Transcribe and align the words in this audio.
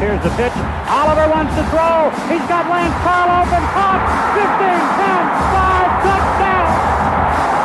Here's 0.00 0.22
the 0.24 0.30
pitch. 0.30 0.56
Oliver 0.88 1.28
wants 1.28 1.52
to 1.60 1.64
throw. 1.68 2.08
He's 2.32 2.40
got 2.48 2.64
Lance 2.72 2.96
Carl 3.04 3.44
open. 3.44 3.60
Caught. 3.76 4.00
15, 4.32 4.48
10, 4.96 5.28
5, 5.52 6.08
touchdown. 6.08 6.72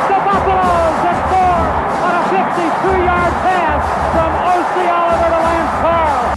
The 0.04 0.18
Buffaloes 0.20 1.00
at 1.00 1.18
four 1.32 1.58
on 2.04 2.12
a 2.12 2.24
52-yard 2.28 3.34
pass 3.40 3.80
from 4.12 4.30
O.C. 4.52 4.76
Oliver 4.84 5.32
to 5.32 5.40
Lance 5.48 5.76
Carl. 5.80 6.36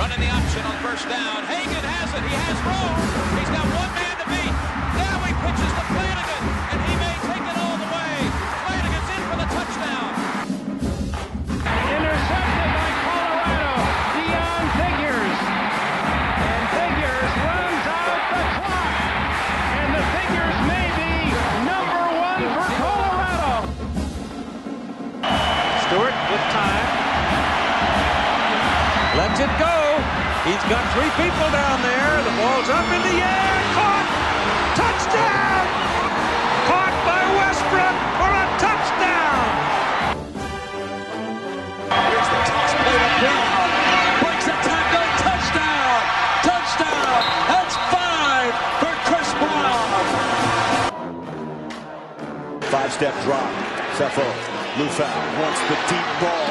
Running 0.00 0.20
the 0.24 0.32
option 0.32 0.64
on 0.64 0.76
first 0.80 1.04
down. 1.04 1.44
Hagan 1.52 1.84
has 1.84 2.08
it. 2.16 2.24
He 2.24 2.32
has 2.32 2.56
room. 2.64 3.31
He's 30.42 30.58
got 30.66 30.82
three 30.90 31.06
people 31.14 31.48
down 31.54 31.78
there. 31.86 32.18
The 32.26 32.34
ball's 32.34 32.66
up 32.66 32.82
in 32.90 32.98
the 33.06 33.14
air. 33.22 33.54
Caught. 33.78 34.10
Touchdown. 34.74 35.62
Caught 36.66 36.96
by 37.06 37.22
Westbrook 37.38 37.96
for 38.18 38.26
a 38.26 38.46
touchdown. 38.58 39.46
Here's 42.10 42.26
the 42.26 42.40
toss 42.42 42.74
played 42.74 43.02
up 43.06 43.14
Brown. 43.22 43.70
Breaks 44.18 44.46
the 44.50 44.58
tackle. 44.66 45.06
Touchdown. 45.22 46.02
Touchdown. 46.42 47.22
That's 47.46 47.78
five 47.94 48.50
for 48.82 48.94
Chris 49.06 49.30
Brown. 49.38 49.86
Five-step 52.66 53.14
drop. 53.22 53.46
Sefo, 53.94 54.26
Liufau 54.74 55.06
wants 55.38 55.60
the 55.70 55.78
deep 55.86 56.08
ball 56.18 56.41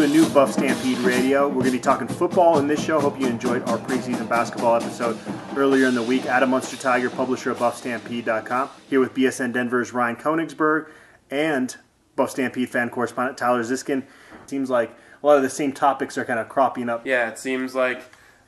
A 0.00 0.06
new 0.06 0.26
Buff 0.30 0.52
Stampede 0.52 0.96
Radio. 1.00 1.46
We're 1.46 1.56
going 1.56 1.66
to 1.66 1.72
be 1.72 1.78
talking 1.78 2.08
football 2.08 2.58
in 2.58 2.66
this 2.66 2.82
show. 2.82 2.98
Hope 2.98 3.20
you 3.20 3.26
enjoyed 3.26 3.68
our 3.68 3.76
preseason 3.76 4.26
basketball 4.30 4.76
episode 4.76 5.18
earlier 5.56 5.88
in 5.88 5.94
the 5.94 6.02
week. 6.02 6.24
Adam 6.24 6.52
Munsterteiger, 6.52 7.14
publisher 7.14 7.50
of 7.50 7.58
BuffStampede.com, 7.58 8.70
here 8.88 8.98
with 8.98 9.12
BSN 9.12 9.52
Denver's 9.52 9.92
Ryan 9.92 10.16
Koenigsberg 10.16 10.90
and 11.30 11.76
Buff 12.16 12.30
Stampede 12.30 12.70
fan 12.70 12.88
correspondent 12.88 13.36
Tyler 13.36 13.62
Ziskin. 13.62 14.02
Seems 14.46 14.70
like 14.70 14.90
a 15.22 15.26
lot 15.26 15.36
of 15.36 15.42
the 15.42 15.50
same 15.50 15.70
topics 15.70 16.16
are 16.16 16.24
kind 16.24 16.38
of 16.38 16.48
cropping 16.48 16.88
up. 16.88 17.06
Yeah, 17.06 17.28
it 17.28 17.38
seems 17.38 17.74
like 17.74 18.02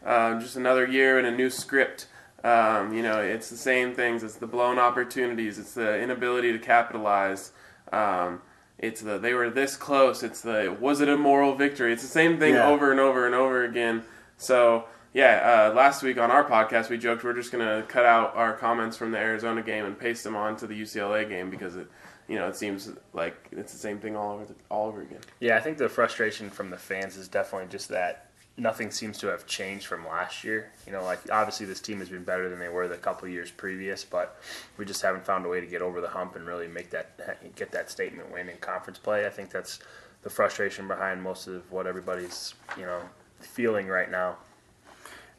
uh, 0.07 0.41
just 0.41 0.57
another 0.57 0.87
year 0.87 1.19
and 1.19 1.27
a 1.27 1.33
new 1.33 1.51
script. 1.51 2.07
Um, 2.43 2.95
you 2.95 3.03
know, 3.03 3.21
it's 3.21 3.51
the 3.51 3.59
same 3.59 3.95
things. 3.95 4.23
It's 4.23 4.37
the 4.37 4.47
blown 4.47 4.79
opportunities. 4.79 5.59
It's 5.59 5.75
the 5.75 6.01
inability 6.01 6.51
to 6.53 6.59
capitalize. 6.59 7.53
Um, 7.93 8.41
it's 8.83 9.01
the 9.01 9.17
they 9.19 9.33
were 9.33 9.49
this 9.49 9.77
close. 9.77 10.23
It's 10.23 10.43
the 10.43 10.77
was 10.79 11.01
it 11.01 11.09
a 11.09 11.17
moral 11.17 11.55
victory? 11.55 11.93
It's 11.93 12.03
the 12.03 12.09
same 12.09 12.39
thing 12.39 12.55
Yeah. 12.55 12.69
over 12.69 12.91
and 12.91 13.01
over 13.01 13.25
and 13.25 13.35
over 13.35 13.65
again. 13.65 14.03
So 14.37 14.85
yeah, 15.15 15.69
uh, 15.71 15.75
last 15.75 16.03
week 16.03 16.19
on 16.19 16.31
our 16.31 16.45
podcast 16.45 16.91
we 16.91 16.99
joked 16.99 17.23
we're 17.25 17.33
just 17.35 17.53
gonna 17.53 17.85
cut 17.89 18.05
out 18.05 18.35
our 18.37 18.53
comments 18.55 18.97
from 18.97 19.11
the 19.13 19.19
Arizona 19.19 19.63
game 19.63 19.85
and 19.85 19.99
paste 19.99 20.25
them 20.25 20.37
on 20.37 20.57
to 20.57 20.67
the 20.67 20.75
UCLA 20.81 21.29
game 21.29 21.49
because 21.49 21.77
it, 21.77 21.87
you 22.29 22.37
know, 22.39 22.49
it 22.49 22.57
seems 22.57 22.91
like 23.13 23.37
it's 23.53 23.73
the 23.73 23.79
same 23.79 23.99
thing 23.99 24.17
all 24.17 24.33
over 24.35 24.45
the, 24.47 24.55
all 24.71 24.89
over 24.89 25.03
again. 25.03 25.21
Yeah, 25.41 25.57
I 25.57 25.61
think 25.61 25.79
the 25.79 25.89
frustration 25.89 26.51
from 26.51 26.71
the 26.71 26.77
fans 26.79 27.17
is 27.17 27.29
definitely 27.29 27.69
just 27.69 27.89
that 27.91 28.27
nothing 28.57 28.91
seems 28.91 29.19
to 29.19 29.29
have 29.29 29.47
changed 29.47 29.87
from 29.87 30.07
last 30.07 30.45
year. 30.45 30.71
You 30.87 30.93
know, 30.93 31.03
like 31.03 31.21
obviously 31.31 31.67
this 31.67 31.81
team 31.81 31.99
has 32.01 32.09
been 32.09 32.25
better 32.25 32.49
than 32.49 32.59
they 32.59 32.69
were 32.69 32.89
the 32.89 32.97
couple 32.97 33.29
years 33.29 33.51
previous, 33.51 34.05
but 34.05 34.41
we 34.77 34.85
just 34.85 35.03
haven't 35.03 35.25
found 35.25 35.47
a 35.47 35.49
way 35.49 35.61
to 35.61 35.67
get 35.67 35.83
over 35.83 36.01
the 36.01 36.09
hump 36.09 36.37
and 36.37 36.47
really 36.47 36.69
make 36.69 36.91
that 36.91 37.55
get 37.57 37.71
that 37.73 37.91
statement 37.91 38.31
win 38.33 38.49
in 38.49 38.57
conference 38.59 38.99
play. 38.99 39.27
I 39.27 39.31
think 39.31 39.51
that's 39.51 39.81
the 40.23 40.31
frustration 40.31 40.87
behind 40.87 41.23
most 41.23 41.47
of 41.47 41.71
what 41.73 41.87
everybody's 41.87 42.55
you 42.77 42.85
know 42.85 43.01
feeling 43.41 43.89
right 43.89 44.11
now. 44.11 44.37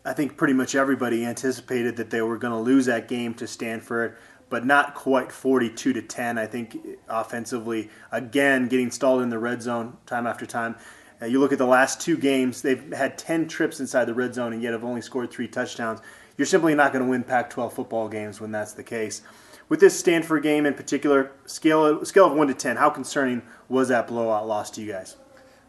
I 0.05 0.13
think 0.13 0.35
pretty 0.35 0.53
much 0.53 0.75
everybody 0.75 1.25
anticipated 1.25 1.95
that 1.95 2.09
they 2.09 2.21
were 2.21 2.37
going 2.37 2.51
to 2.51 2.59
lose 2.59 2.87
that 2.87 3.07
game 3.07 3.33
to 3.35 3.47
Stanford, 3.47 4.17
but 4.49 4.65
not 4.65 4.95
quite 4.95 5.31
42 5.31 5.93
to 5.93 6.01
10. 6.01 6.37
I 6.37 6.45
think 6.45 6.77
offensively, 7.07 7.89
again, 8.11 8.67
getting 8.67 8.91
stalled 8.91 9.21
in 9.21 9.29
the 9.29 9.39
red 9.39 9.61
zone 9.61 9.95
time 10.05 10.27
after 10.27 10.45
time. 10.45 10.75
Uh, 11.23 11.25
you 11.25 11.39
look 11.39 11.53
at 11.53 11.57
the 11.57 11.65
last 11.65 12.01
two 12.01 12.17
games, 12.17 12.61
they've 12.61 12.91
had 12.91 13.17
10 13.17 13.47
trips 13.47 13.79
inside 13.79 14.05
the 14.05 14.13
red 14.13 14.33
zone 14.33 14.51
and 14.51 14.61
yet 14.61 14.73
have 14.73 14.83
only 14.83 15.01
scored 15.01 15.31
three 15.31 15.47
touchdowns. 15.47 16.01
You're 16.37 16.45
simply 16.45 16.75
not 16.75 16.91
going 16.91 17.05
to 17.05 17.09
win 17.09 17.23
Pac 17.23 17.49
12 17.49 17.71
football 17.71 18.09
games 18.09 18.41
when 18.41 18.51
that's 18.51 18.73
the 18.73 18.83
case. 18.83 19.21
With 19.69 19.79
this 19.79 19.97
Stanford 19.97 20.43
game 20.43 20.65
in 20.65 20.73
particular, 20.73 21.31
scale, 21.45 22.03
scale 22.03 22.25
of 22.25 22.33
1 22.33 22.47
to 22.47 22.53
10, 22.53 22.75
how 22.75 22.89
concerning 22.89 23.41
was 23.69 23.87
that 23.87 24.07
blowout 24.07 24.47
loss 24.47 24.69
to 24.71 24.81
you 24.81 24.91
guys? 24.91 25.15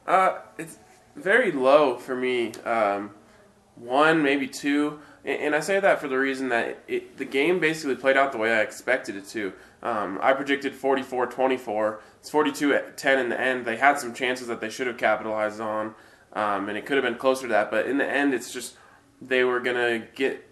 Uh, 0.06 0.38
it's 0.58 0.78
very 1.14 1.52
low 1.52 1.98
for 1.98 2.16
me. 2.16 2.52
Um, 2.64 3.12
one, 3.76 4.22
maybe 4.22 4.46
two, 4.46 5.00
and, 5.24 5.54
I 5.54 5.60
say 5.60 5.80
that 5.80 6.00
for 6.00 6.08
the 6.08 6.18
reason 6.18 6.50
that 6.50 6.80
it, 6.86 7.16
the 7.16 7.24
game 7.24 7.58
basically 7.58 7.96
played 7.96 8.16
out 8.16 8.32
the 8.32 8.38
way 8.38 8.52
I 8.52 8.60
expected 8.60 9.16
it 9.16 9.26
to. 9.28 9.54
Um, 9.82 10.18
I 10.20 10.34
predicted 10.34 10.74
44-24. 10.74 11.98
It's 12.20 12.30
42-10 12.30 13.20
in 13.20 13.28
the 13.30 13.40
end. 13.40 13.64
They 13.64 13.76
had 13.76 13.98
some 13.98 14.12
chances 14.12 14.48
that 14.48 14.60
they 14.60 14.68
should 14.68 14.86
have 14.86 14.98
capitalized 14.98 15.62
on, 15.62 15.94
um, 16.34 16.68
and 16.68 16.76
it 16.76 16.84
could 16.84 16.98
have 16.98 17.04
been 17.04 17.16
closer 17.16 17.42
to 17.42 17.48
that. 17.48 17.70
But 17.70 17.86
in 17.86 17.96
the 17.96 18.06
end, 18.06 18.34
it's 18.34 18.52
just 18.52 18.76
they 19.22 19.44
were 19.44 19.60
gonna 19.60 20.00
get 20.14 20.46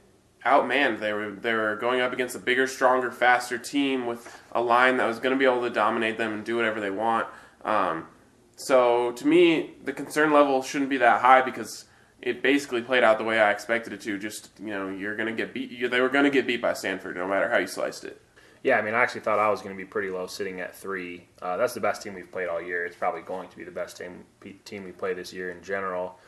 outmanned. 0.44 1.00
They 1.00 1.12
were 1.12 1.30
they 1.30 1.52
were 1.54 1.76
going 1.76 2.00
up 2.00 2.12
against 2.12 2.34
a 2.34 2.38
bigger, 2.38 2.66
stronger, 2.66 3.10
faster 3.10 3.58
team 3.58 4.06
with 4.06 4.42
a 4.52 4.60
line 4.60 4.96
that 4.96 5.06
was 5.06 5.18
going 5.18 5.34
to 5.34 5.38
be 5.38 5.44
able 5.44 5.62
to 5.62 5.70
dominate 5.70 6.18
them 6.18 6.32
and 6.32 6.44
do 6.44 6.56
whatever 6.56 6.80
they 6.80 6.90
want. 6.90 7.26
Um, 7.64 8.06
so 8.56 9.12
to 9.12 9.26
me, 9.26 9.74
the 9.84 9.92
concern 9.92 10.32
level 10.32 10.62
shouldn't 10.62 10.90
be 10.90 10.98
that 10.98 11.20
high 11.20 11.42
because 11.42 11.84
it 12.22 12.40
basically 12.40 12.80
played 12.80 13.02
out 13.02 13.18
the 13.18 13.24
way 13.24 13.40
I 13.40 13.50
expected 13.50 13.92
it 13.92 14.00
to. 14.02 14.18
Just 14.18 14.50
you 14.60 14.68
know, 14.68 14.88
you're 14.88 15.16
going 15.16 15.28
to 15.28 15.34
get 15.34 15.52
beat. 15.52 15.70
You, 15.70 15.88
they 15.88 16.00
were 16.00 16.08
going 16.08 16.24
to 16.24 16.30
get 16.30 16.46
beat 16.46 16.62
by 16.62 16.72
Stanford, 16.72 17.16
no 17.16 17.26
matter 17.26 17.50
how 17.50 17.58
you 17.58 17.66
sliced 17.66 18.04
it. 18.04 18.22
Yeah, 18.62 18.78
I 18.78 18.82
mean, 18.82 18.94
I 18.94 19.02
actually 19.02 19.22
thought 19.22 19.40
I 19.40 19.50
was 19.50 19.60
going 19.60 19.74
to 19.74 19.78
be 19.78 19.84
pretty 19.84 20.08
low, 20.08 20.28
sitting 20.28 20.60
at 20.60 20.76
three. 20.76 21.26
Uh, 21.42 21.56
that's 21.56 21.74
the 21.74 21.80
best 21.80 22.00
team 22.00 22.14
we've 22.14 22.30
played 22.30 22.48
all 22.48 22.62
year. 22.62 22.86
It's 22.86 22.94
probably 22.94 23.22
going 23.22 23.48
to 23.48 23.56
be 23.56 23.64
the 23.64 23.72
best 23.72 23.96
team 23.96 24.24
team 24.64 24.84
we 24.84 24.92
play 24.92 25.14
this 25.14 25.32
year 25.32 25.50
in 25.50 25.62
general. 25.62 26.18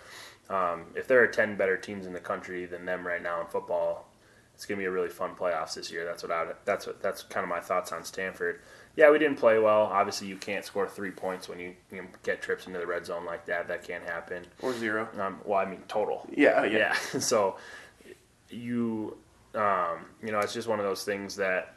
Um, 0.50 0.86
if 0.94 1.06
there 1.06 1.22
are 1.22 1.28
ten 1.28 1.56
better 1.56 1.76
teams 1.76 2.06
in 2.06 2.12
the 2.12 2.20
country 2.20 2.66
than 2.66 2.84
them 2.84 3.06
right 3.06 3.22
now 3.22 3.40
in 3.40 3.46
football, 3.46 4.08
it's 4.54 4.66
going 4.66 4.78
to 4.78 4.82
be 4.82 4.86
a 4.86 4.90
really 4.90 5.08
fun 5.08 5.34
playoffs 5.36 5.74
this 5.74 5.92
year. 5.92 6.04
That's 6.04 6.22
what 6.22 6.32
I 6.32 6.46
that's 6.64 6.86
what 6.86 7.00
that's 7.00 7.22
kind 7.22 7.44
of 7.44 7.48
my 7.48 7.60
thoughts 7.60 7.92
on 7.92 8.04
Stanford. 8.04 8.60
Yeah, 8.96 9.10
we 9.10 9.18
didn't 9.18 9.38
play 9.38 9.58
well. 9.58 9.82
Obviously, 9.82 10.28
you 10.28 10.36
can't 10.36 10.64
score 10.64 10.88
three 10.88 11.10
points 11.10 11.48
when 11.48 11.58
you, 11.58 11.74
you 11.90 12.02
know, 12.02 12.08
get 12.22 12.40
trips 12.40 12.66
into 12.66 12.78
the 12.78 12.86
red 12.86 13.04
zone 13.04 13.24
like 13.24 13.46
that. 13.46 13.66
That 13.66 13.82
can't 13.82 14.04
happen. 14.04 14.46
Or 14.62 14.72
zero. 14.72 15.08
Um, 15.18 15.40
well, 15.44 15.58
I 15.58 15.64
mean 15.64 15.82
total. 15.88 16.26
Yeah, 16.32 16.64
yeah. 16.64 16.94
Yeah. 17.12 17.18
so 17.20 17.56
you, 18.50 19.16
um, 19.54 20.06
you 20.22 20.30
know, 20.30 20.38
it's 20.38 20.54
just 20.54 20.68
one 20.68 20.78
of 20.78 20.84
those 20.84 21.04
things 21.04 21.36
that 21.36 21.74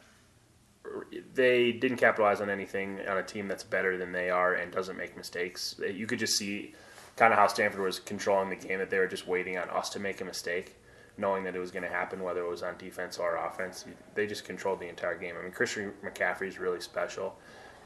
they 1.34 1.72
didn't 1.72 1.98
capitalize 1.98 2.40
on 2.40 2.48
anything 2.50 3.00
on 3.08 3.18
a 3.18 3.22
team 3.22 3.48
that's 3.48 3.64
better 3.64 3.96
than 3.96 4.12
they 4.12 4.30
are 4.30 4.54
and 4.54 4.72
doesn't 4.72 4.96
make 4.96 5.16
mistakes. 5.16 5.80
You 5.92 6.06
could 6.06 6.18
just 6.18 6.36
see 6.36 6.74
kind 7.16 7.32
of 7.32 7.38
how 7.38 7.46
Stanford 7.48 7.80
was 7.80 7.98
controlling 7.98 8.48
the 8.48 8.56
game 8.56 8.78
that 8.78 8.90
they 8.90 8.98
were 8.98 9.06
just 9.06 9.26
waiting 9.26 9.58
on 9.58 9.68
us 9.70 9.90
to 9.90 9.98
make 9.98 10.20
a 10.20 10.24
mistake, 10.24 10.76
knowing 11.18 11.44
that 11.44 11.54
it 11.54 11.58
was 11.58 11.70
going 11.70 11.82
to 11.82 11.88
happen 11.88 12.22
whether 12.22 12.40
it 12.40 12.48
was 12.48 12.62
on 12.62 12.76
defense 12.78 13.18
or 13.18 13.36
offense. 13.36 13.84
They 14.14 14.26
just 14.26 14.44
controlled 14.44 14.80
the 14.80 14.88
entire 14.88 15.18
game. 15.18 15.34
I 15.38 15.42
mean, 15.42 15.52
Christian 15.52 15.92
McCaffrey 16.04 16.46
is 16.46 16.58
really 16.58 16.80
special. 16.80 17.36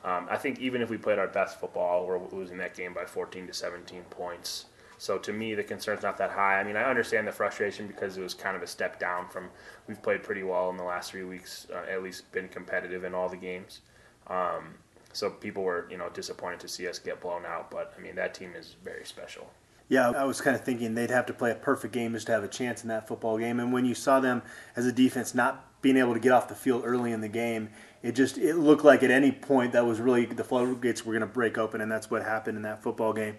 Um, 0.05 0.27
I 0.31 0.37
think 0.37 0.61
even 0.61 0.83
if 0.83 0.91
we 0.91 0.99
played 0.99 1.19
our 1.19 1.29
best 1.29 1.59
football, 1.59 2.07
we're 2.07 2.21
losing 2.31 2.59
that 2.59 2.77
game 2.77 2.93
by 2.93 3.05
14 3.05 3.47
to 3.47 3.53
17 3.53 4.03
points. 4.11 4.67
So 4.99 5.19
to 5.19 5.33
me, 5.33 5.55
the 5.55 5.65
concern's 5.65 6.03
not 6.03 6.17
that 6.19 6.31
high. 6.31 6.61
I 6.61 6.65
mean, 6.65 6.77
I 6.77 6.85
understand 6.85 7.27
the 7.27 7.33
frustration 7.33 7.87
because 7.87 8.17
it 8.17 8.23
was 8.23 8.35
kind 8.35 8.57
of 8.57 8.63
a 8.63 8.67
step 8.67 9.01
down 9.01 9.29
from 9.29 9.49
we've 9.89 10.01
played 10.01 10.23
pretty 10.23 10.43
well 10.43 10.71
in 10.71 10.77
the 10.77 10.85
last 10.85 11.11
three 11.11 11.25
weeks, 11.25 11.67
uh, 11.75 11.91
at 11.91 12.03
least 12.03 12.31
been 12.33 12.49
competitive 12.49 13.03
in 13.03 13.15
all 13.15 13.29
the 13.29 13.37
games. 13.37 13.81
Um, 14.29 14.75
so 15.13 15.31
people 15.31 15.63
were, 15.63 15.89
you 15.91 15.97
know, 15.97 16.09
disappointed 16.11 16.61
to 16.61 16.69
see 16.69 16.87
us 16.87 16.99
get 16.99 17.21
blown 17.21 17.45
out. 17.45 17.71
But 17.71 17.93
I 17.99 18.01
mean, 18.01 18.15
that 18.15 18.35
team 18.35 18.53
is 18.57 18.77
very 18.85 19.05
special. 19.05 19.51
Yeah, 19.93 20.09
I 20.13 20.25
was 20.25 20.41
kind 20.41 20.57
of 20.57 20.65
thinking 20.65 20.95
they'd 20.95 21.11
have 21.11 21.27
to 21.27 21.35
play 21.35 21.51
a 21.51 21.55
perfect 21.55 21.93
game 21.93 22.15
just 22.15 22.25
to 22.29 22.33
have 22.33 22.43
a 22.43 22.49
chance 22.49 22.83
in 22.83 22.89
that 22.89 23.07
football 23.07 23.37
game. 23.37 23.61
And 23.61 23.75
when 23.75 23.85
you 23.85 23.95
saw 23.95 24.21
them 24.21 24.41
as 24.75 24.87
a 24.87 24.93
defense 24.93 25.35
not 25.35 25.83
being 25.83 25.99
able 25.99 26.15
to 26.15 26.19
get 26.19 26.33
off 26.33 26.49
the 26.49 26.55
field 26.55 26.85
early 26.87 27.13
in 27.13 27.21
the 27.21 27.29
game, 27.29 27.69
it 28.03 28.13
just 28.13 28.39
it 28.39 28.55
looked 28.55 28.87
like 28.87 29.03
at 29.03 29.11
any 29.11 29.31
point 29.31 29.75
that 29.75 29.85
was 29.85 30.01
really 30.01 30.25
the 30.25 30.45
floodgates 30.45 31.05
were 31.05 31.13
going 31.13 31.21
to 31.21 31.27
break 31.27 31.59
open, 31.59 31.83
and 31.83 31.93
that's 31.93 32.11
what 32.11 32.23
happened 32.23 32.57
in 32.57 32.63
that 32.63 32.83
football 32.83 33.13
game. 33.13 33.37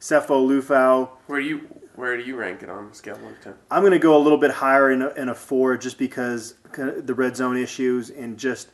Sefo 0.00 0.44
Liufau. 0.44 1.08
Where 1.28 1.40
do 1.40 1.46
you 1.46 1.58
where 1.94 2.16
do 2.16 2.24
you 2.24 2.34
rank 2.34 2.64
it 2.64 2.68
on 2.68 2.86
a 2.86 2.94
scale 2.94 3.14
of 3.14 3.22
one 3.22 3.36
to 3.36 3.40
ten? 3.40 3.54
I'm 3.70 3.82
going 3.82 3.92
to 3.92 4.00
go 4.00 4.16
a 4.16 4.18
little 4.18 4.38
bit 4.38 4.50
higher 4.50 4.90
in 4.90 5.02
a, 5.02 5.10
in 5.10 5.28
a 5.28 5.36
four 5.36 5.76
just 5.76 5.98
because 5.98 6.56
the 6.72 7.14
red 7.14 7.36
zone 7.36 7.56
issues 7.56 8.10
and 8.10 8.36
just, 8.36 8.70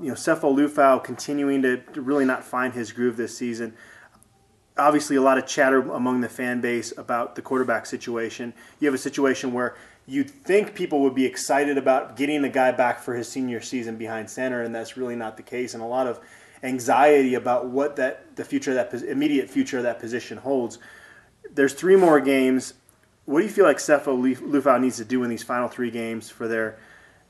you 0.00 0.08
know, 0.08 0.14
Sefo 0.14 0.52
Liufau 0.52 1.04
continuing 1.04 1.62
to, 1.62 1.76
to 1.76 2.02
really 2.02 2.24
not 2.24 2.42
find 2.42 2.74
his 2.74 2.90
groove 2.90 3.16
this 3.16 3.38
season. 3.38 3.74
Obviously, 4.78 5.16
a 5.16 5.22
lot 5.22 5.38
of 5.38 5.46
chatter 5.46 5.80
among 5.92 6.22
the 6.22 6.28
fan 6.28 6.60
base 6.60 6.92
about 6.96 7.34
the 7.34 7.42
quarterback 7.42 7.84
situation. 7.86 8.54
You 8.80 8.86
have 8.86 8.94
a 8.94 8.98
situation 8.98 9.52
where 9.52 9.76
you'd 10.06 10.30
think 10.30 10.74
people 10.74 11.00
would 11.02 11.14
be 11.14 11.26
excited 11.26 11.76
about 11.76 12.16
getting 12.16 12.42
the 12.42 12.48
guy 12.48 12.72
back 12.72 13.00
for 13.00 13.14
his 13.14 13.28
senior 13.28 13.60
season 13.60 13.96
behind 13.96 14.30
center, 14.30 14.62
and 14.62 14.74
that's 14.74 14.96
really 14.96 15.16
not 15.16 15.36
the 15.36 15.42
case. 15.42 15.74
And 15.74 15.82
a 15.82 15.86
lot 15.86 16.06
of 16.06 16.20
anxiety 16.62 17.34
about 17.34 17.66
what 17.66 17.96
that 17.96 18.36
the 18.36 18.44
future 18.44 18.74
that 18.74 18.92
immediate 18.94 19.50
future 19.50 19.78
of 19.78 19.84
that 19.84 19.98
position 19.98 20.38
holds. 20.38 20.78
There's 21.54 21.74
three 21.74 21.96
more 21.96 22.20
games. 22.20 22.74
What 23.24 23.40
do 23.40 23.46
you 23.46 23.52
feel 23.52 23.64
like 23.64 23.76
Luf- 23.76 24.40
Liufau 24.40 24.80
needs 24.80 24.96
to 24.96 25.04
do 25.04 25.22
in 25.22 25.30
these 25.30 25.42
final 25.42 25.68
three 25.68 25.90
games 25.90 26.30
for 26.30 26.48
their 26.48 26.78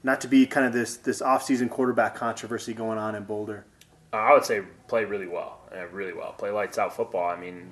not 0.03 0.21
to 0.23 0.29
be 0.29 0.47
kind 0.47 0.67
of 0.67 0.73
this 0.73 0.97
this 0.97 1.21
offseason 1.21 1.71
quarterback 1.71 2.15
controversy 2.15 2.75
going 2.75 2.99
on 2.99 3.15
in 3.15 3.25
Boulder? 3.25 3.65
I 4.13 4.33
would 4.35 4.45
say 4.45 4.63
play 4.89 5.05
really 5.05 5.27
well, 5.27 5.61
uh, 5.75 5.87
really 5.89 6.13
well. 6.13 6.33
Play 6.33 6.51
lights 6.51 6.79
out 6.79 6.95
football. 6.95 7.29
I 7.29 7.37
mean, 7.37 7.69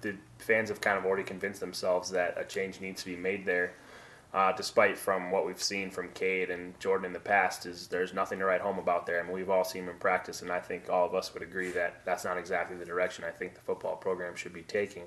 the 0.00 0.16
fans 0.38 0.68
have 0.68 0.80
kind 0.80 0.98
of 0.98 1.04
already 1.04 1.24
convinced 1.24 1.60
themselves 1.60 2.10
that 2.10 2.34
a 2.36 2.44
change 2.44 2.80
needs 2.80 3.02
to 3.02 3.10
be 3.10 3.16
made 3.16 3.44
there. 3.44 3.74
Uh, 4.34 4.52
despite 4.52 4.98
from 4.98 5.30
what 5.30 5.46
we've 5.46 5.62
seen 5.62 5.90
from 5.90 6.10
Cade 6.10 6.50
and 6.50 6.78
Jordan 6.78 7.06
in 7.06 7.12
the 7.14 7.18
past, 7.18 7.64
is 7.64 7.86
there's 7.86 8.12
nothing 8.12 8.38
to 8.40 8.44
write 8.44 8.60
home 8.60 8.78
about 8.78 9.06
there. 9.06 9.20
I 9.20 9.22
mean, 9.22 9.32
we've 9.32 9.48
all 9.48 9.64
seen 9.64 9.84
him 9.84 9.88
in 9.88 9.96
practice, 9.96 10.42
and 10.42 10.52
I 10.52 10.60
think 10.60 10.90
all 10.90 11.06
of 11.06 11.14
us 11.14 11.32
would 11.32 11.42
agree 11.42 11.70
that 11.70 12.04
that's 12.04 12.24
not 12.24 12.36
exactly 12.36 12.76
the 12.76 12.84
direction 12.84 13.24
I 13.24 13.30
think 13.30 13.54
the 13.54 13.60
football 13.60 13.96
program 13.96 14.36
should 14.36 14.52
be 14.52 14.62
taking. 14.62 15.04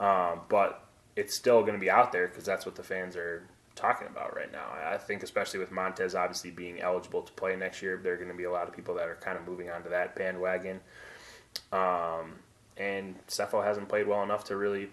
Um, 0.00 0.40
but 0.48 0.84
it's 1.14 1.36
still 1.36 1.60
going 1.60 1.74
to 1.74 1.78
be 1.78 1.90
out 1.90 2.10
there 2.10 2.26
because 2.26 2.44
that's 2.44 2.66
what 2.66 2.74
the 2.74 2.82
fans 2.82 3.14
are 3.14 3.46
talking 3.76 4.08
about 4.08 4.34
right 4.34 4.50
now. 4.50 4.66
I 4.84 4.96
think, 4.98 5.22
especially 5.22 5.60
with 5.60 5.70
Montez 5.70 6.16
obviously 6.16 6.50
being 6.50 6.80
eligible 6.80 7.22
to 7.22 7.32
play 7.34 7.54
next 7.54 7.80
year, 7.80 7.98
there 8.02 8.14
are 8.14 8.16
going 8.16 8.28
to 8.28 8.34
be 8.34 8.44
a 8.44 8.50
lot 8.50 8.66
of 8.66 8.74
people 8.74 8.94
that 8.96 9.08
are 9.08 9.16
kind 9.16 9.38
of 9.38 9.46
moving 9.46 9.70
onto 9.70 9.88
that 9.90 10.16
bandwagon. 10.16 10.80
Um, 11.72 12.36
and 12.76 13.16
Sefo 13.26 13.64
hasn't 13.64 13.88
played 13.88 14.06
well 14.06 14.22
enough 14.22 14.44
to 14.44 14.56
really 14.56 14.90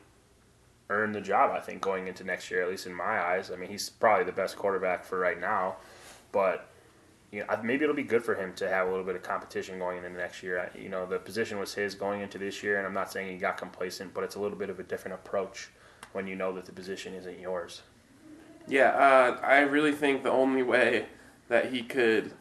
earn 0.90 1.12
the 1.12 1.22
job, 1.22 1.52
I 1.52 1.60
think, 1.60 1.82
going 1.82 2.08
into 2.08 2.24
next 2.24 2.52
year, 2.52 2.62
at 2.62 2.70
least 2.70 2.86
in 2.86 2.94
my 2.94 3.20
eyes. 3.20 3.52
I 3.52 3.56
mean, 3.56 3.70
he's 3.70 3.90
probably 3.90 4.26
the 4.26 4.32
best 4.32 4.56
quarterback 4.56 5.04
for 5.04 5.20
right 5.20 5.40
now, 5.40 5.78
but 6.32 6.70
you 7.32 7.42
know, 7.42 7.60
maybe 7.64 7.84
it'll 7.84 7.96
be 7.96 8.04
good 8.04 8.24
for 8.24 8.36
him 8.36 8.54
to 8.54 8.70
have 8.70 8.88
a 8.88 8.90
little 8.90 9.06
bit 9.06 9.16
of 9.16 9.24
competition 9.24 9.80
going 9.80 9.98
into 9.98 10.10
next 10.10 10.44
year. 10.44 10.72
You 10.80 10.90
know, 10.90 11.06
the 11.06 11.20
position 11.20 11.60
was 11.60 11.74
his 11.74 11.96
going 11.96 12.22
into 12.22 12.38
this 12.38 12.64
year, 12.64 12.78
and 12.78 12.88
I'm 12.88 12.94
not 12.94 13.12
saying 13.12 13.30
he 13.30 13.38
got 13.38 13.58
complacent, 13.58 14.14
but 14.14 14.24
it's 14.24 14.36
a 14.36 14.40
little 14.40 14.58
bit 14.58 14.70
of 14.70 14.80
a 14.80 14.84
different 14.84 15.16
approach 15.16 15.70
when 16.14 16.28
you 16.28 16.36
know 16.36 16.54
that 16.54 16.66
the 16.66 16.72
position 16.72 17.14
isn't 17.14 17.40
yours. 17.40 17.82
Yeah, 18.68 18.90
uh, 18.90 19.40
I 19.44 19.60
really 19.60 19.92
think 19.92 20.24
the 20.24 20.32
only 20.32 20.64
way 20.64 21.08
that 21.50 21.74
he 21.74 21.84
could 21.84 22.32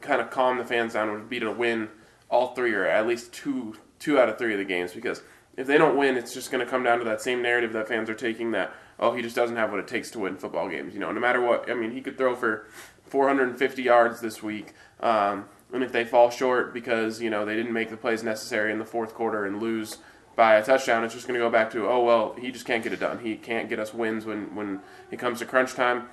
kind 0.00 0.20
of 0.20 0.30
calm 0.30 0.58
the 0.58 0.64
fans 0.64 0.94
down 0.94 1.12
would 1.12 1.28
be 1.28 1.40
to 1.40 1.50
win 1.50 1.88
all 2.28 2.54
three 2.54 2.74
or 2.74 2.86
at 2.86 3.06
least 3.06 3.32
two 3.32 3.74
two 3.98 4.18
out 4.18 4.28
of 4.28 4.38
three 4.38 4.52
of 4.52 4.58
the 4.58 4.64
games 4.64 4.92
because 4.92 5.22
if 5.56 5.66
they 5.66 5.76
don't 5.76 5.96
win, 5.96 6.16
it's 6.16 6.32
just 6.32 6.52
going 6.52 6.64
to 6.64 6.70
come 6.70 6.84
down 6.84 7.00
to 7.00 7.04
that 7.04 7.20
same 7.20 7.42
narrative 7.42 7.72
that 7.72 7.88
fans 7.88 8.08
are 8.08 8.14
taking 8.14 8.52
that 8.52 8.72
oh 9.00 9.14
he 9.14 9.22
just 9.22 9.36
doesn't 9.36 9.56
have 9.56 9.70
what 9.70 9.80
it 9.80 9.88
takes 9.88 10.10
to 10.12 10.18
win 10.20 10.36
football 10.36 10.68
games. 10.68 10.94
You 10.94 11.00
know, 11.00 11.12
no 11.12 11.20
matter 11.20 11.40
what. 11.40 11.70
I 11.70 11.74
mean, 11.74 11.92
he 11.92 12.00
could 12.00 12.16
throw 12.16 12.34
for 12.34 12.66
450 13.06 13.82
yards 13.82 14.20
this 14.20 14.42
week, 14.42 14.74
um, 15.00 15.46
and 15.72 15.82
if 15.82 15.92
they 15.92 16.04
fall 16.04 16.30
short 16.30 16.72
because 16.72 17.20
you 17.20 17.30
know 17.30 17.44
they 17.44 17.56
didn't 17.56 17.72
make 17.72 17.90
the 17.90 17.96
plays 17.96 18.22
necessary 18.22 18.72
in 18.72 18.78
the 18.78 18.84
fourth 18.84 19.14
quarter 19.14 19.44
and 19.44 19.60
lose 19.60 19.98
by 20.36 20.54
a 20.54 20.64
touchdown, 20.64 21.02
it's 21.02 21.14
just 21.14 21.26
going 21.26 21.38
to 21.38 21.44
go 21.44 21.50
back 21.50 21.70
to 21.72 21.88
oh 21.88 22.04
well 22.04 22.34
he 22.38 22.50
just 22.52 22.64
can't 22.64 22.84
get 22.84 22.92
it 22.92 23.00
done. 23.00 23.18
He 23.18 23.36
can't 23.36 23.68
get 23.68 23.78
us 23.78 23.92
wins 23.92 24.24
when 24.24 24.54
when 24.54 24.80
it 25.10 25.18
comes 25.18 25.40
to 25.40 25.46
crunch 25.46 25.74
time. 25.74 26.08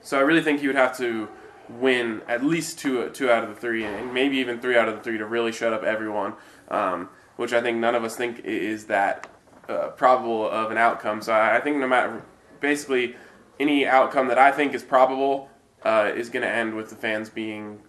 So 0.00 0.18
I 0.18 0.22
really 0.22 0.42
think 0.42 0.60
he 0.60 0.66
would 0.66 0.76
have 0.76 0.96
to 0.98 1.28
win 1.68 2.22
at 2.28 2.44
least 2.44 2.78
two 2.78 3.08
two 3.10 3.30
out 3.30 3.42
of 3.42 3.50
the 3.50 3.56
three, 3.56 3.84
and 3.84 4.12
maybe 4.12 4.36
even 4.38 4.60
three 4.60 4.76
out 4.76 4.88
of 4.88 4.96
the 4.96 5.02
three 5.02 5.18
to 5.18 5.26
really 5.26 5.52
shut 5.52 5.72
up 5.72 5.82
everyone. 5.82 6.34
Um, 6.68 7.08
which 7.36 7.52
I 7.52 7.60
think 7.60 7.78
none 7.78 7.94
of 7.94 8.04
us 8.04 8.16
think 8.16 8.40
is 8.44 8.86
that 8.86 9.28
uh, 9.68 9.88
probable 9.88 10.48
of 10.48 10.70
an 10.70 10.78
outcome. 10.78 11.22
So 11.22 11.32
I, 11.32 11.60
think 11.60 11.78
no 11.78 11.88
matter 11.88 12.22
basically 12.60 13.16
any 13.58 13.86
outcome 13.86 14.28
that 14.28 14.38
I 14.38 14.52
think 14.52 14.74
is 14.74 14.82
probable 14.82 15.48
uh, 15.82 16.12
is 16.14 16.28
going 16.28 16.42
to 16.42 16.48
end 16.48 16.74
with 16.74 16.90
the 16.90 16.96
fans 16.96 17.30
being 17.30 17.80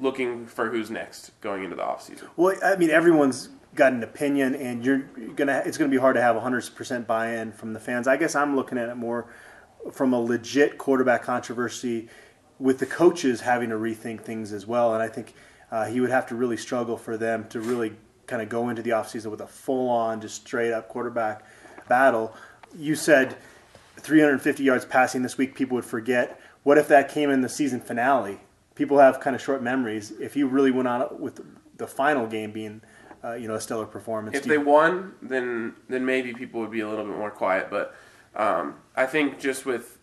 looking 0.00 0.46
for 0.46 0.70
who's 0.70 0.90
next 0.90 1.32
going 1.40 1.64
into 1.64 1.76
the 1.76 1.82
offseason. 1.82 2.28
Well, 2.36 2.56
I 2.62 2.76
mean, 2.76 2.90
everyone's 2.90 3.48
got 3.74 3.92
an 3.92 4.02
opinion, 4.02 4.54
and 4.54 4.84
you're 4.84 4.98
gonna. 5.34 5.62
It's 5.64 5.76
gonna 5.76 5.90
be 5.90 5.96
hard 5.96 6.14
to 6.14 6.22
have 6.22 6.36
100% 6.36 7.06
buy-in 7.06 7.52
from 7.52 7.72
the 7.72 7.80
fans. 7.80 8.06
I 8.06 8.16
guess 8.16 8.34
I'm 8.34 8.54
looking 8.54 8.78
at 8.78 8.88
it 8.88 8.96
more 8.96 9.26
from 9.92 10.12
a 10.12 10.20
legit 10.20 10.78
quarterback 10.78 11.22
controversy, 11.22 12.08
with 12.58 12.78
the 12.78 12.86
coaches 12.86 13.42
having 13.42 13.70
to 13.70 13.76
rethink 13.76 14.22
things 14.22 14.52
as 14.52 14.66
well. 14.66 14.94
And 14.94 15.02
I 15.02 15.08
think 15.08 15.34
uh, 15.70 15.86
he 15.86 16.00
would 16.00 16.10
have 16.10 16.26
to 16.28 16.34
really 16.34 16.56
struggle 16.56 16.96
for 16.96 17.16
them 17.16 17.46
to 17.50 17.60
really 17.60 17.92
kind 18.26 18.42
of 18.42 18.48
go 18.48 18.68
into 18.68 18.82
the 18.82 18.90
offseason 18.90 19.30
with 19.30 19.40
a 19.40 19.46
full-on, 19.46 20.20
just 20.20 20.46
straight-up 20.46 20.88
quarterback 20.88 21.44
battle. 21.88 22.34
You 22.76 22.94
said 22.94 23.36
350 23.96 24.62
yards 24.62 24.84
passing 24.84 25.22
this 25.22 25.38
week. 25.38 25.54
People 25.54 25.76
would 25.76 25.84
forget. 25.84 26.40
What 26.62 26.78
if 26.78 26.88
that 26.88 27.08
came 27.08 27.30
in 27.30 27.40
the 27.40 27.48
season 27.48 27.80
finale? 27.80 28.40
People 28.74 28.98
have 28.98 29.20
kind 29.20 29.34
of 29.34 29.42
short 29.42 29.62
memories. 29.62 30.12
If 30.20 30.36
you 30.36 30.46
really 30.46 30.70
went 30.70 30.88
on 30.88 31.08
with 31.18 31.40
the 31.76 31.86
final 31.86 32.26
game 32.26 32.52
being, 32.52 32.80
uh, 33.24 33.34
you 33.34 33.48
know, 33.48 33.54
a 33.54 33.60
stellar 33.60 33.86
performance, 33.86 34.36
If 34.36 34.44
they 34.44 34.58
won, 34.58 35.14
then 35.22 35.74
then 35.88 36.04
maybe 36.04 36.32
people 36.32 36.60
would 36.60 36.70
be 36.70 36.80
a 36.80 36.88
little 36.88 37.04
bit 37.04 37.16
more 37.16 37.30
quiet. 37.30 37.70
But 37.70 37.94
um, 38.36 38.76
I 38.94 39.06
think 39.06 39.40
just 39.40 39.66
with 39.66 39.98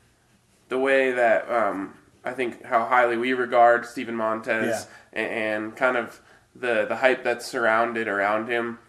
the 0.68 0.78
way 0.78 1.12
that 1.12 1.50
um, 1.50 1.94
I 2.26 2.34
think 2.34 2.64
how 2.64 2.86
highly 2.86 3.18
we 3.18 3.34
regard 3.34 3.86
Steven 3.86 4.16
Montez 4.16 4.88
and, 5.14 5.32
and 5.32 5.76
kind 5.76 5.98
of 5.98 6.22
the 6.56 6.86
the 6.88 6.96
hype 6.96 7.24
that's 7.24 7.46
surrounded 7.46 8.08
around 8.08 8.48
him, 8.48 8.80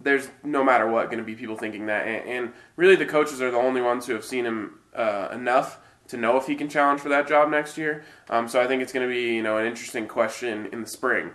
there's 0.00 0.28
no 0.42 0.64
matter 0.64 0.88
what 0.88 1.06
going 1.06 1.18
to 1.18 1.24
be 1.24 1.34
people 1.34 1.56
thinking 1.56 1.86
that. 1.86 2.06
And, 2.06 2.28
and 2.28 2.52
really, 2.76 2.96
the 2.96 3.06
coaches 3.06 3.40
are 3.40 3.50
the 3.50 3.58
only 3.58 3.80
ones 3.80 4.06
who 4.06 4.14
have 4.14 4.24
seen 4.24 4.44
him 4.44 4.80
uh, 4.94 5.28
enough 5.32 5.80
to 6.08 6.16
know 6.16 6.36
if 6.36 6.46
he 6.46 6.54
can 6.54 6.68
challenge 6.68 7.00
for 7.00 7.10
that 7.10 7.28
job 7.28 7.50
next 7.50 7.78
year. 7.78 8.04
Um, 8.30 8.48
so 8.48 8.60
I 8.60 8.66
think 8.66 8.82
it's 8.82 8.92
going 8.92 9.06
to 9.06 9.12
be 9.12 9.34
you 9.34 9.42
know 9.42 9.58
an 9.58 9.66
interesting 9.66 10.08
question 10.08 10.68
in 10.72 10.82
the 10.82 10.88
spring 10.88 11.30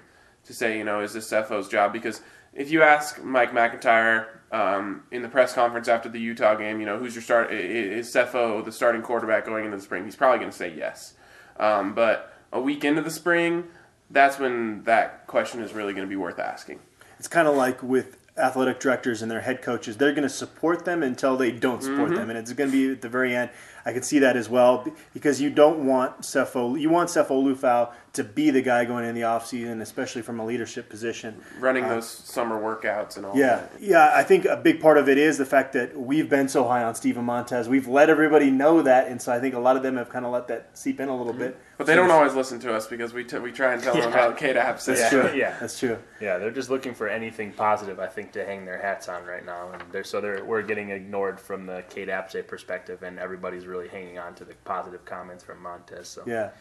to 0.45 0.53
say 0.53 0.77
you 0.77 0.83
know 0.83 0.99
is 1.01 1.13
this 1.13 1.29
Sefo's 1.29 1.69
job 1.69 1.93
because 1.93 2.21
if 2.53 2.69
you 2.69 2.81
ask 2.83 3.23
Mike 3.23 3.51
McIntyre 3.51 4.27
um, 4.51 5.03
in 5.11 5.21
the 5.21 5.29
press 5.29 5.53
conference 5.53 5.87
after 5.87 6.09
the 6.09 6.19
Utah 6.19 6.55
game, 6.55 6.79
you 6.79 6.85
know 6.85 6.97
who's 6.97 7.15
your 7.15 7.21
start 7.21 7.51
is 7.51 8.13
Sefo 8.13 8.63
the 8.63 8.71
starting 8.71 9.01
quarterback 9.01 9.45
going 9.45 9.65
into 9.65 9.77
the 9.77 9.83
spring? 9.83 10.05
He's 10.05 10.15
probably 10.15 10.39
going 10.39 10.51
to 10.51 10.57
say 10.57 10.73
yes. 10.75 11.13
Um, 11.57 11.93
but 11.93 12.33
a 12.51 12.59
week 12.59 12.83
into 12.83 13.01
the 13.01 13.11
spring, 13.11 13.65
that's 14.09 14.39
when 14.39 14.83
that 14.83 15.27
question 15.27 15.61
is 15.61 15.73
really 15.73 15.93
going 15.93 16.05
to 16.05 16.09
be 16.09 16.15
worth 16.15 16.39
asking. 16.39 16.79
it's 17.19 17.27
kind 17.27 17.47
of 17.47 17.55
like 17.55 17.81
with 17.83 18.17
athletic 18.37 18.79
directors 18.79 19.21
and 19.21 19.29
their 19.31 19.41
head 19.41 19.61
coaches. 19.61 19.97
They're 19.97 20.11
going 20.11 20.23
to 20.23 20.29
support 20.29 20.85
them 20.85 21.03
until 21.03 21.37
they 21.37 21.51
don't 21.51 21.83
support 21.83 22.09
Mm-hmm. 22.09 22.15
them, 22.15 22.29
and 22.31 22.39
it's 22.39 22.51
going 22.53 22.71
to 22.71 22.75
be 22.75 22.91
at 22.91 23.01
the 23.01 23.09
very 23.09 23.35
end. 23.35 23.49
I 23.85 23.93
can 23.93 24.03
see 24.03 24.19
that 24.19 24.35
as 24.37 24.49
well 24.49 24.85
because 25.13 25.41
you 25.41 25.49
don't 25.49 25.85
want 25.85 26.21
Sefo. 26.21 26.79
You 26.79 26.89
want 26.89 27.09
Sefo 27.09 27.31
Liufau 27.43 27.91
to 28.13 28.23
be 28.23 28.49
the 28.51 28.61
guy 28.61 28.85
going 28.85 29.05
in 29.05 29.15
the 29.15 29.21
offseason, 29.21 29.81
especially 29.81 30.21
from 30.21 30.39
a 30.39 30.45
leadership 30.45 30.87
position. 30.87 31.41
Running 31.59 31.87
those 31.89 32.07
summer 32.07 32.61
workouts 32.61 33.17
and 33.17 33.25
all 33.25 33.31
Uh, 33.33 33.39
Yeah, 33.39 33.55
that. 33.55 33.71
yeah. 33.81 34.11
I 34.15 34.21
think 34.23 34.45
a 34.45 34.55
big 34.55 34.79
part 34.79 34.97
of 34.99 35.09
it 35.09 35.17
is 35.17 35.37
the 35.39 35.45
fact 35.45 35.73
that 35.73 35.97
we've 35.99 36.29
been 36.29 36.47
so 36.47 36.63
high 36.65 36.83
on 36.83 36.93
Steven 36.93 37.25
Montez. 37.25 37.67
We've 37.67 37.87
let 37.87 38.09
everybody 38.11 38.51
know 38.51 38.83
that, 38.83 39.07
and 39.07 39.19
so 39.21 39.31
I 39.33 39.39
think 39.39 39.55
a 39.55 39.59
lot 39.59 39.75
of 39.77 39.83
them 39.83 39.97
have 39.97 40.09
kind 40.09 40.25
of 40.25 40.31
let 40.31 40.47
that 40.49 40.69
seep 40.77 40.99
in 40.99 41.09
a 41.09 41.17
little 41.17 41.33
bit. 41.33 41.57
But 41.77 41.87
they 41.87 41.95
don't 41.95 42.11
always 42.11 42.35
listen 42.35 42.59
to 42.59 42.73
us 42.75 42.85
because 42.85 43.13
we, 43.13 43.23
t- 43.23 43.39
we 43.39 43.51
try 43.51 43.73
and 43.73 43.81
tell 43.81 43.95
them 43.95 44.11
about 44.11 44.37
Cade 44.37 44.57
Apsay. 44.57 44.85
That's 44.95 45.01
Yeah. 45.01 45.09
true. 45.09 45.31
Yeah. 45.35 45.55
That's 45.59 45.79
true. 45.79 45.97
Yeah, 46.21 46.37
they're 46.37 46.51
just 46.51 46.69
looking 46.69 46.93
for 46.93 47.07
anything 47.09 47.51
positive, 47.51 47.99
I 47.99 48.07
think, 48.07 48.31
to 48.33 48.45
hang 48.45 48.63
their 48.65 48.77
hats 48.77 49.09
on 49.09 49.25
right 49.25 49.43
now, 49.43 49.71
and 49.73 49.81
they're 49.91 50.03
so 50.03 50.21
they're 50.21 50.45
we're 50.45 50.61
getting 50.61 50.91
ignored 50.91 51.39
from 51.39 51.65
the 51.65 51.83
Cade 51.89 52.09
Apsay 52.09 52.45
perspective, 52.47 53.01
and 53.01 53.17
everybody's 53.17 53.65
really 53.73 53.87
hanging 53.87 54.19
on 54.19 54.35
to 54.35 54.45
the 54.45 54.53
positive 54.65 55.03
comments 55.05 55.43
from 55.43 55.61
Montez. 55.61 56.07
So 56.07 56.23
Yeah. 56.25 56.51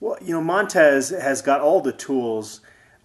Well, 0.00 0.16
you 0.22 0.32
know, 0.32 0.40
Montez 0.40 1.10
has 1.10 1.42
got 1.42 1.60
all 1.60 1.80
the 1.80 1.92
tools, 1.92 2.60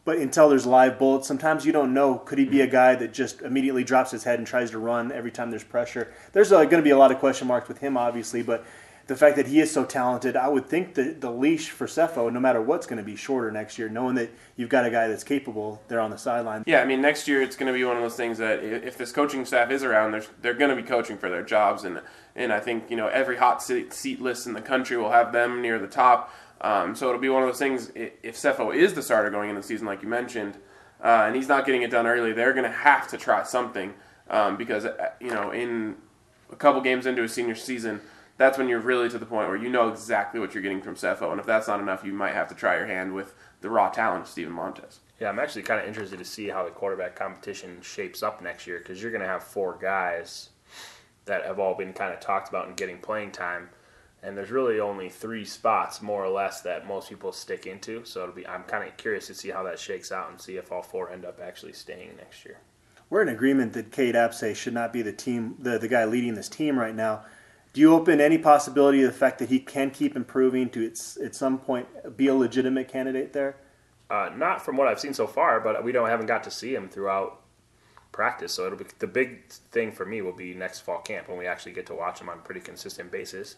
but 0.05 0.17
until 0.17 0.47
there's 0.49 0.67
live 0.67 0.99
bullets, 0.99 1.27
sometimes 1.27 1.65
you 1.65 1.71
don't 1.71 1.93
know. 1.93 2.19
Could 2.19 2.37
he 2.37 2.45
be 2.45 2.61
a 2.61 2.67
guy 2.67 2.93
that 2.95 3.13
just 3.13 3.41
immediately 3.41 3.83
drops 3.83 4.11
his 4.11 4.23
head 4.23 4.37
and 4.37 4.47
tries 4.47 4.69
to 4.71 4.77
run 4.77 5.11
every 5.11 5.31
time 5.31 5.49
there's 5.49 5.63
pressure? 5.63 6.13
There's 6.33 6.51
uh, 6.51 6.63
going 6.65 6.81
to 6.81 6.83
be 6.83 6.91
a 6.91 6.97
lot 6.97 7.11
of 7.11 7.17
question 7.17 7.47
marks 7.47 7.67
with 7.67 7.79
him, 7.79 7.97
obviously, 7.97 8.43
but 8.43 8.63
the 9.07 9.15
fact 9.15 9.35
that 9.35 9.47
he 9.47 9.59
is 9.59 9.69
so 9.69 9.83
talented, 9.83 10.37
I 10.37 10.47
would 10.47 10.67
think 10.67 10.93
the, 10.93 11.15
the 11.19 11.29
leash 11.29 11.69
for 11.69 11.87
Sefo, 11.87 12.31
no 12.31 12.39
matter 12.39 12.61
what's 12.61 12.87
going 12.87 12.97
to 12.97 13.03
be 13.03 13.15
shorter 13.17 13.51
next 13.51 13.77
year, 13.77 13.89
knowing 13.89 14.15
that 14.15 14.29
you've 14.55 14.69
got 14.69 14.85
a 14.85 14.89
guy 14.89 15.07
that's 15.07 15.25
capable 15.25 15.81
there 15.89 15.99
on 15.99 16.09
the 16.09 16.17
sideline. 16.17 16.63
Yeah, 16.65 16.81
I 16.81 16.85
mean, 16.85 17.01
next 17.01 17.27
year 17.27 17.41
it's 17.41 17.57
going 17.57 17.67
to 17.67 17.77
be 17.77 17.83
one 17.83 17.97
of 17.97 18.01
those 18.01 18.15
things 18.15 18.37
that 18.37 18.63
if 18.63 18.97
this 18.97 19.11
coaching 19.11 19.45
staff 19.45 19.71
is 19.71 19.83
around, 19.83 20.11
they're, 20.11 20.25
they're 20.41 20.53
going 20.53 20.69
to 20.69 20.81
be 20.81 20.87
coaching 20.87 21.17
for 21.17 21.29
their 21.29 21.43
jobs, 21.43 21.83
and 21.83 22.01
and 22.35 22.51
I 22.51 22.59
think 22.59 22.89
you 22.89 22.97
know 22.97 23.07
every 23.07 23.37
hot 23.37 23.61
seat, 23.61 23.93
seat 23.93 24.21
list 24.21 24.47
in 24.47 24.53
the 24.53 24.61
country 24.61 24.97
will 24.97 25.11
have 25.11 25.31
them 25.31 25.61
near 25.61 25.79
the 25.79 25.87
top. 25.87 26.33
Um, 26.61 26.95
so 26.95 27.09
it'll 27.09 27.19
be 27.19 27.29
one 27.29 27.43
of 27.43 27.49
those 27.49 27.59
things. 27.59 27.91
If 27.95 28.35
Sefo 28.35 28.73
is 28.73 28.93
the 28.93 29.01
starter 29.01 29.29
going 29.29 29.49
into 29.49 29.61
the 29.61 29.67
season, 29.67 29.85
like 29.85 30.01
you 30.01 30.07
mentioned, 30.07 30.57
uh, 31.03 31.23
and 31.27 31.35
he's 31.35 31.49
not 31.49 31.65
getting 31.65 31.81
it 31.81 31.91
done 31.91 32.07
early, 32.07 32.31
they're 32.31 32.53
going 32.53 32.63
to 32.63 32.71
have 32.71 33.07
to 33.09 33.17
try 33.17 33.43
something 33.43 33.93
um, 34.29 34.55
because 34.55 34.85
uh, 34.85 35.11
you 35.19 35.29
know 35.29 35.51
in 35.51 35.95
a 36.51 36.55
couple 36.55 36.81
games 36.81 37.05
into 37.05 37.23
a 37.23 37.29
senior 37.29 37.55
season, 37.55 38.01
that's 38.37 38.57
when 38.57 38.67
you're 38.67 38.79
really 38.79 39.09
to 39.09 39.17
the 39.17 39.25
point 39.25 39.47
where 39.47 39.57
you 39.57 39.69
know 39.69 39.89
exactly 39.89 40.39
what 40.39 40.53
you're 40.53 40.63
getting 40.63 40.81
from 40.81 40.95
Sefo, 40.95 41.31
and 41.31 41.39
if 41.39 41.45
that's 41.45 41.67
not 41.67 41.79
enough, 41.79 42.03
you 42.03 42.13
might 42.13 42.33
have 42.33 42.47
to 42.49 42.55
try 42.55 42.77
your 42.77 42.87
hand 42.87 43.13
with 43.13 43.35
the 43.61 43.69
raw 43.69 43.89
talent 43.89 44.23
of 44.23 44.29
Steven 44.29 44.53
Montez. 44.53 44.99
Yeah, 45.19 45.29
I'm 45.29 45.39
actually 45.39 45.61
kind 45.63 45.79
of 45.79 45.87
interested 45.87 46.19
to 46.19 46.25
see 46.25 46.49
how 46.49 46.65
the 46.65 46.71
quarterback 46.71 47.15
competition 47.15 47.79
shapes 47.81 48.23
up 48.23 48.41
next 48.41 48.67
year 48.67 48.79
because 48.79 49.01
you're 49.01 49.11
going 49.11 49.21
to 49.21 49.27
have 49.27 49.43
four 49.43 49.77
guys 49.79 50.49
that 51.25 51.46
have 51.46 51.60
all 51.60 51.75
been 51.75 51.94
kind 51.94 52.13
of 52.13 52.20
talked 52.20 52.50
about 52.50 52.68
and 52.68 52.75
getting 52.75 52.98
playing 52.98 53.32
time, 53.32 53.70
and 54.22 54.38
there's 54.38 54.51
really 54.51 54.80
only 54.80 55.10
three 55.10 55.46
spots 55.46 56.01
more 56.01 56.24
or 56.24 56.30
less 56.30 56.62
that 56.62 56.88
most 56.88 57.10
people 57.10 57.32
stick 57.32 57.65
into. 57.65 58.03
So 58.06 58.24
it'll 58.24 58.36
be 58.36 58.48
I'm 58.48 58.63
kind 58.63 58.88
of 58.88 58.96
curious 58.98 59.27
to 59.27 59.34
see 59.34 59.50
how 59.50 59.63
that 59.63 59.80
shakes 59.80 60.12
out 60.12 60.30
and 60.30 60.39
see 60.39 60.58
if 60.58 60.72
all 60.72 60.82
four 60.82 61.10
end 61.10 61.25
up 61.25 61.39
actually 61.42 61.74
staying 61.74 62.15
next 62.18 62.46
year. 62.46 62.58
We're 63.10 63.22
in 63.22 63.30
agreement 63.30 63.74
that 63.74 63.92
Cade 63.92 64.15
Apsay 64.15 64.56
should 64.56 64.74
not 64.74 64.92
be 64.92 65.01
the 65.01 65.13
team, 65.13 65.56
the, 65.60 65.77
the 65.77 65.88
guy 65.88 66.06
leading 66.06 66.34
this 66.34 66.50
team 66.50 66.80
right 66.80 66.96
now. 66.96 67.24
Do 67.74 67.82
you 67.82 67.94
open 67.94 68.22
any 68.22 68.38
possibility 68.38 69.03
of 69.03 69.12
the 69.12 69.18
fact 69.18 69.39
that 69.39 69.50
he 69.50 69.60
can 69.60 69.92
keep 69.92 70.15
improving 70.15 70.70
to 70.72 70.84
its, 70.84 71.18
at 71.18 71.36
some 71.36 71.60
point 71.60 71.88
be 72.18 72.27
a 72.27 72.36
legitimate 72.36 72.88
candidate 72.88 73.34
there? 73.34 73.58
Uh, 74.10 74.30
not 74.36 74.63
from 74.63 74.77
what 74.77 74.88
I've 74.88 75.00
seen 75.00 75.13
so 75.13 75.27
far, 75.27 75.60
but 75.60 75.84
we 75.84 75.92
don't 75.92 76.10
haven't 76.10 76.27
got 76.27 76.44
to 76.46 76.51
see 76.51 76.74
him 76.74 76.89
throughout 76.89 77.42
practice. 78.13 78.53
So 78.53 78.65
it'll 78.65 78.77
be 78.77 78.86
the 79.00 79.08
big 79.08 79.50
thing 79.50 79.91
for 79.91 80.05
me 80.05 80.22
will 80.22 80.32
be 80.32 80.53
next 80.53 80.79
fall 80.79 81.01
camp 81.01 81.27
when 81.27 81.38
we 81.38 81.46
actually 81.46 81.74
get 81.74 81.86
to 81.88 81.96
watch 81.96 82.22
him 82.22 82.29
on 82.29 82.38
a 82.38 82.41
pretty 82.41 82.62
consistent 82.62 83.12
basis, 83.12 83.58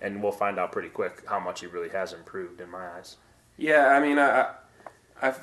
and 0.00 0.22
we'll 0.22 0.32
find 0.32 0.58
out 0.58 0.72
pretty 0.72 0.88
quick 0.88 1.22
how 1.26 1.38
much 1.38 1.60
he 1.60 1.66
really 1.66 1.90
has 1.90 2.14
improved 2.14 2.62
in 2.62 2.70
my 2.70 2.88
eyes. 2.96 3.16
Yeah, 3.58 3.88
I 3.88 4.00
mean, 4.00 4.18
I, 4.18 4.54
I, 5.20 5.34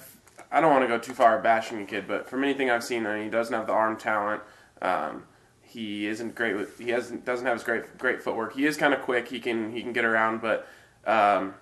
I 0.51 0.61
don't 0.61 0.71
want 0.71 0.83
to 0.83 0.87
go 0.87 0.97
too 0.97 1.13
far 1.13 1.39
bashing 1.39 1.79
the 1.79 1.85
kid, 1.85 2.07
but 2.07 2.27
from 2.27 2.43
anything 2.43 2.71
I've 2.71 2.83
seen, 2.83 3.05
I 3.05 3.15
mean, 3.15 3.25
he 3.25 3.29
doesn't 3.29 3.53
have 3.53 3.67
the 3.67 3.73
arm 3.73 3.97
talent. 3.97 4.41
Um, 4.81 5.25
he 5.61 6.07
isn't 6.07 6.35
great 6.35 6.55
with. 6.55 6.79
He 6.79 6.89
hasn't 6.89 7.25
doesn't 7.25 7.45
have 7.45 7.55
his 7.55 7.63
great 7.63 7.97
great 7.97 8.21
footwork. 8.21 8.55
He 8.55 8.65
is 8.65 8.77
kind 8.77 8.93
of 8.93 9.01
quick. 9.01 9.27
He 9.27 9.39
can 9.39 9.71
he 9.71 9.81
can 9.81 9.93
get 9.93 10.05
around, 10.05 10.41
but 10.41 10.67
um, 11.05 11.55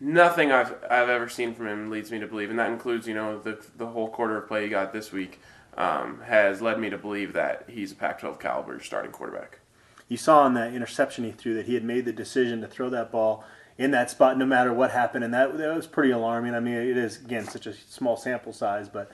nothing 0.00 0.50
I've 0.50 0.74
I've 0.90 1.10
ever 1.10 1.28
seen 1.28 1.54
from 1.54 1.66
him 1.66 1.90
leads 1.90 2.10
me 2.10 2.18
to 2.18 2.26
believe, 2.26 2.48
and 2.48 2.58
that 2.58 2.70
includes 2.70 3.06
you 3.06 3.14
know 3.14 3.38
the 3.38 3.62
the 3.76 3.86
whole 3.86 4.08
quarter 4.08 4.38
of 4.38 4.48
play 4.48 4.64
he 4.64 4.70
got 4.70 4.94
this 4.94 5.12
week 5.12 5.38
um, 5.78 6.20
has 6.26 6.60
led 6.60 6.78
me 6.78 6.90
to 6.90 6.98
believe 6.98 7.32
that 7.32 7.64
he's 7.68 7.92
a 7.92 7.94
Pac-12 7.94 8.38
caliber 8.38 8.80
starting 8.80 9.12
quarterback. 9.12 9.60
You 10.08 10.16
saw 10.16 10.46
in 10.46 10.54
that 10.54 10.74
interception 10.74 11.24
he 11.24 11.30
threw 11.30 11.54
that 11.54 11.66
he 11.66 11.74
had 11.74 11.84
made 11.84 12.04
the 12.04 12.12
decision 12.12 12.60
to 12.62 12.66
throw 12.66 12.90
that 12.90 13.12
ball 13.12 13.44
in 13.78 13.92
that 13.92 14.10
spot 14.10 14.36
no 14.36 14.44
matter 14.44 14.72
what 14.72 14.90
happened, 14.90 15.22
and 15.22 15.32
that 15.32 15.56
that 15.56 15.74
was 15.74 15.86
pretty 15.86 16.10
alarming. 16.10 16.54
I 16.54 16.60
mean, 16.60 16.74
it 16.74 16.96
is 16.96 17.20
again 17.20 17.46
such 17.46 17.66
a 17.66 17.72
small 17.72 18.16
sample 18.16 18.52
size, 18.52 18.88
but 18.88 19.10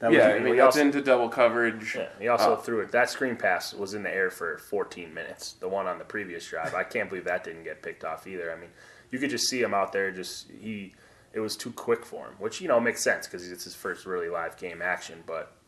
that 0.00 0.12
yeah, 0.12 0.34
was 0.34 0.40
I 0.40 0.44
mean, 0.44 0.56
that's 0.56 0.76
into 0.76 1.00
double 1.00 1.30
coverage. 1.30 1.94
Yeah, 1.94 2.08
he 2.20 2.28
also 2.28 2.54
uh, 2.54 2.56
threw 2.56 2.80
it. 2.80 2.92
That 2.92 3.08
screen 3.08 3.36
pass 3.36 3.72
was 3.72 3.94
in 3.94 4.02
the 4.02 4.14
air 4.14 4.30
for 4.30 4.58
14 4.58 5.14
minutes. 5.14 5.52
The 5.52 5.68
one 5.68 5.86
on 5.86 5.98
the 5.98 6.04
previous 6.04 6.46
drive, 6.46 6.74
I 6.74 6.82
can't 6.82 7.08
believe 7.08 7.24
that 7.24 7.44
didn't 7.44 7.64
get 7.64 7.82
picked 7.82 8.04
off 8.04 8.26
either. 8.26 8.52
I 8.52 8.60
mean, 8.60 8.70
you 9.10 9.18
could 9.18 9.30
just 9.30 9.48
see 9.48 9.62
him 9.62 9.72
out 9.72 9.92
there. 9.92 10.10
Just 10.10 10.50
he, 10.50 10.92
it 11.32 11.40
was 11.40 11.56
too 11.56 11.70
quick 11.70 12.04
for 12.04 12.26
him, 12.26 12.34
which 12.38 12.60
you 12.60 12.68
know 12.68 12.80
makes 12.80 13.00
sense 13.00 13.26
because 13.26 13.50
it's 13.50 13.64
his 13.64 13.74
first 13.74 14.04
really 14.04 14.28
live 14.28 14.58
game 14.58 14.82
action. 14.82 15.22
But 15.24 15.54
it, 15.54 15.61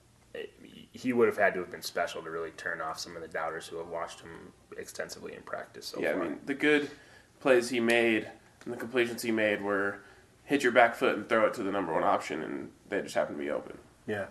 he 0.94 1.12
would 1.12 1.26
have 1.26 1.36
had 1.36 1.52
to 1.54 1.60
have 1.60 1.70
been 1.70 1.82
special 1.82 2.22
to 2.22 2.30
really 2.30 2.52
turn 2.52 2.80
off 2.80 2.98
some 3.00 3.16
of 3.16 3.22
the 3.22 3.28
doubters 3.28 3.66
who 3.66 3.76
have 3.78 3.88
watched 3.88 4.20
him 4.20 4.52
extensively 4.78 5.34
in 5.34 5.42
practice. 5.42 5.86
So 5.86 6.00
yeah, 6.00 6.12
far. 6.12 6.22
I 6.22 6.28
mean, 6.28 6.38
the 6.46 6.54
good 6.54 6.88
plays 7.40 7.68
he 7.68 7.80
made 7.80 8.28
and 8.64 8.72
the 8.72 8.78
completions 8.78 9.22
he 9.22 9.32
made 9.32 9.60
were 9.60 9.98
hit 10.44 10.62
your 10.62 10.72
back 10.72 10.94
foot 10.94 11.16
and 11.16 11.28
throw 11.28 11.46
it 11.46 11.54
to 11.54 11.62
the 11.62 11.72
number 11.72 11.92
one 11.92 12.04
option, 12.04 12.42
and 12.42 12.70
they 12.88 13.02
just 13.02 13.14
happened 13.14 13.38
to 13.38 13.44
be 13.44 13.50
open. 13.50 13.76
Yeah. 14.06 14.26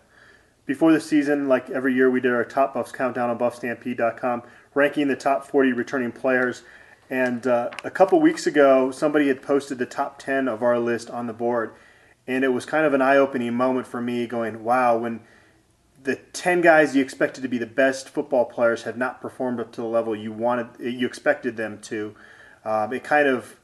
Before 0.66 0.94
the 0.94 1.02
season, 1.02 1.50
like 1.50 1.70
every 1.70 1.94
year, 1.94 2.10
we 2.10 2.22
did 2.22 2.32
our 2.32 2.46
top 2.46 2.74
buffs 2.74 2.94
countdown 2.94 3.30
on 3.30 3.38
buffstampede.com, 3.38 4.44
ranking 4.74 5.10
the 5.10 5.16
top 5.16 5.46
40 5.46 5.74
returning 5.74 6.12
players. 6.14 6.64
And 7.10 7.46
uh, 7.46 7.72
a 7.84 7.92
couple 7.92 8.22
weeks 8.22 8.48
ago, 8.48 8.90
somebody 8.90 9.28
had 9.28 9.42
posted 9.42 9.78
the 9.78 9.86
top 9.86 10.20
10 10.20 10.48
of 10.48 10.64
our 10.64 10.80
list 10.80 11.10
on 11.10 11.28
the 11.28 11.34
board. 11.34 11.74
And 12.26 12.46
it 12.46 12.50
was 12.50 12.66
kind 12.66 12.86
of 12.86 12.94
an 12.94 13.02
eye 13.02 13.18
opening 13.18 13.54
moment 13.54 13.86
for 13.86 14.00
me 14.00 14.26
going, 14.26 14.64
wow, 14.64 14.98
when 14.98 15.20
the 16.04 16.16
10 16.16 16.62
guys 16.62 16.96
you 16.96 17.02
expected 17.02 17.42
to 17.42 17.48
be 17.48 17.58
the 17.58 17.66
best 17.66 18.10
football 18.10 18.46
players 18.46 18.84
have 18.84 18.98
not 18.98 19.22
performed 19.22 19.60
up 19.60 19.72
to 19.74 19.82
the 19.82 19.88
level 19.88 20.16
you 20.16 20.32
wanted, 20.32 20.68
you 20.80 21.08
expected 21.08 21.58
them 21.58 21.80
to. 21.82 22.16
Um, 22.66 22.94
it 22.94 23.04
kind 23.04 23.28
of 23.28 23.58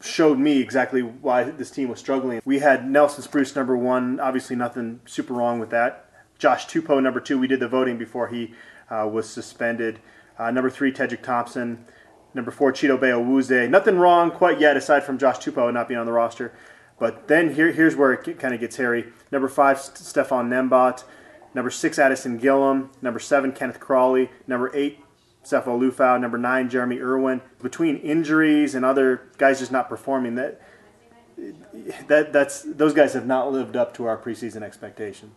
showed 0.00 0.38
me 0.38 0.60
exactly 0.60 1.02
why 1.02 1.44
this 1.44 1.70
team 1.70 1.88
was 1.88 1.98
struggling. 1.98 2.40
We 2.44 2.60
had 2.60 2.88
Nelson 2.88 3.22
Spruce 3.22 3.54
number 3.56 3.76
one, 3.76 4.20
obviously 4.20 4.56
nothing 4.56 5.00
super 5.06 5.34
wrong 5.34 5.58
with 5.58 5.70
that. 5.70 6.06
Josh 6.38 6.66
Tupou 6.66 7.02
number 7.02 7.20
two, 7.20 7.38
we 7.38 7.48
did 7.48 7.60
the 7.60 7.68
voting 7.68 7.98
before 7.98 8.28
he 8.28 8.54
uh, 8.90 9.08
was 9.10 9.28
suspended. 9.28 9.98
Uh, 10.38 10.50
number 10.50 10.70
three, 10.70 10.92
Tedric 10.92 11.22
Thompson. 11.22 11.84
Number 12.32 12.50
four, 12.50 12.72
Chidobe 12.72 13.10
Awuzie. 13.10 13.68
Nothing 13.68 13.98
wrong 13.98 14.30
quite 14.30 14.60
yet, 14.60 14.76
aside 14.76 15.02
from 15.02 15.18
Josh 15.18 15.38
Tupou 15.38 15.72
not 15.72 15.88
being 15.88 15.98
on 15.98 16.06
the 16.06 16.12
roster. 16.12 16.52
But 16.98 17.26
then 17.28 17.54
here, 17.54 17.72
here's 17.72 17.96
where 17.96 18.12
it 18.12 18.38
kind 18.38 18.54
of 18.54 18.60
gets 18.60 18.76
hairy. 18.76 19.06
Number 19.32 19.48
five, 19.48 19.80
Stefan 19.80 20.48
Nembot. 20.48 21.04
Number 21.54 21.70
six, 21.70 21.98
Addison 21.98 22.38
Gillam. 22.38 22.90
Number 23.02 23.18
seven, 23.18 23.52
Kenneth 23.52 23.80
Crawley. 23.80 24.30
Number 24.46 24.70
eight, 24.74 25.00
Sefo 25.44 25.78
Liufau, 25.78 26.20
number 26.20 26.38
nine, 26.38 26.68
Jeremy 26.68 27.00
Irwin. 27.00 27.40
Between 27.62 27.96
injuries 27.96 28.74
and 28.74 28.84
other 28.84 29.28
guys 29.38 29.58
just 29.58 29.72
not 29.72 29.88
performing, 29.88 30.34
that 30.34 30.60
that 32.08 32.32
that's 32.32 32.62
those 32.62 32.92
guys 32.92 33.14
have 33.14 33.26
not 33.26 33.50
lived 33.52 33.76
up 33.76 33.94
to 33.94 34.06
our 34.06 34.16
preseason 34.16 34.62
expectation. 34.62 35.32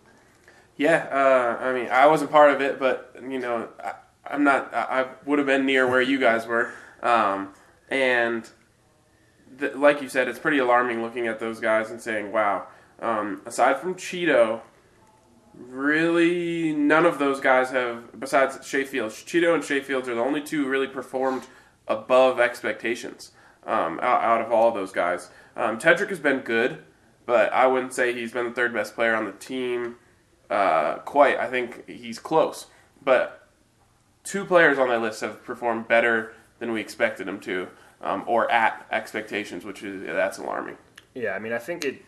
Yeah, 0.78 1.08
uh, 1.12 1.64
I 1.64 1.74
mean, 1.74 1.90
I 1.90 2.08
wasn't 2.08 2.32
part 2.32 2.52
of 2.52 2.62
it, 2.62 2.80
but 2.80 3.16
you 3.22 3.40
know, 3.40 3.70
I, 3.84 3.94
am 4.34 4.44
not. 4.44 4.74
I, 4.74 5.02
I 5.02 5.08
would 5.26 5.40
have 5.40 5.46
been 5.46 5.66
near 5.66 5.88
where 5.88 6.02
you 6.02 6.20
guys 6.20 6.46
were, 6.48 6.72
um, 7.04 7.54
and 7.90 8.50
the, 9.58 9.70
like 9.78 10.02
you 10.02 10.10
said, 10.10 10.28
it's 10.28 10.40
pretty 10.40 10.58
alarming 10.58 11.02
looking 11.02 11.28
at 11.28 11.40
those 11.40 11.60
guys 11.60 11.92
and 11.92 12.02
saying, 12.02 12.32
"Wow." 12.32 12.68
Um, 13.00 13.42
aside 13.46 13.78
from 13.80 13.96
Chido, 13.96 14.62
really 15.54 16.74
none 16.74 17.06
of 17.06 17.20
those 17.20 17.40
guys 17.40 17.72
have 17.72 18.20
besides 18.20 18.66
Shay 18.66 18.84
Fields. 18.84 19.16
Chido 19.16 19.54
and 19.54 19.64
Shay 19.64 19.82
Fields 19.82 20.08
are 20.08 20.16
the 20.16 20.22
only 20.22 20.42
two 20.42 20.68
really 20.68 20.88
performed 20.88 21.44
above 21.88 22.40
expectations 22.40 23.32
um, 23.66 24.00
out, 24.02 24.24
out, 24.24 24.42
of 24.42 24.52
all 24.52 24.70
of 24.70 24.74
those 24.74 24.92
guys. 24.92 25.30
Um, 25.56 25.78
Tedric 25.78 26.10
has 26.10 26.20
been 26.20 26.40
good, 26.40 26.84
but 27.26 27.52
I 27.54 27.68
wouldn't 27.68 27.94
say 27.94 28.14
he's 28.14 28.32
been 28.32 28.46
the 28.46 28.52
third 28.52 28.74
best 28.74 28.96
player 28.96 29.16
on 29.16 29.26
the 29.26 29.34
team. 29.34 29.98
Uh, 30.50 30.96
quite, 31.00 31.38
I 31.40 31.48
think 31.48 31.88
he's 31.88 32.20
close. 32.20 32.68
But 33.04 33.48
two 34.24 34.46
players 34.46 34.78
on 34.78 34.90
that 34.90 35.02
list 35.02 35.22
have 35.22 35.44
performed 35.44 35.88
better 35.88 36.34
than 36.60 36.72
we 36.72 36.82
expected 36.82 37.28
them 37.28 37.40
to, 37.42 37.68
um, 38.02 38.24
or 38.28 38.50
at 38.52 38.86
expectations, 38.92 39.66
which 39.66 39.84
is 39.84 40.04
that's 40.06 40.38
alarming. 40.38 40.78
Yeah, 41.14 41.32
I 41.32 41.40
mean, 41.40 41.54
I 41.54 41.58
think 41.58 41.84
it 41.84 42.04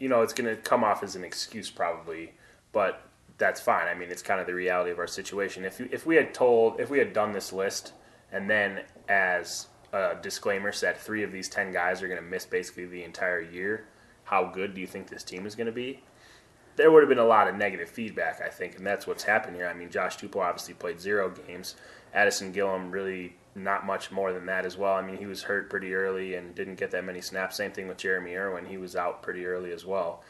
you 0.00 0.08
know, 0.08 0.22
it's 0.22 0.32
going 0.32 0.48
to 0.48 0.60
come 0.60 0.82
off 0.82 1.02
as 1.02 1.14
an 1.14 1.22
excuse 1.22 1.70
probably, 1.70 2.32
but 2.72 3.02
that's 3.36 3.60
fine. 3.60 3.86
I 3.86 3.94
mean, 3.94 4.10
it's 4.10 4.22
kind 4.22 4.40
of 4.40 4.46
the 4.46 4.54
reality 4.54 4.90
of 4.90 4.98
our 4.98 5.06
situation. 5.06 5.64
If 5.64 5.80
if 5.80 6.06
we 6.06 6.16
had 6.16 6.32
told, 6.32 6.80
if 6.80 6.90
we 6.90 6.98
had 6.98 7.12
done 7.12 7.32
this 7.32 7.52
list, 7.52 7.92
and 8.32 8.48
then 8.48 8.80
as 9.08 9.68
a 9.92 10.16
disclaimer 10.20 10.72
said 10.72 10.96
three 10.96 11.22
of 11.22 11.32
these 11.32 11.48
ten 11.48 11.70
guys 11.70 12.02
are 12.02 12.08
going 12.08 12.20
to 12.20 12.26
miss 12.26 12.46
basically 12.46 12.86
the 12.86 13.04
entire 13.04 13.42
year, 13.42 13.86
how 14.24 14.44
good 14.44 14.74
do 14.74 14.80
you 14.80 14.86
think 14.86 15.08
this 15.08 15.22
team 15.22 15.46
is 15.46 15.54
going 15.54 15.66
to 15.66 15.72
be? 15.72 16.02
There 16.76 16.90
would 16.90 17.02
have 17.02 17.10
been 17.10 17.18
a 17.18 17.24
lot 17.24 17.48
of 17.48 17.56
negative 17.56 17.90
feedback, 17.90 18.40
I 18.40 18.48
think, 18.48 18.76
and 18.76 18.86
that's 18.86 19.06
what's 19.06 19.24
happened 19.24 19.56
here. 19.56 19.66
I 19.66 19.74
mean, 19.74 19.90
Josh 19.90 20.16
Tupou 20.16 20.36
obviously 20.36 20.74
played 20.74 20.98
zero 20.98 21.30
games. 21.46 21.74
Addison 22.14 22.54
Gillam 22.54 22.90
really 22.90 23.36
not 23.54 23.84
much 23.84 24.10
more 24.10 24.32
than 24.32 24.46
that 24.46 24.64
as 24.64 24.76
well. 24.76 24.94
I 24.94 25.02
mean, 25.02 25.16
he 25.16 25.26
was 25.26 25.42
hurt 25.42 25.70
pretty 25.70 25.94
early 25.94 26.34
and 26.34 26.54
didn't 26.54 26.76
get 26.76 26.90
that 26.92 27.04
many 27.04 27.20
snaps. 27.20 27.56
Same 27.56 27.72
thing 27.72 27.88
with 27.88 27.98
Jeremy 27.98 28.34
Irwin; 28.34 28.66
he 28.66 28.78
was 28.78 28.96
out 28.96 29.22
pretty 29.22 29.46
early 29.46 29.72
as 29.72 29.84
well. 29.84 30.22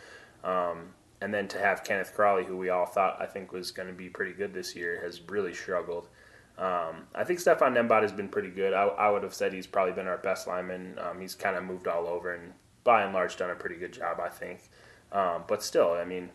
Um, 0.42 0.94
and 1.20 1.34
then 1.34 1.48
to 1.48 1.58
have 1.58 1.84
Kenneth 1.84 2.14
Crawley, 2.14 2.44
who 2.44 2.56
we 2.56 2.70
all 2.70 2.86
thought 2.86 3.20
I 3.20 3.26
think 3.26 3.52
was 3.52 3.70
going 3.70 3.88
to 3.88 3.94
be 3.94 4.08
pretty 4.08 4.32
good 4.32 4.54
this 4.54 4.74
year, 4.74 5.00
has 5.02 5.20
really 5.28 5.52
struggled. 5.52 6.08
Um, 6.56 7.06
I 7.14 7.24
think 7.24 7.40
Stefan 7.40 7.74
Nembot 7.74 8.02
has 8.02 8.12
been 8.12 8.28
pretty 8.28 8.50
good. 8.50 8.74
I, 8.74 8.84
I, 8.84 9.10
would 9.10 9.22
have 9.22 9.32
said 9.32 9.54
he's 9.54 9.66
probably 9.66 9.94
been 9.94 10.06
our 10.06 10.18
best 10.18 10.46
lineman. 10.46 10.98
Um, 10.98 11.18
he's 11.18 11.34
kind 11.34 11.56
of 11.56 11.64
moved 11.64 11.88
all 11.88 12.06
over 12.06 12.34
and 12.34 12.52
by 12.84 13.02
and 13.02 13.14
large 13.14 13.36
done 13.36 13.50
a 13.50 13.54
pretty 13.54 13.76
good 13.76 13.94
job, 13.94 14.20
I 14.20 14.28
think. 14.28 14.60
Um, 15.10 15.44
but 15.46 15.62
still, 15.62 15.92
I 15.92 16.04
mean, 16.04 16.30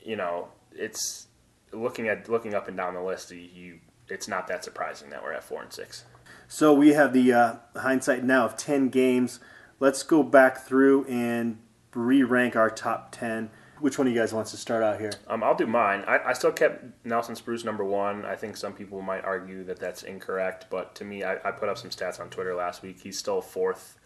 you 0.00 0.16
know, 0.16 0.48
it's 0.72 1.28
looking 1.72 2.08
at 2.08 2.28
looking 2.28 2.54
up 2.54 2.66
and 2.66 2.76
down 2.76 2.94
the 2.94 3.02
list. 3.02 3.30
You 3.30 3.78
it's 4.08 4.28
not 4.28 4.46
that 4.48 4.64
surprising 4.64 5.10
that 5.10 5.22
we're 5.22 5.32
at 5.32 5.44
four 5.44 5.62
and 5.62 5.72
six. 5.72 6.04
So 6.48 6.72
we 6.72 6.90
have 6.90 7.12
the 7.12 7.32
uh, 7.32 7.54
hindsight 7.76 8.24
now 8.24 8.44
of 8.44 8.56
ten 8.56 8.88
games. 8.88 9.40
Let's 9.80 10.02
go 10.02 10.22
back 10.22 10.58
through 10.58 11.04
and 11.06 11.58
re-rank 11.94 12.56
our 12.56 12.70
top 12.70 13.10
ten. 13.12 13.50
Which 13.78 13.98
one 13.98 14.06
of 14.06 14.14
you 14.14 14.18
guys 14.18 14.32
wants 14.32 14.52
to 14.52 14.56
start 14.56 14.82
out 14.82 14.98
here? 15.00 15.12
Um, 15.28 15.42
I'll 15.42 15.54
do 15.54 15.66
mine. 15.66 16.02
I, 16.06 16.30
I, 16.30 16.32
still 16.32 16.52
kept 16.52 17.04
Nelson 17.04 17.36
Spruce 17.36 17.62
number 17.62 17.84
one. 17.84 18.24
I 18.24 18.34
think 18.34 18.56
some 18.56 18.72
people 18.72 19.02
might 19.02 19.22
argue 19.22 19.64
that 19.64 19.78
that's 19.78 20.02
incorrect, 20.02 20.66
but 20.70 20.94
to 20.94 21.04
me, 21.04 21.24
I, 21.24 21.34
I 21.46 21.50
put 21.50 21.68
up 21.68 21.76
some 21.76 21.90
stats 21.90 22.18
on 22.18 22.30
Twitter 22.30 22.54
last 22.54 22.80
week. 22.82 23.00
He's 23.02 23.18
still 23.18 23.42
fourth 23.42 23.98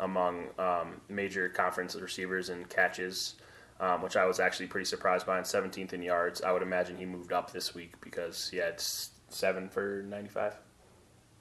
among 0.00 0.46
um, 0.58 1.00
major 1.08 1.48
conference 1.48 1.94
receivers 1.94 2.48
and 2.48 2.68
catches. 2.68 3.36
um, 3.80 4.00
which 4.00 4.16
I 4.16 4.26
was 4.26 4.38
actually 4.40 4.66
pretty 4.66 4.84
surprised 4.84 5.26
by. 5.26 5.38
On 5.38 5.44
17th 5.44 5.92
in 5.92 6.02
yards, 6.02 6.40
I 6.42 6.52
would 6.52 6.62
imagine 6.62 6.96
he 6.96 7.04
moved 7.04 7.32
up 7.32 7.52
this 7.52 7.74
week 7.74 8.00
because 8.00 8.48
he 8.48 8.58
had 8.58 8.80
seven 9.32 9.68
for 9.68 10.04
95, 10.08 10.54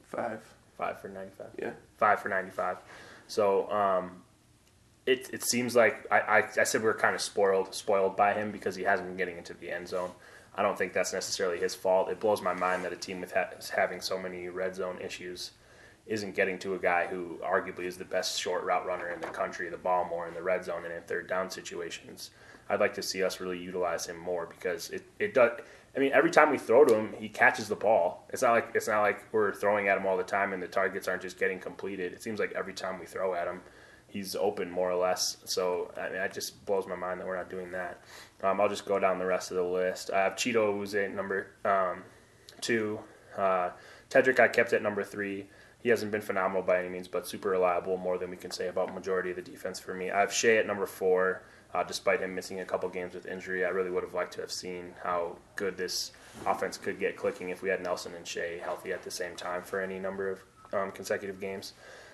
Five. 0.03 0.41
five 0.77 0.99
for 0.99 1.07
95 1.09 1.47
Yeah. 1.59 1.71
five 1.97 2.19
for 2.21 2.29
95. 2.29 2.77
So 3.27 3.71
um, 3.71 4.23
it, 5.05 5.29
it 5.33 5.43
seems 5.43 5.75
like 5.75 6.05
I, 6.11 6.19
I, 6.19 6.43
I 6.59 6.63
said 6.63 6.81
we 6.81 6.87
are 6.89 6.93
kind 6.93 7.15
of 7.15 7.21
spoiled 7.21 7.73
spoiled 7.73 8.15
by 8.17 8.33
him 8.33 8.51
because 8.51 8.75
he 8.75 8.83
hasn't 8.83 9.07
been 9.07 9.17
getting 9.17 9.37
into 9.37 9.53
the 9.53 9.71
end 9.71 9.87
zone. 9.87 10.11
I 10.55 10.61
don't 10.63 10.77
think 10.77 10.91
that's 10.93 11.13
necessarily 11.13 11.59
his 11.59 11.73
fault. 11.73 12.09
It 12.09 12.19
blows 12.19 12.41
my 12.41 12.53
mind 12.53 12.83
that 12.83 12.91
a 12.91 12.97
team 12.97 13.21
with 13.21 13.31
ha- 13.33 13.51
having 13.73 14.01
so 14.01 14.19
many 14.19 14.49
red 14.49 14.75
zone 14.75 14.99
issues 15.01 15.51
isn't 16.07 16.35
getting 16.35 16.59
to 16.59 16.73
a 16.73 16.77
guy 16.79 17.07
who 17.07 17.39
arguably 17.41 17.85
is 17.85 17.95
the 17.97 18.03
best 18.03 18.37
short 18.39 18.63
route 18.65 18.85
runner 18.85 19.07
in 19.09 19.21
the 19.21 19.27
country, 19.27 19.69
the 19.69 19.77
ball 19.77 20.03
more 20.09 20.27
in 20.27 20.33
the 20.33 20.41
red 20.43 20.65
zone 20.65 20.83
and 20.83 20.93
in 20.93 21.01
third 21.03 21.29
down 21.29 21.49
situations. 21.49 22.31
I'd 22.69 22.79
like 22.81 22.93
to 22.95 23.01
see 23.03 23.23
us 23.23 23.39
really 23.39 23.59
utilize 23.59 24.07
him 24.07 24.17
more 24.17 24.45
because 24.45 24.89
it, 24.89 25.03
it 25.19 25.33
does. 25.33 25.51
I 25.95 25.99
mean, 25.99 26.11
every 26.13 26.31
time 26.31 26.51
we 26.51 26.57
throw 26.57 26.85
to 26.85 26.95
him, 26.95 27.13
he 27.17 27.27
catches 27.27 27.67
the 27.67 27.75
ball. 27.75 28.25
It's 28.29 28.41
not 28.41 28.51
like 28.51 28.71
it's 28.73 28.87
not 28.87 29.01
like 29.01 29.21
we're 29.33 29.53
throwing 29.53 29.89
at 29.89 29.97
him 29.97 30.05
all 30.05 30.15
the 30.15 30.23
time 30.23 30.53
and 30.53 30.63
the 30.63 30.67
targets 30.67 31.07
aren't 31.07 31.21
just 31.21 31.37
getting 31.37 31.59
completed. 31.59 32.13
It 32.13 32.23
seems 32.23 32.39
like 32.39 32.53
every 32.53 32.73
time 32.73 32.99
we 32.99 33.05
throw 33.05 33.33
at 33.33 33.47
him, 33.47 33.61
he's 34.07 34.35
open 34.35 34.71
more 34.71 34.89
or 34.89 34.95
less. 34.95 35.37
So 35.43 35.91
I 35.97 36.03
mean, 36.03 36.13
that 36.13 36.33
just 36.33 36.65
blows 36.65 36.87
my 36.87 36.95
mind 36.95 37.19
that 37.19 37.27
we're 37.27 37.35
not 37.35 37.49
doing 37.49 37.71
that. 37.71 38.03
Um, 38.41 38.61
I'll 38.61 38.69
just 38.69 38.85
go 38.85 38.99
down 38.99 39.19
the 39.19 39.25
rest 39.25 39.51
of 39.51 39.57
the 39.57 39.63
list. 39.63 40.11
I 40.11 40.23
have 40.23 40.33
Chido 40.33 40.73
who's 40.73 40.95
at 40.95 41.13
number 41.13 41.47
um, 41.65 42.03
two. 42.61 42.99
Uh, 43.37 43.71
Tedric 44.09 44.39
I 44.39 44.47
kept 44.47 44.71
at 44.71 44.81
number 44.81 45.03
three. 45.03 45.47
He 45.83 45.89
hasn't 45.89 46.11
been 46.11 46.21
phenomenal 46.21 46.61
by 46.61 46.79
any 46.79 46.89
means, 46.89 47.07
but 47.07 47.27
super 47.27 47.49
reliable. 47.49 47.97
More 47.97 48.17
than 48.17 48.29
we 48.29 48.37
can 48.37 48.51
say 48.51 48.67
about 48.67 48.93
majority 48.93 49.31
of 49.31 49.35
the 49.35 49.41
defense 49.41 49.79
for 49.79 49.93
me. 49.93 50.11
I 50.11 50.19
have 50.19 50.31
Shay 50.31 50.57
at 50.57 50.67
number 50.67 50.85
four. 50.85 51.41
Uh, 51.73 51.83
despite 51.83 52.19
him 52.19 52.35
missing 52.35 52.59
a 52.59 52.65
couple 52.65 52.89
games 52.89 53.13
with 53.13 53.25
injury, 53.25 53.65
I 53.65 53.69
really 53.69 53.91
would 53.91 54.03
have 54.03 54.13
liked 54.13 54.33
to 54.33 54.41
have 54.41 54.51
seen 54.51 54.93
how 55.03 55.37
good 55.55 55.77
this 55.77 56.11
offense 56.45 56.77
could 56.77 56.99
get 56.99 57.15
clicking 57.15 57.49
if 57.49 57.61
we 57.61 57.69
had 57.69 57.81
Nelson 57.81 58.13
and 58.15 58.27
Shay 58.27 58.59
healthy 58.61 58.91
at 58.91 59.03
the 59.03 59.11
same 59.11 59.35
time 59.35 59.63
for 59.63 59.79
any 59.79 59.97
number 59.97 60.29
of 60.29 60.43
um, 60.73 60.91
consecutive 60.91 61.39
games. 61.39 61.73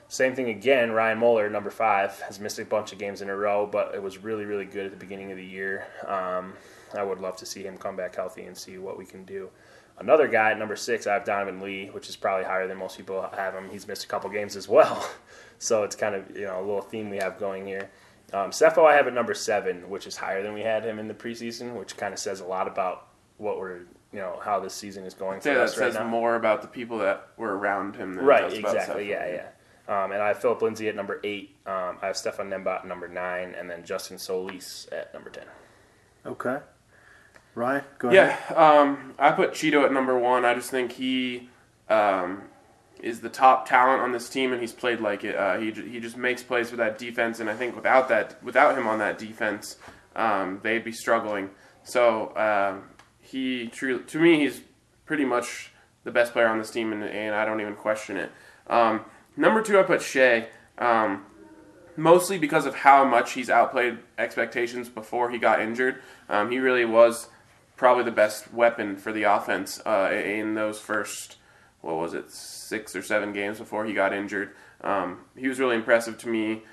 Same 0.09 0.35
thing 0.35 0.49
again. 0.49 0.91
Ryan 0.91 1.17
Moeller, 1.17 1.49
number 1.49 1.69
five, 1.69 2.17
has 2.21 2.39
missed 2.39 2.59
a 2.59 2.65
bunch 2.65 2.93
of 2.93 2.99
games 2.99 3.21
in 3.21 3.29
a 3.29 3.35
row, 3.35 3.65
but 3.65 3.93
it 3.93 4.01
was 4.01 4.19
really, 4.19 4.45
really 4.45 4.65
good 4.65 4.85
at 4.85 4.91
the 4.91 4.97
beginning 4.97 5.31
of 5.31 5.37
the 5.37 5.45
year. 5.45 5.85
Um, 6.05 6.53
I 6.95 7.03
would 7.03 7.19
love 7.19 7.35
to 7.37 7.45
see 7.45 7.63
him 7.63 7.77
come 7.77 7.97
back 7.97 8.15
healthy 8.15 8.43
and 8.43 8.57
see 8.57 8.77
what 8.77 8.97
we 8.97 9.05
can 9.05 9.25
do. 9.25 9.49
Another 9.99 10.27
guy 10.27 10.51
at 10.51 10.59
number 10.59 10.75
six, 10.75 11.07
I 11.07 11.13
have 11.13 11.25
Donovan 11.25 11.59
Lee, 11.59 11.87
which 11.87 12.07
is 12.07 12.15
probably 12.15 12.45
higher 12.45 12.67
than 12.67 12.77
most 12.77 12.97
people 12.97 13.27
have 13.35 13.53
him. 13.53 13.69
He's 13.69 13.87
missed 13.87 14.05
a 14.05 14.07
couple 14.07 14.29
games 14.29 14.55
as 14.55 14.69
well, 14.69 15.09
so 15.59 15.83
it's 15.83 15.95
kind 15.95 16.15
of 16.15 16.35
you 16.35 16.45
know 16.45 16.59
a 16.59 16.61
little 16.61 16.81
theme 16.81 17.09
we 17.09 17.17
have 17.17 17.39
going 17.39 17.65
here. 17.65 17.89
Um, 18.33 18.51
Sefo, 18.51 18.85
I 18.85 18.95
have 18.95 19.07
at 19.07 19.13
number 19.13 19.33
seven, 19.33 19.89
which 19.89 20.05
is 20.05 20.17
higher 20.17 20.43
than 20.43 20.53
we 20.53 20.61
had 20.61 20.83
him 20.83 20.99
in 20.99 21.07
the 21.07 21.13
preseason, 21.13 21.75
which 21.75 21.95
kind 21.95 22.13
of 22.13 22.19
says 22.19 22.39
a 22.41 22.45
lot 22.45 22.67
about 22.67 23.07
what 23.37 23.57
we're 23.59 23.81
you 24.11 24.19
know 24.19 24.39
how 24.43 24.59
this 24.59 24.73
season 24.73 25.03
is 25.05 25.13
going 25.13 25.35
I'd 25.37 25.43
for 25.43 25.49
say 25.49 25.53
that 25.53 25.63
us 25.63 25.77
right 25.77 25.87
says 25.87 25.95
now. 25.95 26.07
more 26.07 26.35
about 26.35 26.61
the 26.61 26.67
people 26.67 26.97
that 26.99 27.27
were 27.37 27.57
around 27.57 27.95
him 27.95 28.13
than 28.13 28.25
Right, 28.25 28.49
does 28.49 28.59
about 28.59 28.75
exactly. 28.75 29.09
Yeah, 29.09 29.27
yeah. 29.87 30.03
Um, 30.03 30.11
and 30.11 30.21
I 30.21 30.29
have 30.29 30.39
Philip 30.41 30.61
Lindsay 30.61 30.89
at 30.89 30.95
number 30.95 31.19
eight. 31.23 31.55
Um, 31.65 31.97
I 32.01 32.07
have 32.07 32.17
Stefan 32.17 32.49
Nembot 32.49 32.79
at 32.79 32.87
number 32.87 33.07
nine, 33.07 33.55
and 33.57 33.69
then 33.69 33.85
Justin 33.85 34.17
Solis 34.17 34.87
at 34.91 35.13
number 35.13 35.29
ten. 35.29 35.45
Okay. 36.25 36.57
Ryan, 37.55 37.83
go 37.97 38.09
ahead. 38.09 38.37
Yeah, 38.49 38.55
um, 38.55 39.13
I 39.17 39.31
put 39.31 39.51
Chido 39.53 39.83
at 39.83 39.91
number 39.91 40.17
one. 40.17 40.45
I 40.45 40.53
just 40.53 40.69
think 40.69 40.91
he 40.91 41.49
um, 41.89 42.43
is 43.01 43.21
the 43.21 43.29
top 43.29 43.67
talent 43.67 44.01
on 44.01 44.11
this 44.11 44.29
team, 44.29 44.51
and 44.51 44.61
he's 44.61 44.73
played 44.73 44.99
like 44.99 45.23
it. 45.23 45.35
Uh, 45.35 45.57
he 45.57 45.71
he 45.71 45.99
just 45.99 46.17
makes 46.17 46.43
plays 46.43 46.69
for 46.69 46.75
that 46.77 46.97
defense, 46.97 47.39
and 47.39 47.49
I 47.49 47.55
think 47.55 47.75
without 47.75 48.09
that, 48.09 48.41
without 48.43 48.77
him 48.77 48.87
on 48.87 48.99
that 48.99 49.17
defense, 49.17 49.77
um, 50.15 50.59
they'd 50.63 50.83
be 50.83 50.91
struggling. 50.91 51.49
So 51.83 52.35
um, 52.35 52.89
he, 53.19 53.67
true, 53.67 54.03
to 54.03 54.19
me, 54.19 54.39
he's 54.39 54.61
pretty 55.05 55.25
much 55.25 55.71
the 56.03 56.11
best 56.11 56.33
player 56.33 56.47
on 56.47 56.57
this 56.57 56.71
team, 56.71 56.91
and, 56.91 57.03
and 57.03 57.35
I 57.35 57.45
don't 57.45 57.61
even 57.61 57.75
question 57.75 58.17
it. 58.17 58.31
Um, 58.67 59.05
number 59.35 59.61
two, 59.61 59.79
I 59.79 59.83
put 59.83 60.01
Shay. 60.01 60.49
Um, 60.77 61.25
mostly 61.97 62.37
because 62.37 62.65
of 62.65 62.75
how 62.75 63.03
much 63.03 63.33
he's 63.33 63.49
outplayed 63.49 63.97
expectations 64.17 64.87
before 64.87 65.31
he 65.31 65.37
got 65.37 65.59
injured. 65.59 66.01
Um, 66.29 66.51
he 66.51 66.59
really 66.59 66.85
was 66.85 67.27
probably 67.75 68.03
the 68.03 68.11
best 68.11 68.53
weapon 68.53 68.95
for 68.95 69.11
the 69.11 69.23
offense 69.23 69.81
uh, 69.85 70.11
in 70.11 70.53
those 70.53 70.79
first, 70.79 71.37
what 71.87 71.97
was 71.97 72.13
it, 72.13 72.29
six 72.29 72.95
or 72.97 73.01
seven 73.01 73.31
games 73.31 73.59
before 73.59 73.85
he 73.85 73.93
got 73.93 74.13
injured. 74.13 74.51
Um, 74.81 75.21
he 75.37 75.47
was 75.47 75.57
really 75.57 75.77
impressive 75.77 76.17
to 76.19 76.27
me, 76.27 76.63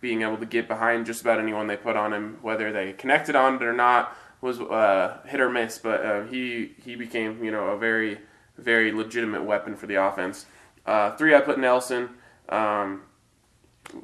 being 0.00 0.22
able 0.22 0.38
to 0.38 0.46
get 0.46 0.66
behind 0.66 1.04
just 1.04 1.20
about 1.20 1.38
anyone 1.38 1.66
they 1.66 1.76
put 1.76 1.94
on 1.94 2.12
him, 2.12 2.38
whether 2.40 2.72
they 2.72 2.94
connected 2.94 3.36
on 3.36 3.56
it 3.56 3.62
or 3.62 3.74
not, 3.74 4.16
was 4.40 4.60
uh, 4.60 5.18
hit 5.26 5.40
or 5.40 5.50
miss. 5.50 5.76
But 5.78 6.04
uh, 6.04 6.22
he 6.24 6.72
he 6.82 6.96
became 6.96 7.44
you 7.44 7.50
know 7.50 7.66
a 7.66 7.78
very 7.78 8.18
very 8.56 8.92
legitimate 8.92 9.44
weapon 9.44 9.76
for 9.76 9.86
the 9.86 9.96
offense. 9.96 10.46
Uh, 10.86 11.14
three, 11.16 11.34
I 11.34 11.42
put 11.42 11.58
Nelson. 11.58 12.08
Um, 12.48 13.02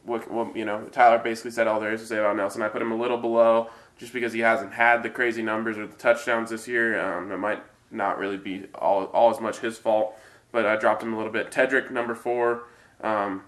what, 0.04 0.30
what 0.30 0.54
you 0.54 0.66
know, 0.66 0.84
Tyler 0.92 1.18
basically 1.18 1.50
said 1.50 1.66
all 1.66 1.80
there 1.80 1.92
is 1.92 2.02
to 2.02 2.06
say 2.06 2.18
about 2.18 2.36
Nelson. 2.36 2.60
I 2.60 2.68
put 2.68 2.82
him 2.82 2.92
a 2.92 2.96
little 2.96 3.16
below 3.16 3.70
just 3.96 4.12
because 4.12 4.34
he 4.34 4.40
hasn't 4.40 4.74
had 4.74 5.02
the 5.02 5.08
crazy 5.10 5.42
numbers 5.42 5.78
or 5.78 5.86
the 5.86 5.96
touchdowns 5.96 6.50
this 6.50 6.68
year. 6.68 7.00
Um, 7.00 7.32
it 7.32 7.38
might 7.38 7.62
not 7.90 8.18
really 8.18 8.36
be 8.36 8.66
all 8.74 9.04
all 9.06 9.30
as 9.30 9.40
much 9.40 9.58
his 9.58 9.78
fault, 9.78 10.14
but 10.52 10.66
I 10.66 10.76
dropped 10.76 11.02
him 11.02 11.12
a 11.12 11.16
little 11.16 11.32
bit. 11.32 11.50
Tedric 11.50 11.90
number 11.90 12.14
four, 12.14 12.64
um, 13.00 13.42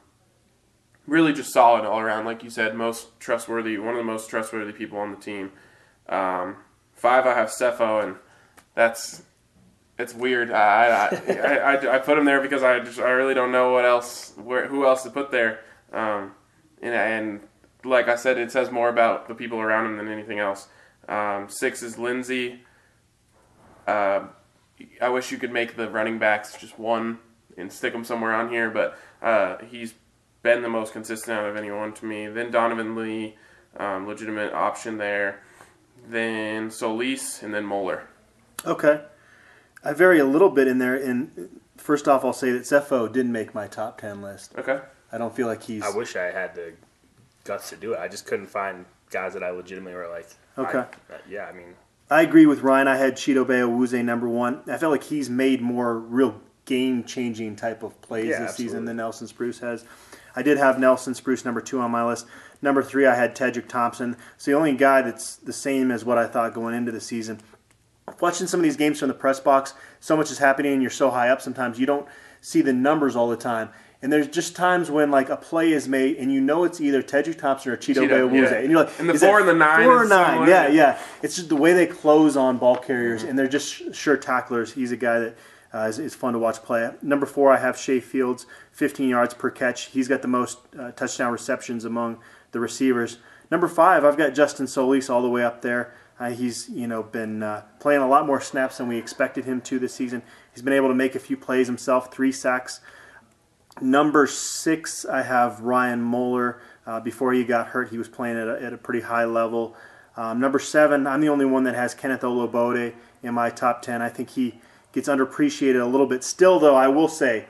really 1.07 1.33
just 1.33 1.53
solid 1.53 1.85
all 1.85 2.01
around. 2.01 2.25
Like 2.25 2.43
you 2.45 2.51
said, 2.51 2.75
most 2.75 3.19
trustworthy, 3.21 3.79
one 3.79 3.91
of 3.91 3.97
the 3.97 4.05
most 4.05 4.31
trustworthy 4.31 4.73
people 4.73 4.99
on 4.99 5.11
the 5.11 5.17
team. 5.17 5.53
Um, 6.09 6.57
five, 6.93 7.27
I 7.27 7.35
have 7.35 7.49
Sefo, 7.49 8.03
and 8.03 8.17
that's 8.75 9.23
it's 9.99 10.15
weird. 10.15 10.51
I 10.51 10.87
I, 10.87 11.33
I, 11.33 11.75
I, 11.75 11.95
I 11.97 11.99
put 11.99 12.19
him 12.19 12.25
there 12.25 12.41
because 12.41 12.63
I 12.63 12.81
just 12.81 12.99
I 12.99 13.11
really 13.11 13.35
don't 13.35 13.53
know 13.53 13.73
what 13.73 13.85
else 13.85 14.33
where 14.37 14.67
who 14.67 14.87
else 14.87 15.03
to 15.05 15.11
put 15.11 15.31
there. 15.31 15.61
Um, 15.93 16.33
and, 16.83 16.95
and 16.95 17.41
like 17.85 18.09
I 18.09 18.17
said, 18.17 18.39
it 18.39 18.53
says 18.53 18.71
more 18.71 18.89
about 18.89 19.29
the 19.29 19.35
people 19.35 19.61
around 19.61 19.87
him 19.87 19.97
than 19.97 20.09
anything 20.09 20.39
else. 20.39 20.69
Um, 21.09 21.49
six 21.49 21.83
is 21.83 21.99
Lindsay. 21.99 22.61
Uh, 23.87 24.29
I 25.01 25.09
wish 25.09 25.31
you 25.33 25.39
could 25.39 25.53
make 25.53 25.77
the 25.77 25.89
running 25.91 26.19
backs 26.19 26.57
just 26.57 26.79
one 26.79 27.19
and 27.57 27.73
stick 27.73 27.93
them 27.93 28.05
somewhere 28.05 28.35
on 28.35 28.51
here, 28.51 28.71
but 28.71 28.97
uh, 29.23 29.59
he's 29.59 29.95
been 30.43 30.63
the 30.63 30.69
most 30.69 30.93
consistent 30.93 31.39
out 31.39 31.47
of 31.47 31.57
anyone 31.57 31.93
to 31.95 32.05
me. 32.07 32.27
Then 32.29 32.51
Donovan 32.51 32.95
Lee, 32.97 33.37
um, 33.77 34.07
legitimate 34.07 34.53
option 34.53 34.99
there. 34.99 35.41
Then 36.09 36.71
Solis, 36.71 37.43
and 37.43 37.53
then 37.53 37.65
Moeller. 37.65 38.05
Okay. 38.65 39.03
I 39.85 39.93
vary 39.93 40.19
a 40.19 40.25
little 40.25 40.51
bit 40.51 40.67
in 40.69 40.79
there. 40.79 40.95
And 40.97 41.61
first 41.77 42.09
off, 42.09 42.25
I'll 42.25 42.33
say 42.33 42.51
that 42.53 42.63
Sefo 42.63 43.11
didn't 43.13 43.33
make 43.33 43.55
my 43.55 43.67
top 43.67 44.01
10 44.01 44.23
list. 44.23 44.55
Okay. 44.57 44.81
I 45.13 45.19
don't 45.19 45.35
feel 45.35 45.47
like 45.47 45.63
he's. 45.63 45.83
I 45.83 45.91
wish 45.91 46.17
I 46.17 46.31
had 46.31 46.55
the 46.55 46.73
guts 47.45 47.71
to 47.71 47.77
do 47.77 47.93
it. 47.95 47.99
I 47.99 48.09
just 48.09 48.27
couldn't 48.27 48.47
find 48.47 48.85
guys 49.11 49.35
that 49.35 49.43
I 49.43 49.51
legitimately 49.51 49.95
were 49.95 50.09
like, 50.09 50.29
Okay. 50.57 50.79
I- 50.79 51.15
uh, 51.15 51.19
yeah, 51.29 51.45
I 51.47 51.53
mean, 51.53 51.75
I 52.11 52.23
agree 52.23 52.47
with 52.47 52.63
Ryan. 52.63 52.89
I 52.89 52.97
had 52.97 53.15
Chidobe 53.15 53.61
Awuzie 53.63 54.05
number 54.05 54.29
one. 54.29 54.63
I 54.67 54.77
felt 54.79 54.91
like 54.91 55.05
he's 55.05 55.31
made 55.31 55.63
more 55.63 55.97
real 55.97 56.41
game 56.65 57.05
changing 57.05 57.57
type 57.57 57.83
of 57.83 58.01
plays 58.03 58.29
Yeah, 58.29 58.41
this 58.41 58.57
season 58.57 58.85
than 58.85 58.97
Nelson 58.97 59.29
Spruce 59.29 59.61
has. 59.61 59.85
I 60.35 60.43
did 60.43 60.59
have 60.59 60.79
Nelson 60.79 61.15
Spruce 61.15 61.45
number 61.45 61.61
two 61.61 61.81
on 61.81 61.91
my 61.91 62.05
list. 62.05 62.27
Number 62.63 62.83
three, 62.83 63.07
I 63.07 63.15
had 63.15 63.35
Tedric 63.35 63.69
Thompson. 63.69 64.17
It's 64.35 64.45
the 64.45 64.55
only 64.55 64.75
guy 64.75 65.03
that's 65.03 65.37
the 65.37 65.53
same 65.53 65.91
as 65.91 66.05
what 66.05 66.19
I 66.19 66.27
thought 66.27 66.53
going 66.53 66.75
into 66.75 66.93
the 66.93 67.01
season. 67.01 67.41
Watching 68.21 68.47
some 68.47 68.61
of 68.61 68.65
these 68.65 68.77
games 68.77 68.99
from 68.99 69.09
the 69.09 69.15
press 69.15 69.41
box, 69.41 69.75
so 70.01 70.17
much 70.17 70.31
is 70.31 70.39
happening 70.39 70.73
and 70.73 70.83
you're 70.83 70.91
so 70.91 71.11
high 71.11 71.29
up 71.29 71.41
sometimes 71.41 71.79
you 71.79 71.87
don't 71.87 72.07
see 72.41 72.61
the 72.61 72.73
numbers 72.73 73.15
all 73.15 73.29
the 73.29 73.37
time. 73.37 73.71
And 74.03 74.11
there's 74.11 74.29
just 74.29 74.57
times 74.57 74.91
when 74.91 75.11
like 75.11 75.29
a 75.29 75.37
play 75.37 75.73
is 75.73 75.87
made 75.87 76.17
and 76.17 76.33
you 76.33 76.41
know 76.41 76.65
it's 76.65 76.81
either 76.81 77.03
Tedric 77.03 77.39
Thompson 77.39 77.73
or 77.73 77.77
Chido, 77.77 78.09
Cheeto, 78.09 78.31
Bayawuze. 78.31 78.51
yeah. 78.51 78.55
And 78.59 78.71
you're 78.71 78.85
like, 78.85 78.99
And 78.99 79.09
the 79.11 79.19
four 79.19 79.41
and 79.41 79.49
the 79.49 79.55
nine 79.55 79.85
Four 79.85 80.05
or 80.05 80.09
nine, 80.09 80.49
yeah, 80.49 80.69
yeah. 80.69 80.99
It's 81.23 81.37
just 81.37 81.51
the 81.51 81.57
way 81.57 81.75
they 81.75 81.87
close 81.87 82.35
on 82.37 82.57
ball 82.57 82.77
carriers, 82.77 83.23
and 83.25 83.39
they're 83.39 83.47
just 83.49 83.95
sure 83.95 84.17
tacklers. 84.17 84.73
He's 84.73 84.91
a 84.91 84.97
guy 84.97 85.19
that 85.19 85.37
uh, 85.75 85.79
is, 85.89 85.99
is 85.99 86.15
fun 86.15 86.33
to 86.33 86.39
watch 86.39 86.63
play. 86.63 86.91
Number 87.03 87.27
four, 87.27 87.53
I 87.53 87.59
have 87.59 87.79
Shay 87.79 88.01
Fields, 88.01 88.47
15 88.73 89.09
yards 89.09 89.35
per 89.35 89.51
catch. 89.51 89.87
He's 89.87 90.09
got 90.09 90.23
the 90.23 90.29
most 90.29 90.59
uh, 90.79 90.93
touchdown 90.93 91.31
receptions 91.31 91.85
among 91.85 92.19
the 92.53 92.61
receivers. 92.61 93.19
Number 93.51 93.69
five, 93.69 94.05
I've 94.05 94.17
got 94.17 94.33
Justin 94.33 94.67
Solis 94.67 95.11
all 95.11 95.23
the 95.23 95.29
way 95.29 95.45
up 95.45 95.61
there. 95.61 95.93
Uh, 96.19 96.31
he's 96.31 96.69
you 96.71 96.87
know 96.87 97.03
been 97.03 97.43
uh, 97.43 97.65
playing 97.81 98.01
a 98.01 98.09
lot 98.09 98.27
more 98.27 98.41
snaps 98.41 98.79
than 98.79 98.89
we 98.89 98.97
expected 98.97 99.45
him 99.45 99.61
to 99.63 99.79
this 99.79 99.95
season. 99.95 100.23
He's 100.53 100.63
been 100.63 100.73
able 100.73 100.89
to 100.89 100.95
make 100.95 101.15
a 101.15 101.19
few 101.19 101.37
plays 101.37 101.67
himself, 101.67 102.13
three 102.13 102.33
sacks. 102.33 102.81
Number 103.81 104.27
six, 104.27 105.05
I 105.05 105.23
have 105.23 105.61
Ryan 105.61 106.03
Moeller. 106.03 106.61
Uh, 106.87 107.01
before 107.01 107.33
he 107.33 107.45
got 107.45 107.69
hurt, 107.69 107.91
he 107.91 107.99
was 107.99 108.09
playing 108.09 108.37
at 108.37 108.49
a, 108.49 108.63
at 108.63 108.73
a 108.73 108.79
pretty 108.79 109.01
high 109.01 109.25
level. 109.25 109.77
Um, 110.17 110.41
number 110.41 110.59
seven, 110.59 111.07
I'm 111.07 111.21
the 111.21 111.29
only 111.29 111.47
one 111.47 111.65
that 111.65 111.75
has 111.75 111.95
Kenneth 111.95 112.23
Olugbode 112.23 112.95
in 113.23 113.35
my 113.35 113.49
top 113.51 113.81
ten. 113.83 114.03
I 114.03 114.09
think 114.09 114.31
he 114.31 114.61
gets 114.93 115.09
underappreciated 115.09 115.81
a 115.81 115.87
little 115.87 116.07
bit. 116.07 116.25
Still, 116.25 116.59
though, 116.59 116.75
I 116.75 116.89
will 116.89 117.09
say 117.09 117.47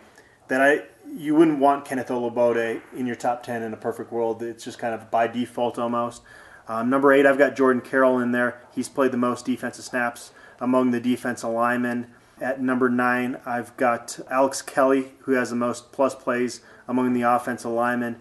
that 0.49 0.61
I 0.61 0.83
you 1.17 1.35
wouldn't 1.35 1.59
want 1.59 1.85
Kenneth 1.85 2.09
Olugbode 2.09 2.81
in 2.95 3.07
your 3.07 3.17
top 3.17 3.43
ten 3.43 3.63
in 3.63 3.73
a 3.73 3.77
perfect 3.77 4.13
world. 4.13 4.43
It's 4.43 4.65
just 4.65 4.79
kind 4.79 4.95
of 4.95 5.11
by 5.11 5.27
default 5.27 5.79
almost. 5.79 6.23
Um, 6.69 6.89
number 6.89 7.13
eight, 7.13 7.27
I've 7.27 7.39
got 7.39 7.57
Jordan 7.57 7.83
Carroll 7.83 8.21
in 8.21 8.31
there. 8.31 8.61
He's 8.73 8.89
played 8.89 9.11
the 9.11 9.17
most 9.17 9.45
defensive 9.45 9.85
snaps 9.85 10.33
among 10.61 10.93
the 10.93 11.01
defensive 11.01 11.51
linemen. 11.51 12.07
At 12.41 12.61
number 12.61 12.89
nine, 12.89 13.39
I've 13.45 13.77
got 13.77 14.19
Alex 14.31 14.63
Kelley, 14.63 15.13
who 15.21 15.33
has 15.33 15.51
the 15.51 15.57
most 15.57 15.93
plus 15.93 16.15
plays 16.15 16.63
among 16.89 17.13
the 17.13 17.23
offensive 17.23 17.71
linemen. 17.71 18.17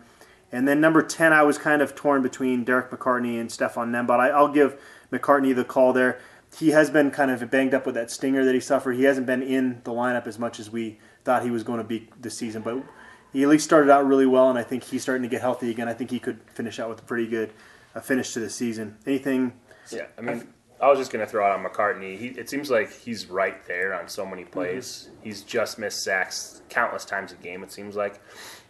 And 0.51 0.67
then 0.67 0.81
number 0.81 1.01
10, 1.01 1.31
I 1.31 1.43
was 1.43 1.57
kind 1.57 1.81
of 1.81 1.95
torn 1.95 2.21
between 2.21 2.63
Derek 2.63 2.89
McCartney 2.91 3.39
and 3.39 3.51
Stefan 3.51 3.91
Nembot. 3.91 4.19
I, 4.19 4.29
I'll 4.29 4.51
give 4.51 4.81
McCartney 5.11 5.55
the 5.55 5.63
call 5.63 5.93
there. 5.93 6.19
He 6.57 6.69
has 6.69 6.89
been 6.89 7.11
kind 7.11 7.29
of 7.29 7.49
banged 7.51 7.73
up 7.73 7.85
with 7.85 7.95
that 7.95 8.09
stinger 8.09 8.43
that 8.43 8.55
he 8.55 8.59
suffered. 8.59 8.93
He 8.93 9.03
hasn't 9.03 9.27
been 9.27 9.43
in 9.43 9.81
the 9.83 9.91
lineup 9.91 10.25
as 10.25 10.39
much 10.39 10.59
as 10.59 10.71
we 10.71 10.99
thought 11.23 11.43
he 11.43 11.51
was 11.51 11.63
going 11.63 11.77
to 11.77 11.83
be 11.83 12.09
this 12.19 12.35
season, 12.35 12.63
but 12.63 12.83
he 13.31 13.43
at 13.43 13.49
least 13.49 13.65
started 13.65 13.91
out 13.91 14.07
really 14.07 14.25
well, 14.25 14.49
and 14.49 14.57
I 14.57 14.63
think 14.63 14.83
he's 14.83 15.03
starting 15.03 15.21
to 15.21 15.29
get 15.29 15.41
healthy 15.41 15.69
again. 15.69 15.87
I 15.87 15.93
think 15.93 16.09
he 16.09 16.19
could 16.19 16.39
finish 16.51 16.79
out 16.79 16.89
with 16.89 16.99
a 16.99 17.03
pretty 17.03 17.27
good 17.27 17.51
uh, 17.93 17.99
finish 17.99 18.33
to 18.33 18.39
the 18.39 18.49
season. 18.49 18.97
Anything? 19.05 19.53
Yeah, 19.91 20.07
I 20.17 20.21
mean, 20.21 20.47
I 20.81 20.87
was 20.87 20.97
just 20.97 21.11
going 21.11 21.25
to 21.25 21.29
throw 21.29 21.45
out 21.45 21.57
on 21.57 21.65
McCartney. 21.65 22.17
He, 22.17 22.27
it 22.27 22.49
seems 22.49 22.69
like 22.69 22.91
he's 22.91 23.27
right 23.27 23.65
there 23.65 23.93
on 23.93 24.07
so 24.07 24.25
many 24.25 24.45
plays. 24.45 25.09
He's 25.21 25.41
just 25.43 25.77
missed 25.77 26.03
sacks 26.03 26.61
countless 26.69 27.03
times 27.03 27.33
a 27.33 27.35
game. 27.35 27.63
It 27.63 27.71
seems 27.71 27.95
like, 27.95 28.21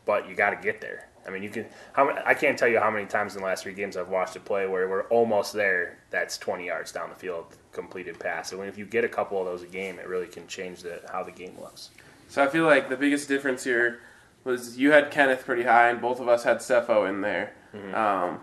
but 0.06 0.28
you 0.28 0.36
got 0.36 0.50
to 0.50 0.56
get 0.56 0.82
there. 0.82 1.08
I 1.28 1.32
mean, 1.32 1.44
you 1.44 1.50
can. 1.50 1.68
How 1.94 2.10
I 2.26 2.34
can't 2.34 2.58
tell 2.58 2.68
you 2.68 2.80
how 2.80 2.90
many 2.90 3.06
times 3.06 3.36
in 3.36 3.42
the 3.42 3.46
last 3.46 3.64
three 3.64 3.74
games 3.74 3.96
I've 3.98 4.10
watched 4.10 4.36
a 4.36 4.40
play 4.40 4.66
where 4.66 4.90
we're 4.90 5.04
almost 5.10 5.54
there. 5.54 6.00
That's 6.10 6.38
20 6.40 6.66
yards 6.66 6.92
down 6.92 7.10
the 7.10 7.16
field, 7.16 7.56
completed 7.72 8.20
pass. 8.20 8.52
And 8.52 8.64
if 8.64 8.78
you 8.78 8.86
get 8.86 9.04
a 9.04 9.10
couple 9.10 9.40
of 9.40 9.46
those 9.46 9.62
a 9.62 9.68
game, 9.68 10.00
it 10.00 10.08
really 10.08 10.26
can 10.26 10.48
change 10.48 10.82
the 10.82 11.02
how 11.12 11.22
the 11.24 11.32
game 11.32 11.56
looks. 11.60 11.90
So 12.30 12.44
I 12.44 12.48
feel 12.48 12.66
like 12.66 12.90
the 12.90 12.98
biggest 12.98 13.28
difference 13.28 13.64
here 13.64 14.00
was 14.44 14.78
you 14.78 14.92
had 14.92 15.12
Kenneth 15.12 15.46
pretty 15.46 15.64
high, 15.64 15.90
and 15.90 16.02
both 16.02 16.20
of 16.20 16.28
us 16.28 16.44
had 16.44 16.58
Sefo 16.58 17.08
in 17.08 17.22
there. 17.22 17.54
Um, 17.94 18.40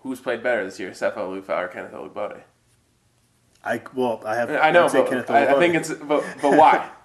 who's 0.00 0.20
played 0.20 0.42
better 0.42 0.64
this 0.64 0.80
year, 0.80 0.90
Sefo 0.90 1.18
Liufau 1.18 1.64
or 1.64 1.68
Kenneth 1.68 1.92
Olugbode? 1.92 2.40
I 3.64 3.80
well, 3.94 4.22
I 4.24 4.36
have. 4.36 4.50
I 4.50 4.70
know, 4.70 4.88
but 4.88 5.08
Kenneth 5.08 5.30
I, 5.30 5.46
I 5.46 5.58
think 5.58 5.74
it's 5.74 5.92
but, 5.92 6.24
but 6.40 6.56
why? 6.56 6.90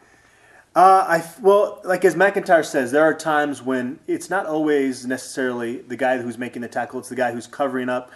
Uh, 0.75 1.03
I 1.07 1.31
well, 1.41 1.81
like 1.83 2.05
as 2.05 2.13
McIntyre 2.13 2.63
says, 2.63 2.91
there 2.91 3.01
are 3.01 3.15
times 3.15 3.63
when 3.63 3.97
it's 4.05 4.29
not 4.29 4.45
always 4.45 5.07
necessarily 5.07 5.77
the 5.79 5.95
guy 5.95 6.19
who's 6.19 6.37
making 6.37 6.61
the 6.61 6.67
tackle; 6.67 6.99
it's 6.99 7.09
the 7.09 7.15
guy 7.15 7.31
who's 7.31 7.47
covering 7.47 7.89
up. 7.89 8.11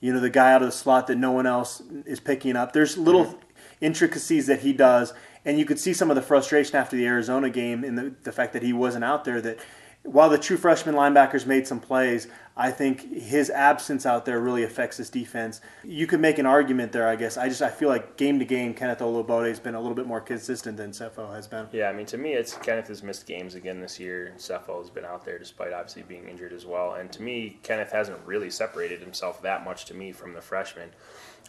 You 0.00 0.12
know, 0.12 0.20
the 0.20 0.30
guy 0.30 0.52
out 0.52 0.62
of 0.62 0.68
the 0.68 0.72
slot 0.72 1.08
that 1.08 1.16
no 1.16 1.32
one 1.32 1.44
else 1.44 1.82
is 2.06 2.20
picking 2.20 2.54
up. 2.54 2.72
There's 2.72 2.96
little 2.96 3.36
intricacies 3.80 4.46
that 4.46 4.60
he 4.60 4.72
does, 4.72 5.12
and 5.44 5.58
you 5.58 5.64
could 5.64 5.80
see 5.80 5.92
some 5.92 6.08
of 6.08 6.14
the 6.14 6.22
frustration 6.22 6.76
after 6.76 6.94
the 6.94 7.04
Arizona 7.04 7.50
game 7.50 7.82
in 7.82 7.96
the, 7.96 8.14
the 8.22 8.30
fact 8.30 8.52
that 8.52 8.62
he 8.62 8.72
wasn't 8.72 9.02
out 9.02 9.24
there. 9.24 9.40
That 9.40 9.58
while 10.04 10.28
the 10.28 10.38
true 10.38 10.56
freshman 10.56 10.94
linebackers 10.94 11.46
made 11.46 11.66
some 11.66 11.80
plays, 11.80 12.28
I 12.56 12.70
think 12.70 13.12
his 13.12 13.50
absence 13.50 14.06
out 14.06 14.24
there 14.26 14.38
really 14.38 14.62
affects 14.62 14.96
this 14.96 15.10
defense. 15.10 15.60
You 15.82 16.06
could 16.06 16.20
make 16.20 16.38
an 16.38 16.46
argument 16.46 16.92
there, 16.92 17.08
I 17.08 17.16
guess. 17.16 17.36
I 17.36 17.48
just 17.48 17.60
I 17.62 17.68
feel 17.68 17.88
like 17.88 18.16
game 18.16 18.38
to 18.38 18.44
game, 18.44 18.74
Kenneth 18.74 19.00
Olugbode 19.00 19.48
has 19.48 19.58
been 19.58 19.74
a 19.74 19.80
little 19.80 19.96
bit 19.96 20.06
more 20.06 20.20
consistent 20.20 20.76
than 20.76 20.92
Sefo 20.92 21.34
has 21.34 21.48
been. 21.48 21.66
Yeah, 21.72 21.88
I 21.88 21.92
mean, 21.92 22.06
to 22.06 22.16
me, 22.16 22.34
it's 22.34 22.54
Kenneth 22.58 22.86
has 22.88 23.02
missed 23.02 23.26
games 23.26 23.56
again 23.56 23.80
this 23.80 23.98
year, 23.98 24.26
and 24.26 24.38
Sefo 24.38 24.78
has 24.78 24.88
been 24.88 25.04
out 25.04 25.24
there 25.24 25.36
despite 25.36 25.72
obviously 25.72 26.02
being 26.02 26.28
injured 26.28 26.52
as 26.52 26.64
well. 26.64 26.94
And 26.94 27.10
to 27.12 27.22
me, 27.22 27.58
Kenneth 27.64 27.90
hasn't 27.90 28.18
really 28.24 28.50
separated 28.50 29.00
himself 29.00 29.42
that 29.42 29.64
much 29.64 29.86
to 29.86 29.94
me 29.94 30.12
from 30.12 30.32
the 30.32 30.40
freshman. 30.40 30.90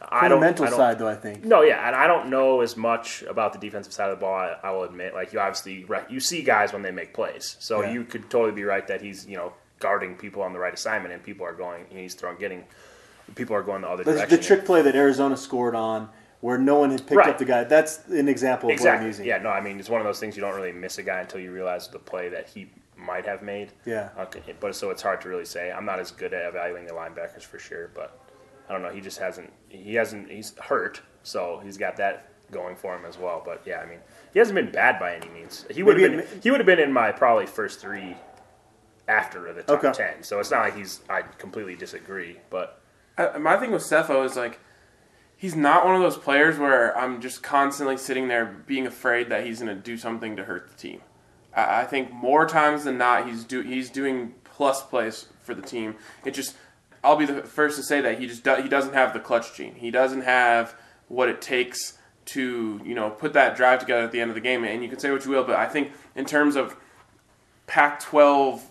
I 0.10 0.18
On 0.18 0.24
the 0.24 0.30
don't, 0.30 0.39
mental 0.41 0.65
I 0.65 0.70
don't- 0.72 0.78
side, 0.78 0.98
though, 1.00 1.08
I 1.08 1.15
think. 1.15 1.46
No, 1.46 1.62
yeah, 1.62 1.86
and 1.88 1.96
I 1.96 2.08
don't 2.08 2.30
know 2.32 2.62
as 2.62 2.76
much 2.76 3.22
about 3.30 3.54
the 3.54 3.60
defensive 3.60 3.94
side 3.94 4.10
of 4.10 4.18
the 4.18 4.22
ball. 4.22 4.34
I, 4.36 4.56
I 4.63 4.72
will 4.72 4.84
admit, 4.84 5.13
like 5.13 5.32
you 5.34 5.39
obviously 5.39 5.86
you 6.10 6.20
see 6.20 6.41
guys 6.41 6.74
when 6.74 6.82
they 6.82 6.91
make 6.91 7.13
plays, 7.13 7.58
so 7.60 7.82
Yeah. 7.82 7.91
you 7.94 8.04
could 8.06 8.28
totally 8.32 8.52
be 8.54 8.63
right 8.63 8.86
that 8.88 9.02
he's 9.02 9.28
you 9.28 9.38
know 9.38 9.54
guarding 9.86 10.15
people 10.15 10.41
on 10.41 10.52
the 10.52 10.58
right 10.58 10.74
assignment, 10.74 11.13
and 11.13 11.21
people 11.24 11.45
are 11.45 11.54
going, 11.54 11.86
he's 11.89 12.15
throwing, 12.15 12.38
getting, 12.39 12.63
people 13.36 13.56
are 13.56 13.62
going 13.62 13.84
the 13.84 13.88
other 13.88 14.04
The, 14.04 14.13
direction. 14.13 14.38
the 14.38 14.43
trick 14.43 14.65
play 14.65 14.82
that 14.82 14.95
Arizona 14.95 15.38
scored 15.38 15.76
on, 15.76 16.10
where 16.41 16.58
no 16.58 16.80
one 16.80 16.89
had 16.89 17.02
picked 17.02 17.12
Right. 17.17 17.30
up 17.30 17.38
the 17.38 17.45
guy, 17.45 17.63
that's 17.65 18.00
an 18.08 18.28
example 18.28 18.69
of 18.69 18.80
what 18.80 18.88
I'm 18.88 18.95
exactly. 18.95 19.08
using. 19.08 19.26
Yeah, 19.28 19.38
no, 19.38 19.50
I 19.50 19.62
mean 19.62 19.80
it's 19.80 19.89
one 19.89 20.02
of 20.02 20.08
those 20.08 20.19
things 20.19 20.36
you 20.36 20.41
don't 20.41 20.56
really 20.56 20.71
miss 20.71 20.98
a 20.98 21.04
guy 21.04 21.19
until 21.19 21.39
you 21.39 21.52
realize 21.52 21.88
the 21.88 22.00
play 22.00 22.30
that 22.30 22.48
he 22.50 22.67
might 22.98 23.26
have 23.28 23.43
made. 23.43 23.74
Yeah. 23.86 24.10
Okay, 24.17 24.56
but 24.60 24.76
so 24.76 24.89
it's 24.89 25.04
hard 25.04 25.21
to 25.21 25.30
really 25.30 25.45
say. 25.45 25.71
I'm 25.71 25.86
not 25.86 26.00
as 26.00 26.10
good 26.10 26.34
at 26.34 26.48
evaluating 26.48 26.88
the 26.88 26.93
linebackers 26.93 27.43
for 27.43 27.60
sure, 27.60 27.91
but 27.93 28.17
I 28.67 28.74
don't 28.74 28.82
know. 28.82 28.89
He 28.89 29.02
just 29.02 29.19
hasn't. 29.19 29.54
He 29.69 29.93
hasn't. 29.95 30.32
He's 30.32 30.58
hurt, 30.58 31.02
so 31.21 31.62
he's 31.63 31.78
got 31.78 31.98
that 31.98 32.30
going 32.52 32.76
for 32.76 32.95
him 32.95 33.06
as 33.06 33.17
well. 33.19 33.41
But 33.45 33.62
yeah, 33.67 33.80
I 33.82 33.86
mean, 33.86 34.00
he 34.34 34.39
hasn't 34.39 34.56
been 34.56 34.71
bad 34.71 35.00
by 35.00 35.15
any 35.15 35.30
means. 35.30 35.65
He 35.69 35.84
would 35.84 36.00
have 36.00 36.10
been. 36.12 36.19
it- 36.21 36.30
He 36.43 36.50
would 36.52 36.60
have 36.60 36.65
been 36.67 36.80
in 36.80 36.91
my 36.91 37.12
probably 37.12 37.45
first 37.45 37.80
three 37.80 38.15
after 39.08 39.52
the 39.54 39.63
top 39.63 39.84
Okay. 39.84 39.91
ten. 39.94 40.24
So 40.24 40.39
it's 40.39 40.52
not 40.52 40.62
like 40.65 40.76
he's. 40.76 41.02
I 41.10 41.22
completely 41.22 41.76
disagree, 41.76 42.38
but 42.50 42.82
I, 43.18 43.38
my 43.38 43.58
thing 43.58 43.72
with 43.72 43.84
Sefo 43.84 44.26
is 44.26 44.36
like 44.36 44.60
he's 45.38 45.56
not 45.56 45.86
one 45.86 45.96
of 45.96 46.02
those 46.02 46.18
players 46.18 46.58
where 46.58 46.98
I'm 46.98 47.22
just 47.22 47.44
constantly 47.44 47.98
sitting 47.98 48.28
there 48.28 48.46
being 48.65 48.88
afraid 48.88 49.30
that 49.30 49.46
he's 49.46 49.62
going 49.62 49.76
to 49.76 49.82
do 49.82 49.98
something 49.98 50.36
to 50.38 50.44
hurt 50.46 50.70
the 50.70 50.76
team. 50.76 51.02
I, 51.56 51.82
I 51.82 51.86
think 51.86 52.12
more 52.12 52.46
times 52.48 52.84
than 52.86 52.98
not 52.98 53.28
he's 53.28 53.44
do 53.44 53.62
he's 53.62 53.89
doing 53.89 54.34
plus 54.44 54.82
plays 54.84 55.28
for 55.44 55.54
the 55.54 55.62
team. 55.62 55.96
It 56.24 56.34
just 56.34 56.56
I'll 57.04 57.18
be 57.18 57.26
the 57.26 57.44
first 57.44 57.78
to 57.78 57.84
say 57.84 58.02
that 58.02 58.20
he 58.20 58.26
just 58.28 58.44
do, 58.44 58.56
he 58.56 58.70
doesn't 58.70 58.94
have 58.94 59.13
the 59.13 59.20
clutch 59.20 59.54
gene. 59.56 59.76
He 59.76 59.91
doesn't 59.91 60.22
have 60.22 60.76
what 61.08 61.30
it 61.30 61.41
takes 61.41 62.00
to 62.26 62.82
you 62.84 62.96
know 62.96 63.12
put 63.12 63.34
that 63.34 63.56
drive 63.56 63.80
together 63.80 64.02
at 64.04 64.12
the 64.12 64.20
end 64.20 64.32
of 64.32 64.36
the 64.36 64.41
game. 64.41 64.63
And 64.63 64.82
you 64.82 64.89
can 64.89 64.98
say 64.98 65.12
what 65.12 65.24
you 65.26 65.32
will, 65.32 65.44
but 65.44 65.56
I 65.58 65.68
think 65.68 65.91
in 66.15 66.26
terms 66.26 66.56
of 66.56 66.76
Pac-12 67.68 68.62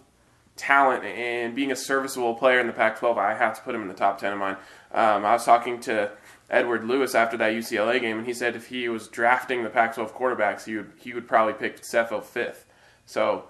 talent 0.57 1.05
and 1.05 1.55
being 1.55 1.73
a 1.73 1.77
serviceable 1.77 2.35
player 2.35 2.61
in 2.61 2.67
the 2.67 2.73
Pac-12, 2.73 3.19
I 3.19 3.35
have 3.35 3.57
to 3.57 3.63
put 3.63 3.75
him 3.75 3.83
in 3.83 3.89
the 3.89 3.95
top 3.95 4.19
10 4.19 4.33
of 4.33 4.39
mine. 4.39 4.57
Um, 4.93 5.25
I 5.25 5.33
was 5.33 5.45
talking 5.45 5.81
to 5.81 6.13
Edward 6.49 6.85
Lewis 6.85 7.15
after 7.15 7.37
that 7.39 7.53
UCLA 7.53 8.01
game, 8.01 8.19
and 8.19 8.27
he 8.27 8.33
said 8.33 8.55
if 8.55 8.69
he 8.69 8.89
was 8.89 9.09
drafting 9.09 9.65
the 9.65 9.71
Pac-12 9.71 10.13
quarterbacks, 10.13 10.65
he 10.65 10.77
would 10.77 10.93
he 10.97 11.13
would 11.13 11.27
probably 11.27 11.55
pick 11.55 11.81
Sefo 11.83 12.23
fifth. 12.23 12.67
So 13.07 13.45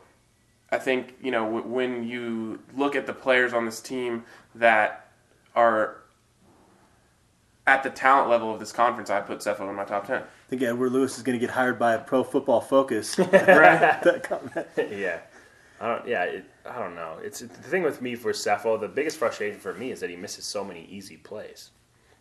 I 0.71 0.79
think 0.79 1.15
you 1.23 1.31
know 1.31 1.45
w- 1.45 1.67
when 1.67 2.05
you 2.05 2.61
look 2.75 2.97
at 2.97 3.07
the 3.07 3.13
players 3.13 3.53
on 3.53 3.67
this 3.67 3.81
team 3.81 4.25
that 4.55 5.11
are 5.55 5.99
at 7.67 7.83
the 7.83 7.91
talent 7.91 8.31
level 8.31 8.53
of 8.53 8.61
this 8.61 8.73
conference, 8.73 9.11
I 9.11 9.21
put 9.21 9.41
Sefo 9.41 9.69
in 9.69 9.75
my 9.75 9.85
top 9.85 10.07
10. 10.07 10.23
I 10.23 10.25
think 10.49 10.63
Edward 10.63 10.93
Lewis 10.93 11.17
is 11.17 11.23
going 11.23 11.39
to 11.39 11.45
get 11.45 11.55
hired 11.55 11.79
by 11.79 11.95
a 11.95 11.99
Pro 11.99 12.23
Football 12.23 12.61
Focus. 12.61 13.19
Right? 13.19 13.29
That 14.03 14.23
comment. 14.23 14.67
yeah. 14.77 15.21
I 15.81 15.89
don't. 15.89 16.07
Yeah, 16.09 16.25
it, 16.25 16.45
I 16.69 16.79
don't 16.79 16.95
know. 16.95 17.19
It's 17.23 17.41
the 17.41 17.49
thing 17.49 17.83
with 17.83 18.01
me 18.01 18.15
for 18.15 18.33
Sefo. 18.33 18.81
The 18.81 18.89
biggest 18.89 19.19
frustration 19.19 19.61
for 19.61 19.75
me 19.75 19.91
is 19.91 20.01
that 20.01 20.11
he 20.11 20.17
misses 20.17 20.45
so 20.45 20.65
many 20.65 20.87
easy 20.87 21.17
plays, 21.17 21.71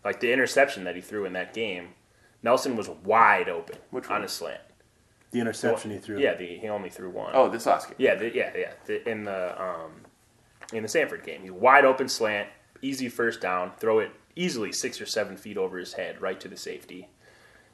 like 0.04 0.20
the 0.20 0.32
interception 0.34 0.84
that 0.84 0.96
he 0.96 1.02
threw 1.02 1.26
in 1.26 1.34
that 1.34 1.54
game. 1.54 1.90
Nelson 2.42 2.76
was 2.76 2.90
wide 2.90 3.48
open 3.48 3.78
Which 3.92 4.06
on 4.10 4.16
one? 4.18 4.24
a 4.24 4.28
slant. 4.28 4.60
The 5.32 5.40
interception 5.40 5.92
he 5.92 5.98
threw. 5.98 6.20
Yeah, 6.20 6.36
the, 6.36 6.46
he 6.58 6.68
only 6.68 6.90
threw 6.90 7.10
one. 7.10 7.32
oh, 7.34 7.50
this 7.50 7.66
last 7.66 7.88
game. 7.88 7.96
yeah, 7.98 8.16
the, 8.16 8.36
yeah, 8.36 8.52
yeah. 8.56 8.72
The, 8.86 9.10
in 9.10 9.24
the 9.24 9.62
um, 9.62 9.92
in 10.74 10.84
the 10.84 10.90
Stanford 10.90 11.24
game, 11.24 11.42
he 11.42 11.50
wide 11.50 11.86
open 11.86 12.10
slant, 12.10 12.50
easy 12.82 13.08
first 13.10 13.40
down, 13.42 13.72
throw 13.78 14.00
it 14.00 14.12
easily 14.36 14.72
six 14.72 15.00
or 15.00 15.06
seven 15.06 15.38
feet 15.38 15.58
over 15.58 15.78
his 15.78 15.94
head, 15.94 16.22
right 16.22 16.40
to 16.42 16.48
the 16.48 16.58
safety. 16.58 17.08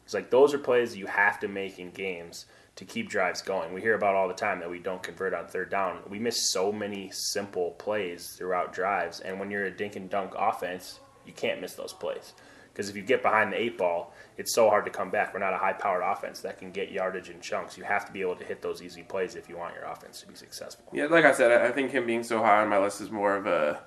It's 0.06 0.14
like 0.14 0.30
those 0.30 0.54
are 0.54 0.60
plays 0.60 0.96
you 0.96 1.08
have 1.08 1.40
to 1.40 1.48
make 1.48 1.80
in 1.80 1.90
games 1.92 2.46
to 2.80 2.86
keep 2.86 3.10
drives 3.10 3.42
going. 3.42 3.74
We 3.74 3.82
hear 3.82 3.94
about 3.96 4.16
all 4.16 4.30
the 4.30 4.34
time 4.34 4.60
that 4.62 4.70
we 4.70 4.80
don't 4.80 5.04
convert 5.04 5.34
on 5.34 5.48
third 5.48 5.70
down. 5.70 6.00
We 6.10 6.18
miss 6.18 6.50
so 6.52 6.72
many 6.72 7.10
simple 7.12 7.72
plays 7.72 8.36
throughout 8.38 8.72
drives, 8.74 9.20
and 9.20 9.38
when 9.38 9.52
you're 9.52 9.66
a 9.66 9.72
dink 9.72 9.98
and 9.98 10.10
dunk 10.10 10.32
offense, 10.38 11.02
you 11.26 11.34
can't 11.34 11.60
miss 11.60 11.74
those 11.74 11.92
plays. 11.92 12.34
Because 12.72 12.90
if 12.90 12.96
you 12.96 13.02
get 13.02 13.22
behind 13.22 13.52
the 13.52 13.60
eight 13.60 13.78
ball, 13.78 14.14
it's 14.38 14.56
so 14.56 14.70
hard 14.70 14.86
to 14.86 14.92
come 14.92 15.10
back. 15.10 15.34
We're 15.34 15.42
not 15.42 15.54
a 15.54 15.58
high 15.58 15.74
powered 15.74 16.02
offense 16.02 16.40
that 16.42 16.58
can 16.58 16.72
get 16.72 16.90
yardage 16.90 17.30
in 17.30 17.42
chunks. 17.42 17.78
You 17.78 17.84
have 17.84 18.06
to 18.06 18.14
be 18.14 18.22
able 18.22 18.38
to 18.38 18.46
hit 18.46 18.62
those 18.62 18.82
easy 18.82 19.04
plays 19.04 19.36
if 19.36 19.50
you 19.50 19.58
want 19.58 19.76
your 19.76 19.84
offense 19.84 20.22
to 20.22 20.28
be 20.28 20.36
successful. 20.36 20.86
Yeah, 20.94 21.08
like 21.08 21.26
I 21.26 21.34
said, 21.34 21.52
I 21.52 21.68
I 21.68 21.72
think 21.74 21.92
him 21.92 22.06
being 22.06 22.24
so 22.24 22.40
high 22.40 22.62
on 22.62 22.70
my 22.70 22.78
list 22.80 23.02
is 23.02 23.12
more 23.12 23.36
of 23.36 23.46
a 23.48 23.82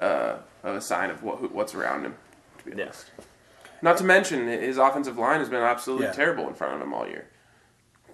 uh, 0.00 0.38
of 0.62 0.76
a 0.76 0.80
sign 0.80 1.10
of 1.10 1.22
what 1.22 1.52
what's 1.52 1.74
around 1.74 2.06
him. 2.06 2.14
To 2.58 2.64
be 2.64 2.72
honest. 2.82 3.10
Not 3.82 3.98
to 3.98 4.04
mention 4.04 4.46
his 4.48 4.78
offensive 4.78 5.18
line 5.18 5.40
has 5.40 5.50
been 5.50 5.60
absolutely 5.62 6.06
Yeah. 6.06 6.12
terrible 6.12 6.48
in 6.48 6.54
front 6.54 6.74
of 6.74 6.80
him 6.80 6.94
all 6.94 7.06
year. 7.06 7.26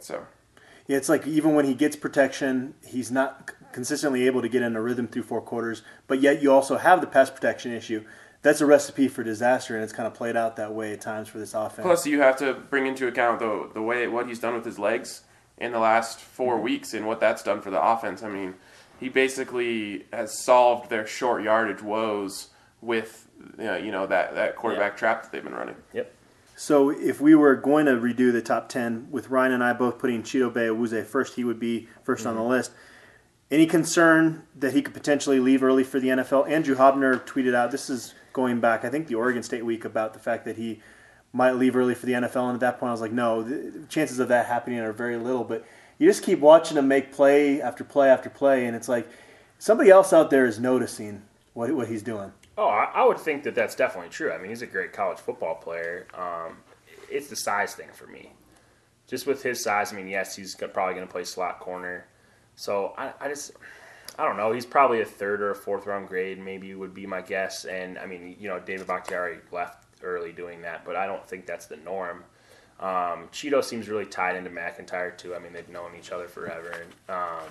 So 0.03 0.27
Yeah, 0.87 0.97
it's 0.97 1.09
like 1.09 1.27
even 1.27 1.55
when 1.55 1.65
he 1.65 1.75
gets 1.75 1.97
protection, 1.97 2.75
he's 2.87 3.11
not 3.11 3.51
consistently 3.73 4.27
able 4.27 4.43
to 4.43 4.49
get 4.49 4.63
in 4.63 4.77
a 4.77 4.83
rhythm 4.83 5.09
through 5.09 5.23
four 5.23 5.41
quarters. 5.41 5.83
But 6.07 6.21
yet 6.21 6.43
you 6.43 6.53
also 6.53 6.77
have 6.77 7.01
the 7.01 7.07
pass 7.07 7.31
protection 7.31 7.73
issue. 7.73 8.05
That's 8.43 8.61
a 8.61 8.67
recipe 8.67 9.07
for 9.07 9.23
disaster, 9.23 9.77
and 9.77 9.85
it's 9.85 9.93
kind 9.93 10.07
of 10.09 10.15
played 10.15 10.37
out 10.37 10.57
that 10.57 10.75
way 10.75 10.93
at 10.93 11.01
times 11.01 11.29
for 11.29 11.39
this 11.39 11.55
offense. 11.55 11.87
plus 11.87 12.07
you 12.07 12.21
have 12.21 12.37
to 12.39 12.55
bring 12.55 12.87
into 12.87 13.07
account 13.07 13.39
the 13.39 13.71
the 13.73 13.81
way 13.83 14.09
what 14.09 14.27
he's 14.27 14.41
done 14.41 14.55
with 14.55 14.65
his 14.65 14.79
legs 14.81 15.23
in 15.59 15.71
the 15.73 15.79
last 15.79 16.19
4 16.19 16.55
Mm-hmm. 16.57 16.65
weeks 16.65 16.93
and 16.95 17.07
what 17.07 17.21
that's 17.21 17.43
done 17.45 17.61
for 17.61 17.71
the 17.71 17.81
offense. 17.81 18.23
I 18.25 18.29
mean, 18.29 18.55
he 18.99 19.09
basically 19.09 20.07
has 20.13 20.37
solved 20.45 20.91
their 20.91 21.07
short 21.07 21.43
yardage 21.45 21.83
woes 21.83 22.49
with 22.81 23.29
uh, 23.61 23.77
you 23.77 23.93
know 23.93 24.07
that 24.09 24.35
that 24.35 24.57
quarterback 24.57 24.97
trap 24.97 25.23
that 25.23 25.31
they've 25.33 25.45
been 25.45 25.55
running. 25.55 25.77
Yep. 25.93 26.13
So 26.63 26.91
if 26.91 27.21
we 27.21 27.35
were 27.35 27.57
going 27.57 27.87
to 27.87 27.95
redo 27.95 28.31
the 28.31 28.41
top 28.41 28.69
ten 28.69 29.09
with 29.11 29.31
Ryan 29.31 29.51
and 29.51 29.65
I 29.65 29.73
both 29.73 29.99
putting 29.99 30.23
Chidobe 30.23 30.69
Awuzie 30.69 31.05
first, 31.05 31.35
he 31.35 31.43
would 31.43 31.59
be 31.59 31.89
1st 32.07 32.25
on 32.25 32.37
the 32.37 32.41
mm-hmm. 32.41 32.51
list. 32.51 32.71
Any 33.51 33.67
concern 33.67 34.45
that 34.55 34.73
he 34.73 34.81
could 34.81 34.95
potentially 34.95 35.41
leave 35.41 35.65
early 35.65 35.83
for 35.83 35.99
the 35.99 36.07
NFL? 36.07 36.49
Andrew 36.49 36.77
Hobner 36.77 37.21
tweeted 37.27 37.53
out. 37.53 37.73
This 37.73 37.91
is 37.91 38.15
going 38.33 38.61
back, 38.61 38.85
I 38.85 38.91
think 38.91 39.09
the 39.09 39.17
Oregon 39.17 39.43
State 39.43 39.65
week 39.65 39.85
about 39.85 40.13
the 40.13 40.21
fact 40.21 40.45
that 40.45 40.57
he 40.57 40.81
might 41.33 41.57
leave 41.57 41.75
early 41.75 41.97
for 41.97 42.07
the 42.07 42.13
NFL, 42.13 42.45
and 42.45 42.55
at 42.55 42.61
that 42.61 42.79
point 42.79 42.91
I 42.91 42.93
was 42.93 43.01
like, 43.01 43.11
no, 43.11 43.43
the 43.43 43.85
chances 43.89 44.21
of 44.21 44.29
that 44.29 44.47
happening 44.47 44.79
are 44.79 44.93
very 44.93 45.17
little. 45.17 45.43
But 45.43 45.67
you 45.99 46.09
just 46.09 46.23
keep 46.23 46.39
watching 46.39 46.77
him 46.77 46.87
make 46.87 47.13
play 47.13 47.61
after 47.61 47.83
play 47.83 48.09
after 48.09 48.31
play, 48.31 48.67
and 48.67 48.77
it's 48.77 48.89
like 48.89 49.09
somebody 49.59 49.91
else 49.91 50.13
out 50.13 50.31
there 50.31 50.47
is 50.47 50.61
noticing 50.61 51.23
what 51.55 51.73
what 51.73 51.89
he's 51.89 52.05
doing. 52.05 52.33
Oh, 52.63 52.69
I, 52.69 53.05
would 53.05 53.19
think 53.19 53.43
that 53.43 53.57
that's 53.57 53.75
definitely 53.75 54.11
true. 54.11 54.31
I 54.31 54.39
mean, 54.39 54.51
he's 54.51 54.63
a 54.63 54.69
great 54.69 54.93
college 54.93 55.19
football 55.19 55.57
player. 55.57 56.07
Um, 56.15 56.59
it's 57.11 57.27
the 57.27 57.35
size 57.35 57.75
thing 57.75 57.89
for 57.93 58.07
me. 58.07 58.31
Just 59.09 59.27
with 59.27 59.43
his 59.43 59.61
size, 59.65 59.93
I 59.93 59.97
mean, 59.97 60.07
yes, 60.07 60.37
he's 60.37 60.55
probably 60.55 60.95
going 60.95 61.05
to 61.05 61.13
play 61.13 61.25
slot 61.25 61.59
corner. 61.59 62.07
So 62.55 62.95
I, 62.97 63.15
I 63.21 63.27
just, 63.27 63.51
I 64.17 64.25
don't 64.25 64.37
know. 64.37 64.53
He's 64.53 64.65
probably 64.65 65.01
a 65.01 65.05
third 65.05 65.43
or 65.43 65.51
a 65.51 65.57
fourth 65.57 65.87
round 65.87 66.07
grade, 66.07 66.39
maybe 66.39 66.73
would 66.77 66.95
be 66.95 67.05
my 67.05 67.21
guess. 67.21 67.65
And 67.65 67.99
I 67.99 68.07
mean, 68.07 68.37
you 68.39 68.49
know, 68.49 68.61
David 68.61 68.87
Bakhtiari 68.87 69.39
left 69.51 69.85
early 70.05 70.31
doing 70.31 70.63
that, 70.63 70.85
but 70.85 70.95
I 70.95 71.05
don't 71.05 71.27
think 71.27 71.47
that's 71.47 71.67
the 71.67 71.79
norm. 71.79 72.23
Um, 72.79 73.29
Chido 73.33 73.65
seems 73.65 73.89
really 73.89 74.07
tied 74.07 74.37
into 74.37 74.51
McIntyre 74.51 75.19
too. 75.19 75.35
I 75.35 75.41
mean, 75.41 75.53
they've 75.53 75.69
known 75.69 75.97
each 75.99 76.13
other 76.13 76.29
forever. 76.29 76.71
And, 76.81 77.17
um, 77.17 77.51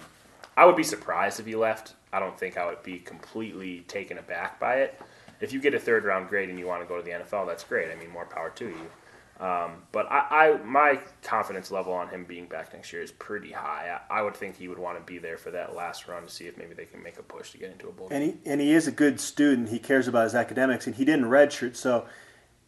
I 0.61 0.65
would 0.65 0.75
be 0.75 0.83
surprised 0.83 1.39
if 1.39 1.47
he 1.47 1.55
left. 1.55 1.95
I 2.13 2.19
don't 2.19 2.37
think 2.37 2.55
I 2.55 2.67
would 2.67 2.83
be 2.83 2.99
completely 2.99 3.79
taken 3.87 4.19
aback 4.19 4.59
by 4.59 4.75
it. 4.75 5.01
If 5.39 5.53
you 5.53 5.59
get 5.59 5.73
a 5.73 5.79
third 5.79 6.05
round 6.05 6.29
grade 6.29 6.49
and 6.49 6.59
you 6.59 6.67
want 6.67 6.83
to 6.83 6.87
go 6.87 6.97
to 6.97 7.01
the 7.01 7.09
NFL, 7.09 7.47
that's 7.47 7.63
great. 7.63 7.91
I 7.91 7.95
mean, 7.95 8.11
more 8.11 8.25
power 8.25 8.51
to 8.51 8.65
you. 8.65 9.43
Um, 9.43 9.81
but 9.91 10.05
I, 10.11 10.27
I, 10.29 10.57
my 10.63 10.99
confidence 11.23 11.71
level 11.71 11.93
on 11.93 12.09
him 12.09 12.25
being 12.25 12.45
back 12.45 12.75
next 12.75 12.93
year 12.93 13.01
is 13.01 13.11
pretty 13.11 13.51
high. 13.51 13.99
I, 14.07 14.19
I 14.19 14.21
would 14.21 14.35
think 14.35 14.55
he 14.55 14.67
would 14.67 14.77
want 14.77 14.99
to 14.99 15.03
be 15.03 15.17
there 15.17 15.39
for 15.39 15.49
that 15.49 15.75
last 15.75 16.07
run 16.07 16.21
to 16.21 16.29
see 16.29 16.45
if 16.45 16.59
maybe 16.59 16.75
they 16.75 16.85
can 16.85 17.01
make 17.01 17.17
a 17.17 17.23
push 17.23 17.49
to 17.53 17.57
get 17.57 17.71
into 17.71 17.87
a 17.87 17.91
bowl. 17.91 18.09
And 18.11 18.23
he 18.23 18.37
and 18.45 18.61
he 18.61 18.71
is 18.71 18.87
a 18.87 18.91
good 18.91 19.19
student. 19.19 19.69
He 19.69 19.79
cares 19.79 20.07
about 20.07 20.25
his 20.25 20.35
academics, 20.35 20.85
and 20.85 20.95
he 20.95 21.05
didn't 21.05 21.25
redshirt, 21.25 21.75
so 21.75 22.05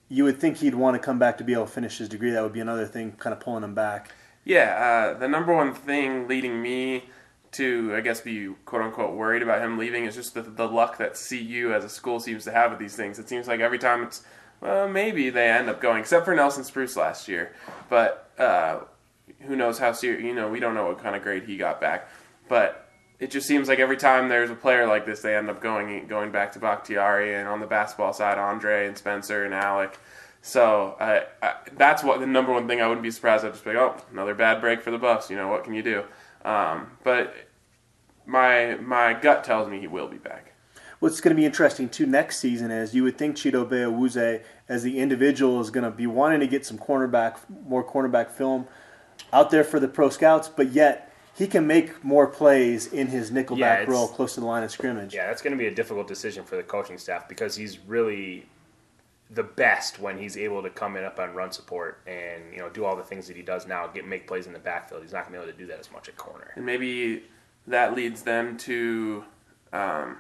you 0.09 0.23
would 0.23 0.39
think 0.39 0.57
he'd 0.57 0.73
want 0.73 0.95
to 0.95 0.99
come 0.99 1.19
back 1.19 1.37
to 1.37 1.43
be 1.43 1.53
able 1.53 1.67
to 1.67 1.71
finish 1.71 1.99
his 1.99 2.09
degree. 2.09 2.31
That 2.31 2.41
would 2.41 2.53
be 2.53 2.59
another 2.59 2.87
thing, 2.87 3.11
kind 3.19 3.35
of 3.35 3.39
pulling 3.39 3.63
him 3.63 3.75
back. 3.75 4.09
Yeah, 4.45 5.13
uh, 5.13 5.19
the 5.19 5.27
number 5.27 5.55
one 5.55 5.75
thing 5.75 6.27
leading 6.27 6.59
me 6.59 7.03
to, 7.53 7.93
I 7.95 8.01
guess, 8.01 8.21
be 8.21 8.53
quote 8.65 8.81
unquote 8.81 9.15
worried 9.15 9.41
about 9.41 9.61
him 9.61 9.77
leaving 9.77 10.05
is 10.05 10.15
just 10.15 10.33
the, 10.33 10.41
the 10.41 10.67
luck 10.67 10.97
that 10.97 11.13
CU 11.13 11.73
as 11.73 11.83
a 11.83 11.89
school 11.89 12.19
seems 12.19 12.43
to 12.45 12.51
have 12.51 12.71
with 12.71 12.79
these 12.79 12.95
things. 12.95 13.19
It 13.19 13.29
seems 13.29 13.47
like 13.47 13.59
every 13.59 13.79
time 13.79 14.03
it's, 14.03 14.23
well, 14.61 14.87
maybe 14.87 15.29
they 15.29 15.49
end 15.49 15.69
up 15.69 15.81
going, 15.81 15.99
except 15.99 16.25
for 16.25 16.35
Nelson 16.35 16.63
Spruce 16.63 16.95
last 16.95 17.27
year. 17.27 17.53
But 17.89 18.31
uh, 18.37 18.79
who 19.41 19.55
knows 19.55 19.79
how 19.79 19.91
serious, 19.91 20.23
you 20.23 20.33
know, 20.33 20.49
we 20.49 20.59
don't 20.59 20.73
know 20.73 20.87
what 20.87 21.01
kind 21.01 21.15
of 21.15 21.21
grade 21.21 21.43
he 21.43 21.57
got 21.57 21.81
back. 21.81 22.07
But 22.47 22.89
it 23.19 23.31
just 23.31 23.47
seems 23.47 23.67
like 23.67 23.79
every 23.79 23.97
time 23.97 24.29
there's 24.29 24.49
a 24.49 24.55
player 24.55 24.85
like 24.85 25.05
this, 25.05 25.21
they 25.21 25.35
end 25.35 25.49
up 25.49 25.61
going 25.61 26.07
going 26.07 26.31
back 26.31 26.51
to 26.53 26.59
Bakhtiari 26.59 27.35
and 27.35 27.47
on 27.47 27.59
the 27.59 27.67
basketball 27.67 28.13
side, 28.13 28.37
Andre 28.37 28.87
and 28.87 28.97
Spencer 28.97 29.45
and 29.45 29.53
Alec. 29.53 29.97
So 30.41 30.97
I, 30.99 31.23
that's 31.77 32.03
what 32.03 32.19
the 32.19 32.27
number 32.27 32.51
one 32.51 32.67
thing 32.67 32.81
I 32.81 32.87
wouldn't 32.87 33.03
be 33.03 33.11
surprised. 33.11 33.45
I'd 33.45 33.53
just 33.53 33.63
be 33.63 33.73
like, 33.73 33.79
oh, 33.79 33.95
another 34.11 34.35
bad 34.35 34.59
break 34.59 34.81
for 34.81 34.91
the 34.91 34.97
Buffs. 34.97 35.29
You 35.29 35.37
know 35.37 35.47
what 35.47 35.63
can 35.63 35.73
you 35.73 35.81
do? 35.81 36.03
Um, 36.43 36.91
but 37.03 37.35
my 38.25 38.75
my 38.75 39.13
gut 39.13 39.43
tells 39.43 39.69
me 39.69 39.79
he 39.79 39.87
will 39.87 40.07
be 40.07 40.17
back. 40.17 40.53
What's 40.99 41.19
going 41.19 41.35
to 41.35 41.39
be 41.39 41.45
interesting 41.45 41.89
too 41.89 42.05
next 42.05 42.39
season 42.39 42.71
is 42.71 42.95
you 42.95 43.03
would 43.03 43.17
think 43.17 43.35
Chidobe 43.35 43.71
Awuzie 43.71 44.41
as 44.69 44.83
the 44.83 44.99
individual 44.99 45.59
is 45.59 45.69
going 45.69 45.83
to 45.83 45.91
be 45.91 46.07
wanting 46.07 46.39
to 46.39 46.47
get 46.47 46.65
some 46.65 46.77
cornerback, 46.77 47.39
more 47.65 47.83
cornerback 47.83 48.31
film 48.31 48.67
out 49.33 49.51
there 49.51 49.65
for 49.65 49.81
the 49.81 49.87
pro 49.89 50.09
scouts, 50.09 50.47
but 50.47 50.71
yet 50.71 51.13
he 51.35 51.45
can 51.45 51.67
make 51.67 52.03
more 52.05 52.27
plays 52.27 52.87
in 52.87 53.07
his 53.07 53.31
nickelback 53.31 53.81
it's- 53.81 53.87
role 53.89 54.07
close 54.07 54.35
to 54.35 54.39
the 54.39 54.45
line 54.45 54.63
of 54.63 54.71
scrimmage. 54.71 55.13
Yeah, 55.13 55.27
that's 55.27 55.41
going 55.41 55.51
to 55.51 55.57
be 55.57 55.67
a 55.67 55.73
difficult 55.75 56.07
decision 56.07 56.45
for 56.45 56.55
the 56.55 56.63
coaching 56.63 56.97
staff 56.97 57.27
because 57.27 57.55
he's 57.55 57.79
really 57.79 58.45
the 59.33 59.43
best 59.43 59.99
when 59.99 60.17
he's 60.17 60.37
able 60.37 60.61
to 60.61 60.69
come 60.69 60.95
in 60.95 61.03
up 61.03 61.19
on 61.19 61.33
run 61.33 61.51
support 61.51 61.99
and 62.05 62.43
you 62.51 62.59
know 62.59 62.69
do 62.69 62.85
all 62.85 62.95
the 62.95 63.03
things 63.03 63.27
that 63.27 63.35
he 63.35 63.41
does 63.41 63.67
now, 63.67 63.87
get 63.87 64.07
make 64.07 64.27
plays 64.27 64.47
in 64.47 64.53
the 64.53 64.59
backfield. 64.59 65.01
He's 65.01 65.13
not 65.13 65.23
going 65.23 65.33
to 65.33 65.39
be 65.39 65.43
able 65.43 65.51
to 65.53 65.57
do 65.57 65.67
that 65.67 65.79
as 65.79 65.91
much 65.91 66.07
at 66.09 66.17
corner. 66.17 66.51
And 66.55 66.65
maybe 66.65 67.23
that 67.67 67.95
leads 67.95 68.23
them 68.23 68.57
to, 68.59 69.23
um, 69.71 70.17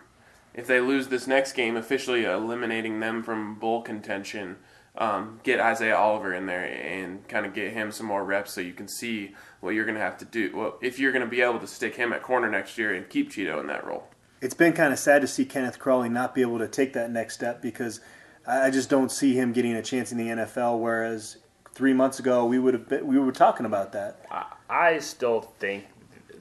if 0.53 0.67
they 0.67 0.79
lose 0.79 1.07
this 1.07 1.27
next 1.27 1.53
game, 1.53 1.75
officially 1.75 2.25
eliminating 2.25 2.99
them 2.99 3.23
from 3.23 3.55
bowl 3.55 3.81
contention. 3.81 4.57
Um, 4.95 5.39
get 5.41 5.59
Isaiah 5.59 5.97
Oliver 5.97 6.35
in 6.35 6.45
there 6.45 6.63
and 6.63 7.27
kind 7.27 7.47
of 7.47 7.55
get 7.55 7.73
him 7.73 7.91
some 7.91 8.05
more 8.05 8.23
reps 8.23 8.53
so 8.53 8.61
you 8.61 8.73
can 8.73 8.87
see 8.87 9.33
what 9.59 9.71
you're 9.71 9.85
going 9.85 9.97
to 9.97 10.01
have 10.01 10.19
to 10.19 10.25
do. 10.25 10.55
Well, 10.55 10.77
if 10.83 10.99
you're 10.99 11.11
going 11.11 11.25
to 11.25 11.29
be 11.29 11.41
able 11.41 11.57
to 11.57 11.65
stick 11.65 11.95
him 11.95 12.13
at 12.13 12.21
corner 12.21 12.47
next 12.47 12.77
year 12.77 12.93
and 12.93 13.09
keep 13.09 13.31
Chido 13.31 13.59
in 13.59 13.65
that 13.67 13.87
role. 13.87 14.07
It's 14.39 14.53
been 14.53 14.73
kind 14.73 14.93
of 14.93 14.99
sad 14.99 15.21
to 15.21 15.27
see 15.27 15.45
Kenneth 15.45 15.79
Crawley 15.79 16.09
not 16.09 16.35
be 16.35 16.41
able 16.41 16.59
to 16.59 16.67
take 16.67 16.93
that 16.93 17.09
next 17.09 17.33
step 17.33 17.59
because 17.59 18.01
I 18.45 18.69
just 18.69 18.89
don't 18.89 19.11
see 19.11 19.33
him 19.33 19.53
getting 19.53 19.73
a 19.73 19.81
chance 19.81 20.11
in 20.11 20.17
the 20.17 20.27
NFL. 20.27 20.79
Whereas 20.79 21.37
three 21.73 21.93
months 21.93 22.19
ago 22.19 22.45
we 22.45 22.59
would 22.59 22.73
have 22.73 22.89
been, 22.89 23.07
we 23.07 23.17
were 23.19 23.31
talking 23.31 23.65
about 23.65 23.91
that. 23.93 24.25
I, 24.69 24.99
still 24.99 25.41
think 25.41 25.85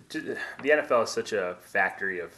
the 0.08 0.38
NFL 0.64 1.04
is 1.04 1.10
such 1.10 1.32
a 1.32 1.56
factory 1.60 2.20
of, 2.20 2.32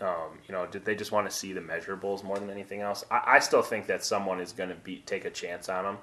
um, 0.00 0.38
you 0.46 0.52
know, 0.52 0.66
did 0.66 0.84
they 0.84 0.94
just 0.94 1.12
want 1.12 1.30
to 1.30 1.34
see 1.34 1.52
the 1.52 1.60
measurables 1.60 2.24
more 2.24 2.38
than 2.38 2.50
anything 2.50 2.80
else? 2.80 3.04
I, 3.10 3.22
I 3.26 3.38
still 3.38 3.62
think 3.62 3.86
that 3.86 4.04
someone 4.04 4.40
is 4.40 4.52
going 4.52 4.70
to 4.70 4.74
be 4.74 5.02
take 5.06 5.24
a 5.24 5.30
chance 5.30 5.68
on 5.68 5.84
him. 5.84 5.98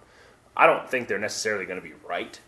I 0.55 0.67
don't 0.67 0.89
think 0.89 1.07
they're 1.07 1.19
necessarily 1.19 1.65
going 1.65 1.81
to 1.81 1.87
be 1.87 1.93
right 2.07 2.39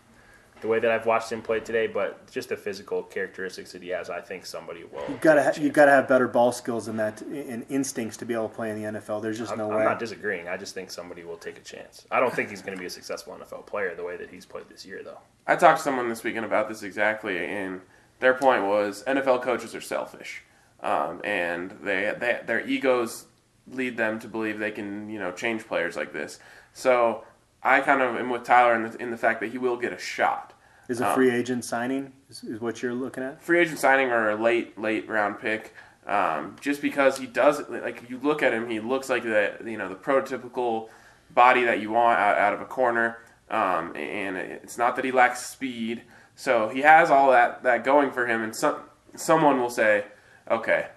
the 0.62 0.68
way 0.68 0.78
that 0.78 0.90
I've 0.90 1.04
watched 1.04 1.30
him 1.30 1.42
play 1.42 1.60
today, 1.60 1.88
but 1.88 2.30
just 2.30 2.48
the 2.48 2.56
physical 2.56 3.02
characteristics 3.02 3.72
that 3.72 3.82
he 3.82 3.88
has, 3.90 4.08
I 4.08 4.20
think 4.20 4.46
somebody 4.46 4.84
will. 4.84 5.04
You 5.08 5.18
gotta 5.20 5.42
take 5.42 5.56
ha- 5.56 5.62
you 5.62 5.70
gotta 5.70 5.90
have 5.90 6.08
better 6.08 6.28
ball 6.28 6.52
skills 6.52 6.86
than 6.86 6.96
that 6.96 7.20
and 7.20 7.66
instincts 7.68 8.16
to 8.18 8.24
be 8.24 8.32
able 8.32 8.48
to 8.48 8.54
play 8.54 8.70
in 8.70 8.80
the 8.80 9.00
NFL. 9.00 9.20
There's 9.20 9.38
just 9.38 9.52
I'm, 9.52 9.58
no 9.58 9.68
way. 9.68 9.76
I'm 9.76 9.84
not 9.84 9.98
disagreeing. 9.98 10.48
I 10.48 10.56
just 10.56 10.72
think 10.72 10.90
somebody 10.90 11.24
will 11.24 11.36
take 11.36 11.58
a 11.58 11.62
chance. 11.62 12.06
I 12.10 12.20
don't 12.20 12.32
think 12.32 12.48
he's 12.48 12.62
going 12.62 12.76
to 12.76 12.80
be 12.80 12.86
a 12.86 12.90
successful 12.90 13.34
NFL 13.34 13.66
player 13.66 13.94
the 13.94 14.04
way 14.04 14.16
that 14.16 14.30
he's 14.30 14.46
played 14.46 14.68
this 14.68 14.86
year, 14.86 15.02
though. 15.04 15.18
I 15.46 15.56
talked 15.56 15.78
to 15.78 15.84
someone 15.84 16.08
this 16.08 16.22
weekend 16.22 16.46
about 16.46 16.68
this 16.68 16.84
exactly, 16.84 17.44
and 17.44 17.80
their 18.20 18.34
point 18.34 18.64
was 18.64 19.02
NFL 19.04 19.42
coaches 19.42 19.74
are 19.74 19.80
selfish, 19.80 20.42
um, 20.80 21.20
and 21.24 21.72
they, 21.82 22.14
they 22.18 22.40
their 22.46 22.64
egos 22.66 23.26
lead 23.66 23.96
them 23.96 24.18
to 24.20 24.28
believe 24.28 24.58
they 24.58 24.70
can 24.70 25.10
you 25.10 25.18
know 25.18 25.32
change 25.32 25.66
players 25.66 25.96
like 25.96 26.12
this. 26.12 26.38
So 26.72 27.24
I 27.62 27.80
kind 27.80 28.02
of 28.02 28.16
am 28.16 28.30
with 28.30 28.44
Tyler 28.44 28.74
in 28.74 28.82
the, 28.90 29.02
in 29.02 29.10
the 29.10 29.16
fact 29.16 29.40
that 29.40 29.52
he 29.52 29.58
will 29.58 29.76
get 29.76 29.92
a 29.92 29.98
shot. 29.98 30.51
Is 30.88 31.00
a 31.00 31.08
Um, 31.08 31.14
free 31.14 31.30
agent 31.30 31.64
signing 31.64 32.12
is, 32.28 32.42
is 32.44 32.60
what 32.60 32.82
you're 32.82 32.92
looking 32.94 33.22
at? 33.22 33.40
free 33.42 33.60
agent 33.60 33.78
signing 33.78 34.10
or 34.10 34.30
a 34.30 34.36
late 34.36 34.78
late 34.78 35.08
round 35.08 35.38
pick. 35.40 35.74
Um, 36.06 36.56
just 36.60 36.82
because 36.82 37.18
he 37.18 37.26
does 37.26 37.62
like 37.68 38.10
you 38.10 38.18
look 38.18 38.42
at 38.42 38.52
him, 38.52 38.68
he 38.68 38.80
looks 38.80 39.08
like 39.08 39.22
the 39.22 39.54
you 39.64 39.78
know 39.78 39.88
the 39.88 39.94
prototypical 39.94 40.88
body 41.30 41.64
that 41.64 41.80
you 41.80 41.90
want 41.92 42.18
out, 42.18 42.36
out 42.36 42.52
of 42.52 42.60
a 42.60 42.64
corner. 42.64 43.18
Um, 43.48 43.94
and 43.96 44.36
it's 44.36 44.76
not 44.78 44.96
that 44.96 45.04
he 45.04 45.12
lacks 45.12 45.46
speed, 45.46 46.02
so 46.34 46.68
he 46.68 46.80
has 46.80 47.10
all 47.10 47.30
that 47.30 47.62
that 47.62 47.84
going 47.84 48.10
for 48.10 48.26
him. 48.26 48.42
And 48.42 48.54
some 48.54 48.76
someone 49.14 49.60
will 49.60 49.70
say, 49.70 50.06
okay, 50.50 50.88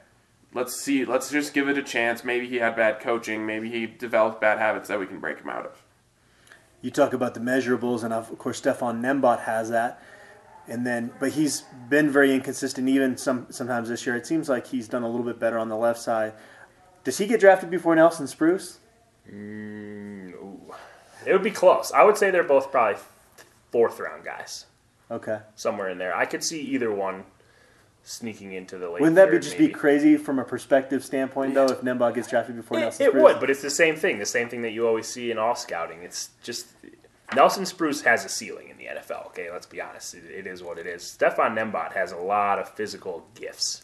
let's 0.53 0.75
see, 0.81 1.05
let's 1.05 1.29
just 1.29 1.53
give 1.53 1.69
it 1.69 1.77
a 1.77 1.83
chance. 1.83 2.23
Maybe 2.23 2.47
he 2.47 2.55
had 2.55 2.75
bad 2.75 2.99
coaching, 2.99 3.45
maybe 3.45 3.69
he 3.69 3.85
developed 3.85 4.41
bad 4.41 4.57
habits 4.57 4.87
that 4.87 4.99
we 4.99 5.05
can 5.05 5.19
break 5.19 5.39
him 5.39 5.49
out 5.49 5.65
of. 5.65 5.83
You 6.81 6.91
talk 6.91 7.13
about 7.13 7.33
the 7.33 7.39
measurables, 7.39 8.03
and 8.03 8.13
of 8.13 8.37
course 8.37 8.57
Stefan 8.57 9.01
Nembot 9.01 9.41
has 9.43 9.69
that. 9.69 10.01
And 10.67 10.85
then, 10.85 11.11
but 11.19 11.31
he's 11.33 11.61
been 11.89 12.09
very 12.09 12.33
inconsistent. 12.33 12.89
Even 12.89 13.17
some 13.17 13.47
sometimes 13.49 13.89
this 13.89 14.05
year, 14.05 14.15
it 14.15 14.25
seems 14.25 14.49
like 14.49 14.67
he's 14.67 14.87
done 14.87 15.03
a 15.03 15.07
little 15.09 15.25
bit 15.25 15.39
better 15.39 15.57
on 15.59 15.69
the 15.69 15.77
left 15.77 15.99
side. 15.99 16.33
Does 17.03 17.17
he 17.19 17.27
get 17.27 17.39
drafted 17.39 17.69
before 17.69 17.95
Nelson 17.95 18.25
Spruce? 18.27 18.79
Mm, 19.31 20.33
ooh. 20.33 20.73
It 21.25 21.33
would 21.33 21.43
be 21.43 21.51
close. 21.51 21.91
I 21.91 22.03
would 22.03 22.17
say 22.17 22.31
they're 22.31 22.43
both 22.43 22.71
probably 22.71 22.99
fourth 23.71 23.99
round 23.99 24.23
guys, 24.23 24.65
Okay. 25.11 25.39
somewhere 25.55 25.89
in 25.89 25.97
there. 25.97 26.15
I 26.15 26.25
could 26.25 26.43
see 26.43 26.61
either 26.61 26.91
one 26.91 27.25
sneaking 28.05 28.53
into 28.53 28.77
the 28.77 28.87
late. 28.89 29.01
Wouldn't 29.01 29.15
that 29.15 29.31
be 29.31 29.39
just 29.39 29.53
maybe. 29.59 29.67
be 29.67 29.73
crazy 29.73 30.15
from 30.15 30.37
a 30.39 30.43
perspective 30.45 31.03
standpoint, 31.03 31.55
though, 31.55 31.65
if 31.65 31.81
Nembot 31.81 32.13
gets 32.13 32.29
drafted 32.29 32.55
before 32.55 32.77
It, 32.77 32.81
Nelson 32.81 33.05
it 33.05 33.09
Spruce? 33.09 33.23
would, 33.23 33.39
but 33.39 33.49
it's 33.49 33.61
the 33.63 33.69
same 33.69 33.95
thing. 33.95 34.19
The 34.19 34.25
same 34.25 34.47
thing 34.47 34.61
that 34.61 34.71
you 34.71 34.87
always 34.87 35.07
see 35.07 35.31
in 35.31 35.37
all 35.39 35.55
scouting. 35.55 36.03
It's 36.03 36.29
just 36.43 36.67
Nelson 37.35 37.65
Spruce 37.65 38.01
has 38.03 38.23
a 38.23 38.29
ceiling 38.29 38.69
in 38.69 38.77
the 38.77 38.85
NFL. 38.85 39.25
Okay, 39.27 39.49
let's 39.51 39.65
be 39.65 39.81
honest. 39.81 40.13
It, 40.13 40.23
it 40.29 40.47
is 40.47 40.61
what 40.61 40.77
it 40.77 40.85
is. 40.85 41.03
Stefan 41.03 41.55
Nembot 41.55 41.93
has 41.93 42.11
a 42.11 42.17
lot 42.17 42.59
of 42.59 42.69
physical 42.69 43.25
gifts 43.33 43.83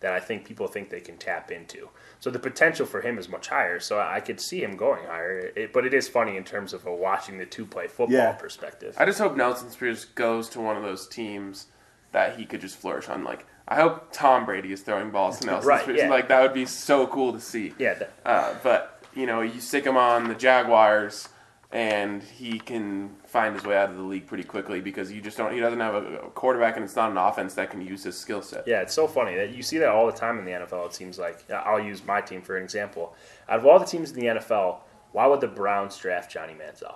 that 0.00 0.12
I 0.12 0.20
think 0.20 0.44
people 0.44 0.66
think 0.66 0.90
they 0.90 1.00
can 1.00 1.16
tap 1.16 1.50
into. 1.50 1.88
So 2.20 2.28
the 2.30 2.38
potential 2.38 2.84
for 2.84 3.00
him 3.00 3.16
is 3.18 3.30
much 3.30 3.48
higher. 3.48 3.80
So 3.80 3.98
I 3.98 4.20
could 4.20 4.38
see 4.38 4.62
him 4.62 4.76
going 4.76 5.06
higher. 5.06 5.50
It, 5.56 5.72
but 5.72 5.86
it 5.86 5.94
is 5.94 6.06
funny 6.06 6.36
in 6.36 6.44
terms 6.44 6.74
of 6.74 6.84
a 6.84 6.94
watching 6.94 7.38
the 7.38 7.46
two 7.46 7.64
play 7.64 7.86
football 7.86 8.10
Yeah. 8.14 8.32
perspective. 8.32 8.94
I 8.98 9.06
just 9.06 9.18
hope 9.18 9.34
Nelson 9.34 9.70
Spruce 9.70 10.04
goes 10.04 10.50
to 10.50 10.60
one 10.60 10.76
of 10.76 10.82
those 10.82 11.08
teams 11.08 11.68
that 12.12 12.38
he 12.38 12.44
could 12.44 12.60
just 12.60 12.76
flourish 12.76 13.08
on. 13.08 13.24
Like, 13.24 13.46
I 13.66 13.76
hope 13.76 14.08
Tom 14.12 14.44
Brady 14.44 14.72
is 14.72 14.82
throwing 14.82 15.10
balls 15.10 15.40
to 15.40 15.46
Nelson 15.46 15.68
Right, 15.68 15.96
yeah. 15.96 16.08
Like, 16.08 16.28
that 16.28 16.42
would 16.42 16.52
be 16.54 16.66
so 16.66 17.06
cool 17.06 17.32
to 17.32 17.40
see. 17.40 17.72
yeah, 17.78 17.94
that, 17.94 18.12
Uh, 18.24 18.54
but, 18.62 19.02
you 19.14 19.26
know, 19.26 19.40
you 19.40 19.60
stick 19.60 19.84
him 19.84 19.96
on 19.96 20.28
the 20.28 20.34
Jaguars 20.34 21.28
and 21.74 22.22
he 22.22 22.60
can 22.60 23.10
find 23.26 23.52
his 23.52 23.64
way 23.64 23.76
out 23.76 23.90
of 23.90 23.96
the 23.96 24.02
league 24.02 24.28
pretty 24.28 24.44
quickly 24.44 24.80
because 24.80 25.10
you 25.10 25.20
just 25.20 25.36
don't. 25.36 25.52
He 25.52 25.58
doesn't 25.58 25.80
have 25.80 25.94
a, 25.96 26.18
a 26.18 26.30
quarterback, 26.30 26.76
and 26.76 26.84
it's 26.84 26.94
not 26.94 27.10
an 27.10 27.16
offense 27.16 27.54
that 27.54 27.68
can 27.70 27.80
use 27.80 28.04
his 28.04 28.16
skill 28.16 28.42
set. 28.42 28.62
Yeah, 28.68 28.82
it's 28.82 28.94
so 28.94 29.08
funny 29.08 29.34
that 29.34 29.50
you 29.50 29.62
see 29.64 29.78
that 29.78 29.88
all 29.88 30.06
the 30.06 30.12
time 30.12 30.38
in 30.38 30.44
the 30.44 30.52
NFL. 30.52 30.86
It 30.86 30.94
seems 30.94 31.18
like 31.18 31.50
I'll 31.50 31.80
use 31.80 32.06
my 32.06 32.20
team 32.20 32.42
for 32.42 32.56
an 32.56 32.62
example. 32.62 33.16
Out 33.48 33.58
of 33.58 33.66
all 33.66 33.80
the 33.80 33.86
teams 33.86 34.12
in 34.12 34.20
the 34.20 34.26
NFL, 34.26 34.78
why 35.10 35.26
would 35.26 35.40
the 35.40 35.48
Browns 35.48 35.98
draft 35.98 36.30
Johnny 36.30 36.54
Manziel? 36.54 36.94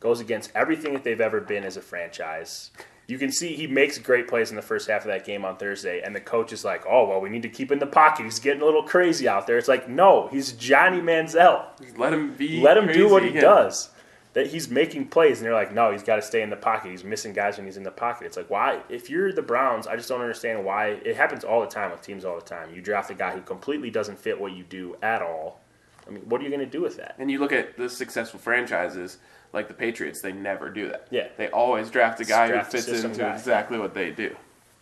Goes 0.00 0.20
against 0.20 0.50
everything 0.54 0.94
that 0.94 1.04
they've 1.04 1.20
ever 1.20 1.42
been 1.42 1.64
as 1.64 1.76
a 1.76 1.82
franchise. 1.82 2.70
You 3.08 3.18
can 3.18 3.30
see 3.30 3.54
he 3.54 3.68
makes 3.68 3.98
great 3.98 4.26
plays 4.26 4.50
in 4.50 4.56
the 4.56 4.62
first 4.62 4.88
half 4.88 5.02
of 5.02 5.08
that 5.08 5.24
game 5.24 5.44
on 5.44 5.56
Thursday, 5.56 6.00
and 6.00 6.14
the 6.14 6.20
coach 6.20 6.52
is 6.52 6.64
like, 6.64 6.84
"Oh 6.88 7.08
well, 7.08 7.20
we 7.20 7.28
need 7.28 7.42
to 7.42 7.48
keep 7.48 7.70
in 7.70 7.78
the 7.78 7.86
pocket. 7.86 8.24
He's 8.24 8.40
getting 8.40 8.62
a 8.62 8.64
little 8.64 8.82
crazy 8.82 9.28
out 9.28 9.46
there." 9.46 9.58
It's 9.58 9.68
like, 9.68 9.88
no, 9.88 10.28
he's 10.28 10.52
Johnny 10.52 11.00
Manziel. 11.00 11.66
Let 11.96 12.12
him 12.12 12.34
be. 12.34 12.60
Let 12.60 12.76
him 12.76 12.88
do 12.88 13.08
what 13.08 13.22
he 13.22 13.30
crazy. 13.30 13.42
does. 13.42 13.90
That 14.32 14.48
he's 14.48 14.68
making 14.68 15.06
plays, 15.08 15.38
and 15.38 15.46
they're 15.46 15.54
like, 15.54 15.72
no, 15.72 15.92
he's 15.92 16.02
got 16.02 16.16
to 16.16 16.22
stay 16.22 16.42
in 16.42 16.50
the 16.50 16.56
pocket. 16.56 16.90
He's 16.90 17.02
missing 17.04 17.32
guys 17.32 17.56
when 17.56 17.64
he's 17.64 17.78
in 17.78 17.84
the 17.84 17.90
pocket. 17.90 18.26
It's 18.26 18.36
like, 18.36 18.50
why? 18.50 18.82
If 18.90 19.08
you're 19.08 19.32
the 19.32 19.40
Browns, 19.40 19.86
I 19.86 19.96
just 19.96 20.10
don't 20.10 20.20
understand 20.20 20.62
why. 20.62 20.88
It 20.88 21.16
happens 21.16 21.42
all 21.42 21.62
the 21.62 21.66
time 21.66 21.90
with 21.90 22.02
teams 22.02 22.22
all 22.22 22.34
the 22.34 22.44
time. 22.44 22.74
You 22.74 22.82
draft 22.82 23.10
a 23.10 23.14
guy 23.14 23.30
who 23.34 23.40
completely 23.40 23.88
doesn't 23.90 24.18
fit 24.18 24.38
what 24.38 24.52
you 24.52 24.62
do 24.64 24.94
at 25.00 25.22
all. 25.22 25.60
I 26.06 26.10
mean, 26.10 26.22
what 26.28 26.40
are 26.40 26.44
you 26.44 26.50
going 26.50 26.60
to 26.60 26.66
do 26.66 26.82
with 26.82 26.98
that? 26.98 27.14
And 27.18 27.30
you 27.30 27.38
look 27.38 27.52
at 27.52 27.78
the 27.78 27.88
successful 27.88 28.38
franchises 28.38 29.16
like 29.52 29.68
the 29.68 29.74
Patriots, 29.74 30.20
they 30.20 30.32
never 30.32 30.70
do 30.70 30.88
that. 30.88 31.08
Yeah. 31.10 31.28
They 31.36 31.48
always 31.48 31.90
draft 31.90 32.20
a 32.20 32.24
guy 32.24 32.48
Draft 32.48 32.72
who 32.72 32.78
fits 32.80 33.04
into 33.04 33.20
guy. 33.20 33.34
exactly 33.34 33.78
what 33.78 33.94
they 33.94 34.10
do. 34.10 34.36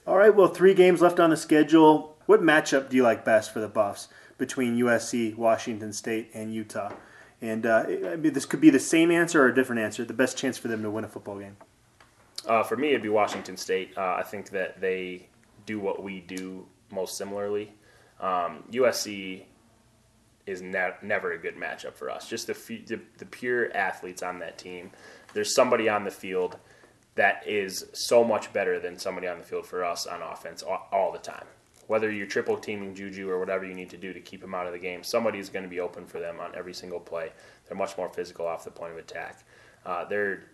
All 0.06 0.16
right, 0.16 0.34
well, 0.34 0.48
three 0.48 0.74
games 0.74 1.00
left 1.00 1.18
on 1.18 1.30
the 1.30 1.36
schedule. 1.36 2.16
What 2.26 2.42
matchup 2.42 2.90
do 2.90 2.96
you 2.96 3.02
like 3.02 3.24
best 3.24 3.52
for 3.52 3.60
the 3.60 3.68
Buffs 3.68 4.08
between 4.38 4.76
USC, 4.78 5.34
Washington 5.36 5.92
State, 5.92 6.30
and 6.34 6.52
Utah? 6.52 6.92
And 7.40 7.66
uh, 7.66 7.84
I 7.88 8.16
mean, 8.16 8.32
this 8.32 8.46
could 8.46 8.60
be 8.60 8.70
the 8.70 8.80
same 8.80 9.10
answer 9.10 9.42
or 9.42 9.48
a 9.48 9.54
different 9.54 9.80
answer. 9.82 10.04
The 10.04 10.12
best 10.14 10.36
chance 10.36 10.56
for 10.58 10.68
them 10.68 10.82
to 10.82 10.90
win 10.90 11.04
a 11.04 11.08
football 11.08 11.38
game. 11.38 11.56
Uh, 12.46 12.62
for 12.62 12.76
me, 12.76 12.88
it'd 12.88 13.02
be 13.02 13.08
Washington 13.08 13.56
State. 13.56 13.96
Uh, 13.96 14.14
I 14.18 14.22
think 14.22 14.50
that 14.50 14.80
they 14.80 15.28
do 15.66 15.80
what 15.80 16.02
we 16.02 16.20
do 16.20 16.66
most 16.90 17.16
similarly. 17.16 17.72
Um, 18.20 18.64
USC 18.70 19.42
is 20.46 20.62
ne- 20.62 20.94
never 21.02 21.32
a 21.32 21.38
good 21.38 21.56
matchup 21.56 21.94
for 21.94 22.10
us. 22.10 22.28
Just 22.28 22.46
the, 22.46 22.54
fe- 22.54 22.84
the 22.86 23.00
the 23.18 23.26
pure 23.26 23.74
athletes 23.76 24.22
on 24.22 24.38
that 24.40 24.58
team. 24.58 24.90
There's 25.32 25.54
somebody 25.54 25.88
on 25.88 26.04
the 26.04 26.10
field 26.10 26.58
that 27.14 27.42
is 27.46 27.86
so 27.92 28.24
much 28.24 28.52
better 28.52 28.80
than 28.80 28.98
somebody 28.98 29.26
on 29.26 29.38
the 29.38 29.44
field 29.44 29.66
for 29.66 29.84
us 29.84 30.06
on 30.06 30.20
offense 30.22 30.62
all, 30.62 30.88
all 30.92 31.12
the 31.12 31.18
time. 31.18 31.46
Whether 31.86 32.10
you're 32.10 32.26
triple 32.26 32.56
teaming 32.56 32.94
Juju 32.94 33.28
or 33.28 33.38
whatever 33.38 33.64
you 33.64 33.74
need 33.74 33.90
to 33.90 33.96
do 33.96 34.12
to 34.12 34.20
keep 34.20 34.42
him 34.42 34.54
out 34.54 34.66
of 34.66 34.72
the 34.72 34.78
game, 34.78 35.04
somebody 35.04 35.38
is 35.38 35.48
going 35.48 35.64
to 35.64 35.68
be 35.68 35.80
open 35.80 36.06
for 36.06 36.18
them 36.18 36.40
on 36.40 36.54
every 36.54 36.72
single 36.74 37.00
play. 37.00 37.30
They're 37.68 37.76
much 37.76 37.96
more 37.96 38.08
physical 38.08 38.46
off 38.46 38.64
the 38.64 38.70
point 38.70 38.92
of 38.92 38.98
attack. 38.98 39.44
Uh, 39.84 40.04
they're 40.06 40.44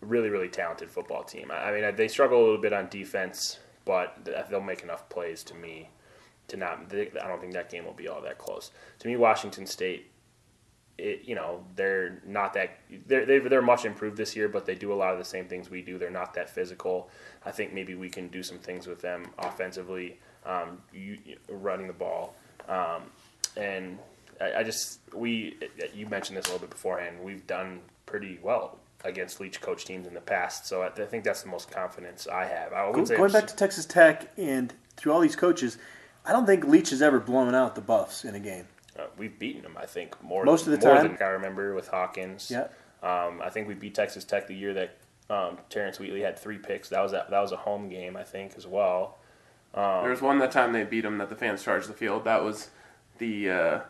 really, 0.00 0.28
really 0.28 0.48
talented 0.48 0.90
football 0.90 1.22
team. 1.22 1.50
I 1.50 1.70
I 1.70 1.80
mean, 1.80 1.96
they 1.96 2.08
struggle 2.08 2.40
a 2.40 2.44
little 2.44 2.60
bit 2.60 2.72
on 2.72 2.88
defense, 2.88 3.60
but 3.84 4.28
they'll 4.50 4.60
make 4.60 4.82
enough 4.82 5.08
plays 5.08 5.44
to 5.44 5.54
me 5.54 5.88
to 6.48 6.56
not. 6.56 6.88
they- 6.88 7.10
I 7.22 7.28
don't 7.28 7.40
think 7.40 7.52
that 7.54 7.70
game 7.70 7.84
will 7.84 7.92
be 7.92 8.08
all 8.08 8.20
that 8.22 8.38
close. 8.38 8.70
To 9.00 9.08
me, 9.08 9.16
Washington 9.16 9.66
State, 9.66 10.10
it, 10.98 11.22
you 11.24 11.34
know, 11.34 11.64
they're 11.74 12.20
not 12.26 12.52
that. 12.54 12.78
They're 13.06 13.24
they're 13.24 13.48
they're 13.48 13.62
much 13.62 13.84
improved 13.84 14.16
this 14.16 14.36
year, 14.36 14.48
but 14.48 14.66
they 14.66 14.74
do 14.74 14.92
a 14.92 14.94
lot 14.94 15.12
of 15.12 15.18
the 15.18 15.24
same 15.24 15.46
things 15.46 15.70
we 15.70 15.82
do. 15.82 15.98
They're 15.98 16.10
not 16.10 16.34
that 16.34 16.50
physical. 16.50 17.08
I 17.44 17.50
think 17.50 17.72
maybe 17.72 17.94
we 17.94 18.08
can 18.10 18.28
do 18.28 18.42
some 18.42 18.58
things 18.58 18.86
with 18.86 19.00
them 19.00 19.26
offensively, 19.38 20.18
um, 20.44 20.82
you, 20.92 21.18
running 21.48 21.86
the 21.86 21.92
ball, 21.94 22.34
um, 22.68 23.02
and 23.56 23.98
I, 24.40 24.56
I 24.56 24.62
just 24.62 25.00
we. 25.14 25.56
You 25.94 26.06
mentioned 26.06 26.36
this 26.36 26.46
a 26.46 26.48
little 26.48 26.60
bit 26.66 26.70
beforehand. 26.70 27.16
We've 27.22 27.46
done 27.46 27.80
pretty 28.06 28.38
well 28.42 28.78
against 29.04 29.40
Leach 29.40 29.60
coach 29.60 29.84
teams 29.84 30.06
in 30.06 30.14
the 30.14 30.20
past, 30.20 30.66
so 30.66 30.82
I, 30.82 30.86
I 30.88 31.06
think 31.06 31.24
that's 31.24 31.42
the 31.42 31.48
most 31.48 31.70
confidence 31.70 32.28
I 32.28 32.44
have. 32.44 32.72
I 32.74 32.92
Go- 32.92 32.98
would 32.98 33.08
say 33.08 33.16
Going 33.16 33.32
back 33.32 33.46
to 33.48 33.56
Texas 33.56 33.86
Tech 33.86 34.30
and 34.36 34.72
through 34.96 35.12
all 35.12 35.20
these 35.20 35.36
coaches, 35.36 35.78
I 36.24 36.32
don't 36.32 36.46
think 36.46 36.64
Leach 36.64 36.90
has 36.90 37.02
ever 37.02 37.18
blown 37.20 37.54
out 37.54 37.74
the 37.74 37.80
Buffs 37.80 38.24
in 38.24 38.34
a 38.34 38.40
game. 38.40 38.66
Uh, 38.98 39.04
we've 39.16 39.38
beaten 39.38 39.62
them, 39.62 39.76
I 39.80 39.86
think, 39.86 40.22
more 40.22 40.44
Most 40.44 40.66
of 40.66 40.72
the 40.78 40.86
more 40.86 40.96
time. 40.96 41.16
than 41.16 41.22
I 41.22 41.30
remember 41.30 41.74
with 41.74 41.88
Hawkins. 41.88 42.50
Yeah. 42.50 42.68
Um, 43.02 43.40
I 43.42 43.50
think 43.50 43.66
we 43.66 43.74
beat 43.74 43.94
Texas 43.94 44.22
Tech 44.24 44.46
the 44.46 44.54
year 44.54 44.74
that 44.74 44.96
um, 45.30 45.58
Terrence 45.70 45.98
Wheatley 45.98 46.20
had 46.20 46.38
three 46.38 46.58
picks. 46.58 46.88
That 46.90 47.00
was 47.02 47.12
a, 47.12 47.26
that 47.30 47.40
was 47.40 47.52
a 47.52 47.56
home 47.56 47.88
game, 47.88 48.16
I 48.16 48.22
think, 48.22 48.52
as 48.56 48.66
well. 48.66 49.18
there 49.74 50.10
was 50.10 50.20
one 50.22 50.38
that 50.40 50.52
time 50.52 50.72
they 50.72 50.84
beat 50.84 51.00
them 51.00 51.18
that 51.18 51.28
the 51.30 51.34
fans 51.36 51.62
charged 51.64 51.88
the 51.88 51.94
field. 51.94 52.24
That 52.24 52.44
was 52.44 52.68
the 53.18 53.50
uh, 53.50 53.80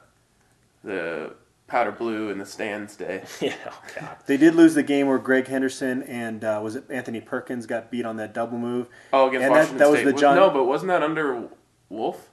the 0.84 1.34
powder 1.66 1.92
blue 1.92 2.30
in 2.30 2.38
the 2.38 2.46
stands 2.46 2.96
day. 2.96 3.24
yeah. 3.40 3.54
Oh 3.66 3.82
God. 3.98 4.16
They 4.26 4.36
did 4.36 4.54
lose 4.54 4.74
the 4.74 4.82
game 4.82 5.06
where 5.08 5.18
Greg 5.18 5.46
Henderson 5.48 6.02
and 6.04 6.44
uh, 6.44 6.60
was 6.62 6.76
it 6.76 6.84
Anthony 6.90 7.20
Perkins 7.20 7.66
got 7.66 7.90
beat 7.90 8.04
on 8.06 8.16
that 8.16 8.32
double 8.34 8.58
move. 8.58 8.88
Oh, 9.12 9.28
against 9.28 9.44
And 9.44 9.54
that- 9.54 9.58
Washington 9.58 9.78
that 9.78 9.90
was 9.90 9.98
State. 9.98 10.04
the 10.06 10.12
Was- 10.12 10.20
John- 10.20 10.36
No, 10.36 10.50
but 10.50 10.64
wasn't 10.64 10.88
that 10.88 11.02
under 11.02 11.48
Wulff? 11.92 12.30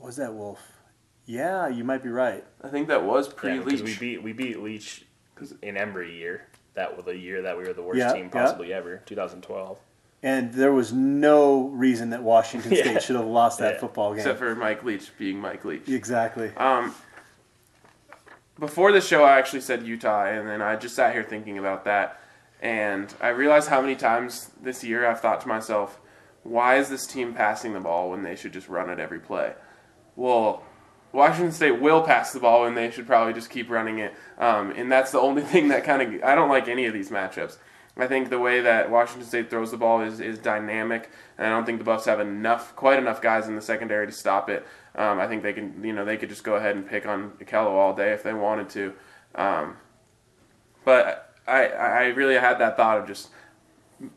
Was 0.00 0.16
that 0.16 0.32
Wolf? 0.34 0.60
Yeah, 1.26 1.68
you 1.68 1.84
might 1.84 2.02
be 2.02 2.08
right. 2.08 2.44
I 2.62 2.68
think 2.68 2.88
that 2.88 3.04
was 3.04 3.26
Yeah, 3.28 3.34
pre 3.36 3.58
because 3.58 3.82
Leach. 3.82 4.00
we 4.00 4.08
beat 4.14 4.22
we 4.22 4.32
beat 4.32 4.60
Leach 4.62 5.04
in 5.62 5.74
Embree 5.74 6.16
year. 6.16 6.46
That 6.74 6.96
was 6.96 7.04
the 7.04 7.16
year 7.16 7.42
that 7.42 7.56
we 7.56 7.64
were 7.64 7.72
the 7.72 7.82
worst 7.82 7.98
Yeah, 7.98 8.12
team 8.12 8.24
yeah. 8.26 8.30
possibly 8.42 8.72
ever, 8.72 9.02
2012. 9.06 9.78
And 10.22 10.52
there 10.54 10.72
was 10.72 10.92
no 10.92 11.68
reason 11.68 12.10
that 12.10 12.22
Washington 12.22 12.72
Yeah. 12.74 12.82
State 12.84 13.02
should 13.02 13.16
have 13.16 13.26
lost 13.26 13.58
that 13.58 13.74
Yeah. 13.74 13.80
football 13.80 14.10
game. 14.10 14.18
Except 14.20 14.38
for 14.38 14.54
Mike 14.54 14.82
Leach 14.84 15.10
being 15.18 15.38
Mike 15.38 15.64
Leach. 15.64 15.88
exactly. 15.88 16.52
Um, 16.56 16.94
before 18.58 18.92
the 18.92 19.00
show, 19.02 19.22
I 19.24 19.38
actually 19.38 19.60
said 19.60 19.82
Utah, 19.86 20.24
and 20.26 20.48
then 20.48 20.62
I 20.62 20.76
just 20.76 20.94
sat 20.94 21.12
here 21.12 21.22
thinking 21.22 21.58
about 21.58 21.84
that, 21.84 22.20
and 22.62 23.12
I 23.20 23.28
realized 23.28 23.68
how 23.68 23.82
many 23.82 23.96
times 23.96 24.50
this 24.62 24.82
year 24.82 25.06
I've 25.06 25.20
thought 25.20 25.42
to 25.42 25.48
myself, 25.48 26.00
why 26.48 26.76
is 26.76 26.88
this 26.88 27.06
team 27.06 27.34
passing 27.34 27.72
the 27.72 27.80
ball 27.80 28.10
when 28.10 28.22
they 28.22 28.36
should 28.36 28.52
just 28.52 28.68
run 28.68 28.90
it 28.90 28.98
every 28.98 29.20
play? 29.20 29.54
Well, 30.14 30.62
Washington 31.12 31.52
State 31.52 31.80
will 31.80 32.02
pass 32.02 32.32
the 32.32 32.40
ball, 32.40 32.66
and 32.66 32.76
they 32.76 32.90
should 32.90 33.06
probably 33.06 33.32
just 33.32 33.50
keep 33.50 33.70
running 33.70 33.98
it. 33.98 34.14
Um, 34.38 34.72
and 34.72 34.90
that's 34.90 35.12
the 35.12 35.20
only 35.20 35.42
thing 35.52 35.68
that 35.68 35.84
kind 35.84 36.02
of 36.02 36.22
I 36.22 36.34
don't 36.34 36.48
like 36.48 36.68
any 36.68 36.86
of 36.86 36.92
these 36.92 37.10
matchups. 37.10 37.56
I 37.98 38.06
think 38.06 38.28
the 38.28 38.38
way 38.38 38.60
that 38.60 38.90
Washington 38.90 39.26
State 39.26 39.48
throws 39.48 39.70
the 39.70 39.78
ball 39.78 40.02
is, 40.02 40.20
is 40.20 40.38
dynamic, 40.38 41.10
and 41.38 41.46
I 41.46 41.50
don't 41.50 41.64
think 41.64 41.78
the 41.78 41.84
Buffs 41.84 42.04
have 42.04 42.20
enough, 42.20 42.76
quite 42.76 42.98
enough 42.98 43.22
guys 43.22 43.48
in 43.48 43.56
the 43.56 43.62
secondary 43.62 44.06
to 44.06 44.12
stop 44.12 44.50
it. 44.50 44.66
Um, 44.94 45.18
I 45.18 45.26
think 45.26 45.42
they 45.42 45.54
can, 45.54 45.82
you 45.82 45.94
know, 45.94 46.04
they 46.04 46.18
could 46.18 46.28
just 46.28 46.44
go 46.44 46.56
ahead 46.56 46.76
and 46.76 46.86
pick 46.86 47.06
on 47.06 47.30
Kello 47.42 47.70
all 47.70 47.94
day 47.94 48.12
if 48.12 48.22
they 48.22 48.34
wanted 48.34 48.68
to. 48.70 48.92
Um, 49.34 49.76
but 50.84 51.34
I, 51.46 51.68
I 51.68 52.04
really 52.08 52.34
had 52.34 52.58
that 52.58 52.76
thought 52.76 52.98
of 52.98 53.06
just, 53.06 53.30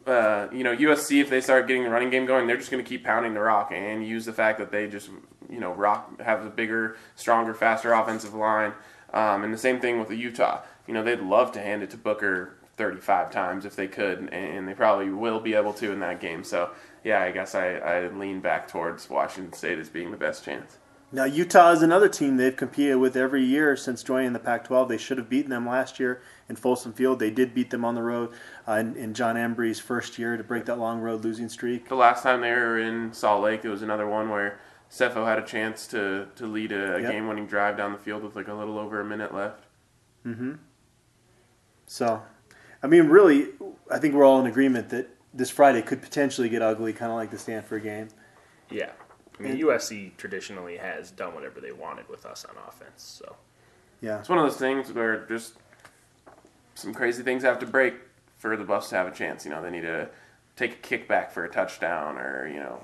uh, 0.05 0.47
you 0.51 0.63
know, 0.63 0.75
USC 0.75 1.21
if 1.21 1.29
they 1.29 1.41
start 1.41 1.67
getting 1.67 1.83
the 1.83 1.89
running 1.89 2.09
game 2.09 2.25
going, 2.25 2.47
they're 2.47 2.57
just 2.57 2.71
going 2.71 2.83
to 2.83 2.87
keep 2.87 3.03
pounding 3.03 3.33
the 3.33 3.39
rock 3.39 3.71
and 3.73 4.05
use 4.05 4.25
the 4.25 4.33
fact 4.33 4.59
that 4.59 4.71
they 4.71 4.87
just, 4.87 5.09
you 5.49 5.59
know, 5.59 5.71
rock 5.73 6.19
have 6.21 6.45
a 6.45 6.49
bigger, 6.49 6.97
stronger, 7.15 7.53
faster 7.53 7.93
offensive 7.93 8.33
line. 8.33 8.73
Um, 9.13 9.43
and 9.43 9.53
the 9.53 9.57
same 9.57 9.79
thing 9.79 9.99
with 9.99 10.09
the 10.09 10.15
Utah. 10.15 10.61
You 10.87 10.93
know, 10.93 11.03
they'd 11.03 11.21
love 11.21 11.51
to 11.53 11.59
hand 11.59 11.83
it 11.83 11.89
to 11.91 11.97
Booker 11.97 12.57
35 12.77 13.31
times 13.31 13.65
if 13.65 13.75
they 13.75 13.87
could, 13.87 14.29
and 14.31 14.67
they 14.67 14.73
probably 14.73 15.09
will 15.09 15.39
be 15.39 15.53
able 15.53 15.73
to 15.73 15.91
in 15.91 15.99
that 15.99 16.19
game. 16.19 16.43
So, 16.43 16.71
yeah, 17.03 17.21
I 17.21 17.31
guess 17.31 17.55
I, 17.55 17.75
I 17.75 18.07
lean 18.07 18.39
back 18.39 18.67
towards 18.67 19.09
Washington 19.09 19.53
State 19.53 19.79
as 19.79 19.89
being 19.89 20.11
the 20.11 20.17
best 20.17 20.43
chance. 20.43 20.77
Now 21.11 21.23
Utah 21.23 21.71
is 21.71 21.81
another 21.81 22.07
team 22.07 22.37
they've 22.37 22.55
competed 22.55 22.97
with 22.97 23.17
every 23.17 23.43
year 23.43 23.75
since 23.75 24.03
joining 24.03 24.33
the 24.33 24.39
Pac-12. 24.39 24.87
They 24.89 24.97
should 24.97 25.17
have 25.17 25.27
beaten 25.27 25.49
them 25.49 25.67
last 25.67 25.99
year 25.99 26.21
in 26.49 26.55
Folsom 26.55 26.91
Field. 26.91 27.19
They 27.19 27.29
did 27.29 27.53
beat 27.53 27.69
them 27.69 27.85
on 27.85 27.95
the 27.95 28.01
road 28.03 28.31
uh, 28.67 28.73
in, 28.73 28.95
in 28.95 29.13
Jon 29.13 29.37
Embree's 29.37 29.79
first 29.79 30.17
year 30.19 30.35
to 30.35 30.43
break 30.43 30.65
that 30.65 30.77
long 30.79 30.99
road 30.99 31.23
losing 31.23 31.47
streak. 31.47 31.87
The 31.87 31.95
last 31.95 32.23
time 32.23 32.41
they 32.41 32.51
were 32.51 32.79
in 32.79 33.13
Salt 33.13 33.43
Lake, 33.43 33.63
it 33.63 33.69
was 33.69 33.81
another 33.83 34.07
one 34.07 34.29
where 34.29 34.59
Sefo 34.91 35.25
had 35.25 35.37
a 35.37 35.45
chance 35.45 35.85
to, 35.87 36.27
to 36.35 36.47
lead 36.47 36.71
a, 36.71 36.99
Yep. 37.01 37.11
game-winning 37.11 37.45
drive 37.45 37.77
down 37.77 37.91
the 37.93 37.99
field 37.99 38.23
with 38.23 38.35
like 38.35 38.47
a 38.47 38.53
little 38.53 38.77
over 38.79 38.99
a 38.99 39.05
minute 39.05 39.33
left. 39.33 39.65
Mm 40.25 40.35
hmm. 40.35 40.53
So, 41.87 42.21
I 42.83 42.87
mean, 42.87 43.07
really, 43.07 43.47
I 43.89 43.97
think 43.99 44.13
we're 44.13 44.25
all 44.25 44.39
in 44.39 44.45
agreement 44.47 44.89
that 44.89 45.09
this 45.33 45.49
Friday 45.49 45.81
could 45.81 46.01
potentially 46.01 46.49
get 46.49 46.61
ugly, 46.61 46.93
kind 46.93 47.11
of 47.11 47.17
like 47.17 47.31
the 47.31 47.37
Stanford 47.37 47.83
game. 47.83 48.09
Yeah. 48.69 48.91
I 49.39 49.43
mean, 49.43 49.57
USC 49.59 50.17
traditionally 50.17 50.77
has 50.77 51.11
done 51.11 51.33
whatever 51.33 51.61
they 51.61 51.71
wanted 51.71 52.09
with 52.09 52.25
us 52.25 52.45
on 52.45 52.55
offense. 52.67 53.01
So 53.03 53.35
Yeah. 54.01 54.19
It's 54.19 54.29
one 54.29 54.37
of 54.37 54.45
those 54.45 54.57
things 54.57 54.91
where 54.91 55.25
just 55.27 55.53
some 56.79 56.93
crazy 56.93 57.23
things 57.23 57.43
have 57.43 57.59
to 57.59 57.65
break 57.65 57.95
for 58.37 58.55
the 58.55 58.63
Buffs 58.63 58.89
to 58.89 58.95
have 58.95 59.07
a 59.07 59.11
chance. 59.11 59.45
You 59.45 59.51
know, 59.51 59.61
they 59.61 59.69
need 59.69 59.81
to 59.81 60.09
take 60.55 60.73
a 60.73 60.97
kickback 60.97 61.31
for 61.31 61.43
a 61.45 61.49
touchdown 61.49 62.17
or 62.17 62.47
you 62.47 62.59
know 62.59 62.81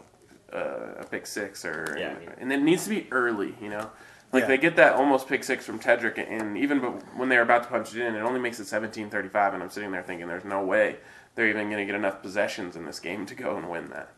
uh, 0.53 0.99
a 1.01 1.05
pick 1.09 1.25
six 1.27 1.65
or 1.65 1.95
Yeah, 1.97 2.11
I 2.15 2.19
mean- 2.19 2.29
and 2.37 2.53
it 2.53 2.61
needs 2.61 2.83
to 2.83 2.89
be 2.89 3.07
early. 3.11 3.55
You 3.61 3.69
know. 3.69 3.89
Like 4.33 4.41
Yeah. 4.43 4.47
they 4.47 4.57
get 4.57 4.75
that 4.77 4.93
almost 4.95 5.27
pick 5.29 5.43
six 5.43 5.65
from 5.65 5.79
Tedric, 5.79 6.17
and 6.17 6.57
even 6.57 6.79
but 6.79 7.15
when 7.15 7.29
they're 7.29 7.43
about 7.43 7.63
to 7.63 7.69
punch 7.69 7.95
it 7.95 8.01
in, 8.01 8.15
it 8.15 8.19
only 8.21 8.39
makes 8.39 8.59
it 8.59 8.63
17-35, 8.67 9.53
and 9.53 9.63
I'm 9.63 9.69
sitting 9.69 9.91
there 9.91 10.01
thinking, 10.03 10.27
there's 10.27 10.43
no 10.43 10.61
way 10.65 10.97
they're 11.35 11.47
even 11.47 11.67
going 11.69 11.77
to 11.77 11.85
get 11.85 11.95
enough 11.95 12.21
possessions 12.21 12.75
in 12.75 12.85
this 12.85 12.99
game 12.99 13.25
to 13.27 13.35
go 13.35 13.55
and 13.55 13.69
win 13.69 13.89
that. 13.91 14.09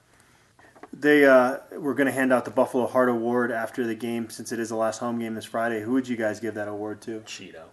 They 0.93 1.25
uh, 1.25 1.57
were 1.78 1.93
going 1.93 2.07
to 2.07 2.13
hand 2.13 2.32
out 2.34 2.45
the 2.45 2.51
Buffalo 2.51 2.88
Heart 2.88 3.09
Award 3.09 3.51
after 3.51 3.86
the 3.86 3.93
game 3.93 4.30
since 4.30 4.51
it 4.51 4.59
is 4.59 4.69
the 4.69 4.75
last 4.75 4.99
home 4.99 5.19
game 5.19 5.36
this 5.36 5.45
Friday. 5.45 5.82
Who 5.82 5.91
would 5.91 6.07
you 6.07 6.15
guys 6.15 6.39
give 6.39 6.55
that 6.55 6.67
award 6.69 7.01
to? 7.01 7.19
Chido. 7.19 7.63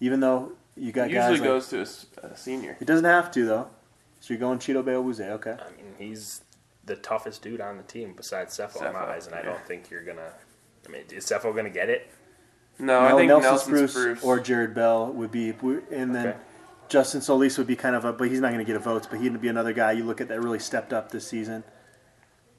Even 0.00 0.20
though 0.20 0.52
You 0.78 0.92
got 0.92 1.10
Usually 1.10 1.38
guys. 1.38 1.46
goes 1.46 1.68
to 1.68 1.78
a 1.78 1.82
s- 1.82 2.06
a, 2.22 2.36
senior. 2.36 2.76
It 2.80 2.86
doesn't 2.86 3.04
have 3.04 3.30
to 3.32 3.44
though. 3.44 3.68
So 4.20 4.32
you're 4.34 4.40
going 4.40 4.58
Chidobe 4.58 4.86
Awuzie, 4.86 5.30
okay? 5.30 5.52
I 5.60 5.70
mean, 5.76 5.94
he's 5.98 6.42
the 6.84 6.96
toughest 6.96 7.42
dude 7.42 7.60
on 7.60 7.76
the 7.76 7.82
team 7.84 8.14
besides 8.16 8.56
Sefo 8.56 8.86
in 8.86 8.92
my 8.92 9.00
eyes, 9.00 9.26
and 9.26 9.34
I 9.34 9.42
don't 9.42 9.64
think 9.66 9.90
you're 9.90 10.04
gonna. 10.04 10.32
I 10.86 10.90
mean, 10.90 11.02
is 11.10 11.24
Sefo 11.26 11.54
gonna 11.54 11.70
get 11.70 11.88
it? 11.88 12.10
No, 12.78 13.00
I 13.00 13.16
think 13.16 13.28
Nelson, 13.28 13.50
Nelson, 13.50 13.66
Spruce, 13.68 13.90
Spruce, 13.92 14.22
or 14.24 14.38
Jered 14.38 14.72
Bell 14.74 15.12
would 15.12 15.30
be, 15.32 15.50
and 15.90 16.14
then 16.14 16.28
Okay. 16.28 16.36
Justin 16.88 17.20
Solis 17.20 17.58
would 17.58 17.66
be 17.66 17.76
kind 17.76 17.94
of 17.96 18.04
a, 18.04 18.12
but 18.12 18.28
he's 18.28 18.40
not 18.40 18.48
going 18.52 18.60
to 18.60 18.64
get 18.64 18.76
a 18.76 18.78
votes. 18.78 19.06
But 19.10 19.20
he'd 19.20 19.38
be 19.40 19.48
another 19.48 19.72
guy 19.72 19.92
you 19.92 20.04
look 20.04 20.20
at 20.20 20.28
that 20.28 20.40
really 20.40 20.58
stepped 20.60 20.92
up 20.92 21.10
this 21.10 21.26
season. 21.26 21.64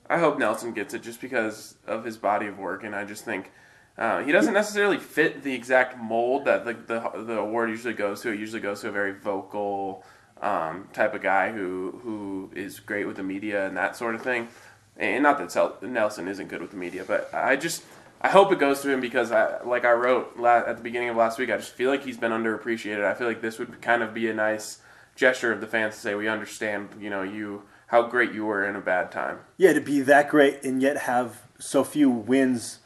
I 0.10 0.18
hope 0.20 0.38
Nelson 0.38 0.74
gets 0.74 0.94
it 0.94 1.02
just 1.04 1.22
because 1.22 1.76
of 1.88 2.04
his 2.04 2.18
body 2.18 2.48
of 2.48 2.60
work, 2.60 2.84
and 2.84 2.94
I 2.96 3.06
just 3.06 3.24
think 3.26 3.52
uh, 4.00 4.24
he 4.24 4.32
doesn't 4.32 4.54
necessarily 4.54 4.98
fit 4.98 5.44
the 5.44 5.54
exact 5.54 5.98
mold 5.98 6.46
that 6.46 6.64
the, 6.64 6.74
the 6.74 7.24
the 7.24 7.38
award 7.38 7.70
usually 7.70 7.94
goes 7.94 8.22
to. 8.22 8.30
It 8.30 8.40
usually 8.40 8.62
goes 8.62 8.80
to 8.82 8.88
a 8.88 8.92
very 8.92 9.12
vocal 9.12 10.06
um, 10.42 10.88
type 10.94 11.14
of 11.14 11.22
guy 11.22 11.52
who 11.52 12.00
who 12.02 12.50
is 12.56 12.80
great 12.80 13.06
with 13.06 13.18
the 13.18 13.24
media 13.24 13.68
and 13.68 13.76
that 13.76 13.98
sort 13.98 14.16
of 14.16 14.22
thing. 14.22 14.48
And 14.96 15.22
not 15.24 15.38
that 15.38 15.82
Nelson 15.82 16.30
isn't 16.30 16.48
good 16.48 16.62
with 16.62 16.72
the 16.72 16.78
media, 16.78 17.04
but 17.06 17.30
I 17.34 17.58
just 17.58 17.84
I 18.22 18.30
hope 18.30 18.54
it 18.54 18.60
goes 18.60 18.82
to 18.82 18.90
him 18.90 19.02
because 19.02 19.34
I 19.34 19.62
like 19.64 19.84
I 19.84 19.92
wrote 19.92 20.38
la- 20.38 20.64
at 20.66 20.78
the 20.78 20.84
beginning 20.84 21.10
of 21.10 21.18
last 21.18 21.38
week. 21.38 21.50
I 21.50 21.58
just 21.58 21.74
feel 21.74 21.90
like 21.90 22.06
he's 22.06 22.18
been 22.18 22.32
underappreciated. 22.32 23.04
I 23.04 23.14
feel 23.14 23.28
like 23.28 23.42
this 23.42 23.60
would 23.60 23.82
kind 23.82 24.02
of 24.02 24.14
be 24.14 24.30
a 24.30 24.34
nice 24.34 24.80
gesture 25.16 25.52
of 25.52 25.60
the 25.60 25.68
fans 25.68 25.96
to 25.96 26.00
say 26.00 26.16
we 26.16 26.30
understand, 26.30 26.90
you 27.02 27.10
know, 27.10 27.22
you 27.22 27.64
how 27.88 28.04
great 28.04 28.32
you 28.32 28.46
were 28.46 28.66
in 28.66 28.78
a 28.78 28.82
bad 28.82 29.12
time. 29.12 29.40
Yeah, 29.58 29.74
to 29.74 29.82
be 29.82 30.00
that 30.02 30.30
great 30.30 30.64
and 30.64 30.82
yet 30.82 31.00
have 31.00 31.42
so 31.60 31.84
few 31.84 32.10
wins 32.10 32.79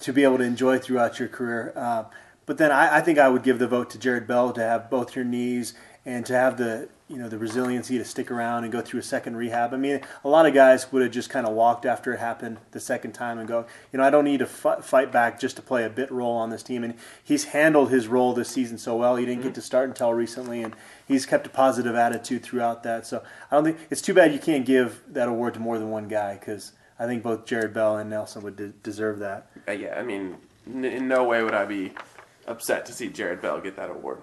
to 0.00 0.12
be 0.12 0.24
able 0.24 0.38
to 0.38 0.44
enjoy 0.44 0.78
throughout 0.78 1.18
your 1.18 1.28
career. 1.28 1.72
Uh, 1.76 2.04
but 2.46 2.58
then 2.58 2.72
I, 2.72 2.98
I 2.98 3.00
think 3.00 3.18
I 3.18 3.28
would 3.28 3.42
give 3.42 3.58
the 3.58 3.68
vote 3.68 3.90
to 3.90 3.98
Jered 3.98 4.26
Bell 4.26 4.52
to 4.52 4.60
have 4.60 4.90
both 4.90 5.14
your 5.14 5.24
knees 5.24 5.74
and 6.06 6.24
to 6.26 6.32
have 6.32 6.56
the 6.56 6.88
you 7.08 7.16
know 7.16 7.28
the 7.28 7.38
resiliency 7.38 7.96
to 7.96 8.04
stick 8.04 8.30
around 8.30 8.64
and 8.64 8.72
go 8.72 8.80
through 8.80 9.00
a 9.00 9.02
second 9.02 9.36
rehab. 9.36 9.72
I 9.72 9.78
mean, 9.78 10.00
a 10.24 10.28
lot 10.28 10.46
of 10.46 10.52
guys 10.52 10.92
would 10.92 11.02
have 11.02 11.10
just 11.10 11.30
kind 11.30 11.46
of 11.46 11.54
walked 11.54 11.86
after 11.86 12.12
it 12.12 12.18
happened 12.18 12.58
the 12.70 12.80
second 12.80 13.12
time 13.12 13.38
and 13.38 13.48
go, 13.48 13.64
you 13.92 13.98
know, 13.98 14.04
I 14.04 14.10
don't 14.10 14.24
need 14.24 14.40
to 14.40 14.46
fi- 14.46 14.80
fight 14.80 15.10
back 15.10 15.40
just 15.40 15.56
to 15.56 15.62
play 15.62 15.84
a 15.84 15.90
bit 15.90 16.10
role 16.10 16.36
on 16.36 16.50
this 16.50 16.62
team. 16.62 16.84
And 16.84 16.94
he's 17.24 17.44
handled 17.44 17.90
his 17.90 18.08
role 18.08 18.34
this 18.34 18.50
season 18.50 18.76
so 18.76 18.96
well. 18.96 19.16
He 19.16 19.24
didn't 19.24 19.42
get 19.42 19.54
to 19.54 19.62
start 19.62 19.88
until 19.88 20.12
recently, 20.12 20.62
and 20.62 20.76
he's 21.06 21.24
kept 21.24 21.46
a 21.46 21.50
positive 21.50 21.94
attitude 21.94 22.42
throughout 22.42 22.82
that. 22.82 23.06
So 23.06 23.22
I 23.50 23.54
don't 23.54 23.64
think 23.64 23.78
it's 23.90 24.02
too 24.02 24.14
bad 24.14 24.32
you 24.32 24.38
can't 24.38 24.66
give 24.66 25.02
that 25.08 25.28
award 25.28 25.54
to 25.54 25.60
more 25.60 25.78
than 25.78 25.90
one 25.90 26.08
guy 26.08 26.34
because 26.34 26.72
I 26.98 27.06
think 27.06 27.22
both 27.22 27.46
Jered 27.46 27.72
Bell 27.72 27.96
and 27.96 28.10
Nelson 28.10 28.42
would 28.42 28.56
de- 28.56 28.68
deserve 28.68 29.18
that. 29.20 29.50
Uh, 29.68 29.72
yeah, 29.72 29.98
I 29.98 30.02
mean, 30.02 30.36
n- 30.66 30.84
in 30.84 31.08
no 31.08 31.24
way 31.24 31.42
would 31.42 31.54
I 31.54 31.64
be 31.64 31.92
upset 32.46 32.86
to 32.86 32.92
see 32.92 33.08
Jered 33.08 33.40
Bell 33.40 33.60
get 33.60 33.76
that 33.76 33.90
award. 33.90 34.18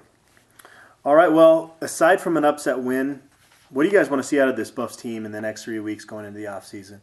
All 1.06 1.16
right. 1.16 1.32
Well, 1.32 1.76
aside 1.82 2.20
from 2.20 2.36
an 2.38 2.44
upset 2.46 2.80
win, 2.80 3.22
what 3.70 3.84
do 3.84 3.90
you 3.90 3.96
guys 3.96 4.10
want 4.10 4.22
to 4.22 4.28
see 4.28 4.40
out 4.40 4.50
of 4.50 4.56
this 4.56 4.72
Buffs 4.72 4.96
team 4.96 5.26
in 5.26 5.32
the 5.32 5.42
next 5.42 5.64
three 5.64 5.80
weeks 5.80 6.04
going 6.06 6.26
into 6.26 6.40
the 6.40 6.46
offseason? 6.46 7.00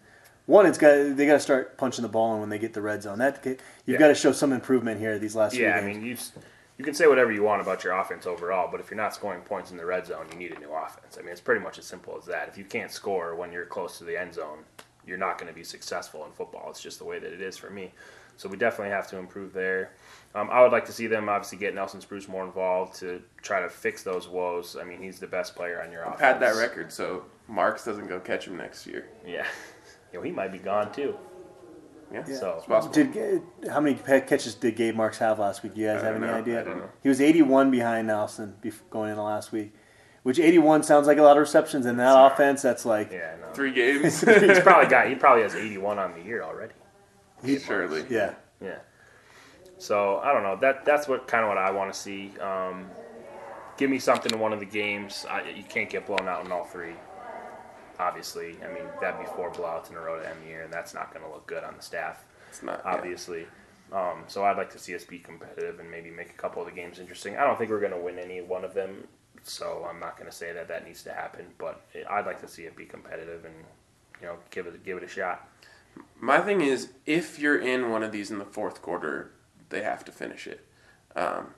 One, 0.46 0.66
it's 0.66 0.78
got 0.78 1.16
they 1.16 1.24
got 1.26 1.34
to 1.34 1.40
start 1.40 1.78
punching 1.78 2.02
the 2.02 2.08
ball 2.08 2.34
in 2.34 2.40
when 2.40 2.48
they 2.48 2.58
get 2.58 2.72
the 2.74 2.82
red 2.82 3.02
zone. 3.02 3.18
That 3.20 3.40
you've 3.46 3.58
Yeah. 3.86 3.98
got 3.98 4.08
to 4.08 4.14
show 4.14 4.32
some 4.32 4.52
improvement 4.52 4.98
here 4.98 5.18
these 5.18 5.36
last 5.36 5.54
few 5.54 5.64
Yeah, 5.64 5.76
I 5.76 5.82
mean, 5.82 6.04
you 6.04 6.16
you 6.78 6.84
can 6.84 6.94
say 6.94 7.06
whatever 7.06 7.30
you 7.30 7.44
want 7.44 7.62
about 7.62 7.84
your 7.84 7.92
offense 7.92 8.26
overall, 8.26 8.68
but 8.70 8.80
if 8.80 8.90
you're 8.90 8.96
not 8.96 9.14
scoring 9.14 9.42
points 9.42 9.70
in 9.70 9.76
the 9.76 9.86
red 9.86 10.04
zone, 10.06 10.26
you 10.32 10.36
need 10.38 10.50
a 10.52 10.58
new 10.58 10.72
offense. 10.72 11.16
I 11.16 11.22
mean, 11.22 11.30
it's 11.30 11.40
pretty 11.40 11.60
much 11.60 11.78
as 11.78 11.84
simple 11.84 12.16
as 12.18 12.24
that. 12.26 12.48
If 12.48 12.58
you 12.58 12.64
can't 12.64 12.90
score 12.90 13.36
when 13.36 13.52
you're 13.52 13.66
close 13.66 13.98
to 13.98 14.04
the 14.04 14.20
end 14.20 14.34
zone, 14.34 14.64
you're 15.06 15.18
not 15.18 15.38
going 15.38 15.48
to 15.52 15.54
be 15.54 15.64
successful 15.64 16.24
in 16.26 16.32
football. 16.32 16.66
It's 16.70 16.80
just 16.82 16.98
the 16.98 17.04
way 17.04 17.18
that 17.18 17.32
it 17.32 17.40
is 17.40 17.56
for 17.56 17.70
me. 17.70 17.92
So 18.36 18.48
we 18.48 18.56
definitely 18.56 18.92
have 18.92 19.06
to 19.08 19.18
improve 19.18 19.52
there. 19.52 19.92
Um, 20.34 20.48
I 20.50 20.62
would 20.62 20.72
like 20.72 20.86
to 20.86 20.92
see 20.92 21.06
them 21.06 21.28
obviously 21.28 21.58
get 21.58 21.74
Nelson 21.74 22.00
Spruce 22.00 22.28
more 22.28 22.44
involved 22.44 22.94
to 23.00 23.22
try 23.42 23.60
to 23.60 23.68
fix 23.68 24.02
those 24.02 24.26
woes. 24.28 24.76
I 24.80 24.84
mean, 24.84 25.02
he's 25.02 25.18
the 25.20 25.26
best 25.26 25.54
player 25.54 25.82
on 25.82 25.92
your 25.92 26.02
offense. 26.02 26.14
We've 26.20 26.28
had 26.28 26.40
that 26.40 26.56
record, 26.56 26.90
so 26.92 27.24
Marks 27.48 27.84
doesn't 27.84 28.06
go 28.08 28.18
catch 28.20 28.46
him 28.46 28.56
next 28.56 28.86
year. 28.86 29.08
Yeah. 29.26 29.46
You 30.12 30.18
know, 30.18 30.24
he 30.24 30.30
might 30.30 30.52
be 30.52 30.58
gone 30.58 30.92
too. 30.92 31.16
Yeah, 32.12 32.24
So- 32.24 32.56
it's 32.58 32.66
possible. 32.66 32.92
Did 32.92 33.42
how 33.70 33.80
many 33.80 33.94
catches 33.96 34.54
did 34.54 34.76
Gabe 34.76 34.94
Marks 34.94 35.16
have 35.16 35.38
last 35.38 35.62
week? 35.62 35.72
Do 35.74 35.80
you 35.80 35.86
guys 35.86 36.02
I 36.02 36.06
have 36.08 36.14
don't 36.16 36.24
any 36.24 36.32
know. 36.32 36.38
idea? 36.38 36.60
I 36.60 36.64
don't 36.64 36.76
know. 36.80 36.90
He 37.02 37.08
was 37.08 37.18
81 37.22 37.70
behind 37.70 38.08
Nelson 38.08 38.54
bef- 38.62 38.80
going 38.90 39.08
into 39.08 39.22
last 39.22 39.52
week, 39.52 39.72
which 40.22 40.38
81 40.38 40.82
sounds 40.84 41.06
like 41.06 41.18
a 41.18 41.22
lot 41.22 41.36
of 41.36 41.40
receptions 41.40 41.86
in 41.86 41.96
that 41.96 42.32
offense. 42.32 42.62
That's 42.62 42.84
like 42.84 43.10
Yeah, 43.12 43.34
no. 43.40 43.52
Three 43.52 43.72
games. 43.72 44.20
He's 44.40 44.60
probably 44.60 44.88
got. 44.88 45.08
He 45.08 45.14
probably 45.14 45.42
has 45.42 45.54
81 45.54 45.98
on 45.98 46.12
the 46.14 46.22
year 46.22 46.42
already. 46.42 46.74
He, 47.44 47.58
Surely. 47.58 48.04
yeah. 48.08 48.34
Yeah. 48.60 48.78
So 49.78 50.18
I 50.18 50.32
don't 50.32 50.42
know. 50.44 50.56
That 50.56 50.84
that's 50.84 51.08
what 51.08 51.26
kind 51.26 51.42
of 51.44 51.48
what 51.48 51.58
I 51.58 51.70
want 51.72 51.92
to 51.92 51.98
see. 51.98 52.32
Um, 52.40 52.88
give 53.76 53.90
me 53.90 53.98
something 53.98 54.32
in 54.32 54.38
one 54.38 54.52
of 54.52 54.60
the 54.60 54.66
games. 54.66 55.26
I, 55.28 55.48
you 55.50 55.64
can't 55.64 55.90
get 55.90 56.06
blown 56.06 56.28
out 56.28 56.44
in 56.44 56.52
all 56.52 56.64
three. 56.64 56.94
Obviously, 57.98 58.56
I 58.64 58.72
mean 58.72 58.84
that'd 59.00 59.20
be 59.20 59.26
four 59.34 59.50
blowouts 59.50 59.90
in 59.90 59.96
a 59.96 60.00
row 60.00 60.18
to 60.20 60.28
end 60.28 60.38
the 60.44 60.48
year, 60.48 60.62
and 60.62 60.72
that's 60.72 60.94
not 60.94 61.12
going 61.12 61.24
to 61.24 61.30
look 61.30 61.46
good 61.46 61.64
on 61.64 61.74
the 61.76 61.82
staff. 61.82 62.24
It's 62.48 62.62
not. 62.62 62.80
yeah. 62.84 62.92
Obviously. 62.94 63.46
Um, 63.92 64.24
so 64.26 64.44
I'd 64.44 64.56
like 64.56 64.70
to 64.70 64.78
see 64.78 64.94
us 64.94 65.04
be 65.04 65.18
competitive 65.18 65.78
and 65.78 65.90
maybe 65.90 66.10
make 66.10 66.30
a 66.30 66.34
couple 66.34 66.62
of 66.62 66.68
the 66.68 66.74
games 66.74 66.98
interesting. 66.98 67.36
I 67.36 67.44
don't 67.44 67.58
think 67.58 67.70
we're 67.70 67.80
going 67.80 67.92
to 67.92 67.98
win 67.98 68.18
any 68.18 68.40
one 68.40 68.64
of 68.64 68.72
them, 68.72 69.06
so 69.42 69.86
I'm 69.88 70.00
not 70.00 70.16
going 70.16 70.30
to 70.30 70.36
say 70.36 70.52
that 70.52 70.68
that 70.68 70.86
needs 70.86 71.02
to 71.04 71.12
happen. 71.12 71.46
But 71.58 71.84
I'd 72.08 72.26
like 72.26 72.40
to 72.40 72.48
see 72.48 72.62
it 72.62 72.76
be 72.76 72.84
competitive 72.84 73.44
and 73.44 73.54
you 74.20 74.26
know 74.26 74.36
give 74.50 74.66
it 74.66 74.84
give 74.84 74.96
it 74.98 75.02
a 75.02 75.08
shot. 75.08 75.48
My 76.20 76.40
thing 76.40 76.60
is, 76.60 76.90
if 77.04 77.38
you're 77.38 77.58
in 77.58 77.90
one 77.90 78.02
of 78.02 78.12
these 78.12 78.30
in 78.30 78.38
the 78.38 78.44
fourth 78.44 78.80
quarter, 78.80 79.32
they 79.68 79.82
have 79.82 80.04
to 80.04 80.12
finish 80.12 80.46
it. 80.46 80.64
Um, 81.14 81.48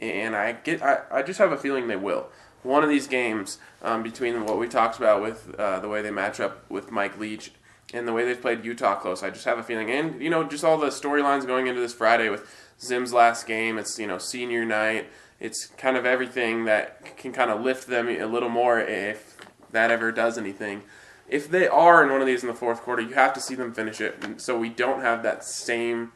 and 0.00 0.36
I 0.36 0.52
get, 0.52 0.82
I, 0.82 1.00
I 1.10 1.22
just 1.22 1.38
have 1.38 1.52
a 1.52 1.56
feeling 1.56 1.88
they 1.88 1.96
will. 1.96 2.28
One 2.62 2.82
of 2.82 2.90
these 2.90 3.06
games, 3.06 3.58
um, 3.82 4.02
between 4.02 4.44
what 4.44 4.58
we 4.58 4.68
talked 4.68 4.98
about 4.98 5.22
with 5.22 5.54
uh, 5.58 5.80
the 5.80 5.88
way 5.88 6.02
they 6.02 6.10
match 6.10 6.40
up 6.40 6.70
with 6.70 6.90
Mike 6.90 7.18
Leach 7.18 7.52
and 7.94 8.06
the 8.06 8.12
way 8.12 8.24
they've 8.24 8.40
played 8.40 8.64
Utah 8.64 8.96
close, 8.96 9.22
I 9.22 9.30
just 9.30 9.46
have 9.46 9.58
a 9.58 9.62
feeling. 9.62 9.90
And 9.90 10.20
you 10.20 10.28
know, 10.28 10.44
just 10.44 10.62
all 10.62 10.76
the 10.76 10.88
storylines 10.88 11.46
going 11.46 11.66
into 11.66 11.80
this 11.80 11.94
Friday 11.94 12.28
with 12.28 12.46
Zim's 12.80 13.12
last 13.12 13.46
game. 13.46 13.78
It's 13.78 13.98
you 13.98 14.06
know 14.06 14.18
senior 14.18 14.64
night. 14.64 15.08
It's 15.40 15.66
kind 15.66 15.96
of 15.96 16.04
everything 16.04 16.66
that 16.66 17.16
can 17.16 17.32
kind 17.32 17.50
of 17.50 17.62
lift 17.62 17.88
them 17.88 18.08
a 18.08 18.26
little 18.26 18.50
more 18.50 18.78
if 18.78 19.38
that 19.72 19.90
ever 19.90 20.12
does 20.12 20.36
anything 20.36 20.82
if 21.30 21.48
they 21.48 21.68
are 21.68 22.02
in 22.02 22.10
one 22.10 22.20
of 22.20 22.26
these 22.26 22.42
in 22.42 22.48
the 22.48 22.54
fourth 22.54 22.82
quarter, 22.82 23.00
you 23.00 23.14
have 23.14 23.32
to 23.34 23.40
see 23.40 23.54
them 23.54 23.72
finish 23.72 24.00
it. 24.00 24.40
So 24.40 24.58
we 24.58 24.68
don't 24.68 25.00
have 25.00 25.22
that 25.22 25.44
same, 25.44 26.12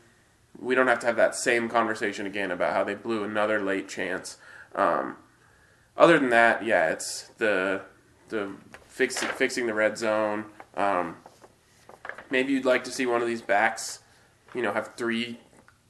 we 0.58 0.74
don't 0.74 0.88
have 0.88 0.98
to 1.00 1.06
have 1.06 1.16
that 1.16 1.36
same 1.36 1.68
conversation 1.68 2.26
again 2.26 2.50
about 2.50 2.72
how 2.72 2.82
they 2.82 2.94
blew 2.94 3.22
another 3.22 3.62
late 3.62 3.88
chance. 3.88 4.36
Um, 4.74 5.16
other 5.96 6.18
than 6.18 6.30
that, 6.30 6.64
yeah, 6.64 6.90
it's 6.90 7.30
the 7.38 7.82
the 8.28 8.50
fix, 8.88 9.22
fixing 9.22 9.66
the 9.66 9.74
red 9.74 9.96
zone. 9.96 10.46
Um, 10.76 11.16
maybe 12.30 12.52
you'd 12.52 12.64
like 12.64 12.82
to 12.84 12.90
see 12.90 13.06
one 13.06 13.22
of 13.22 13.28
these 13.28 13.42
backs, 13.42 14.00
you 14.52 14.62
know, 14.62 14.72
have 14.72 14.94
three 14.96 15.38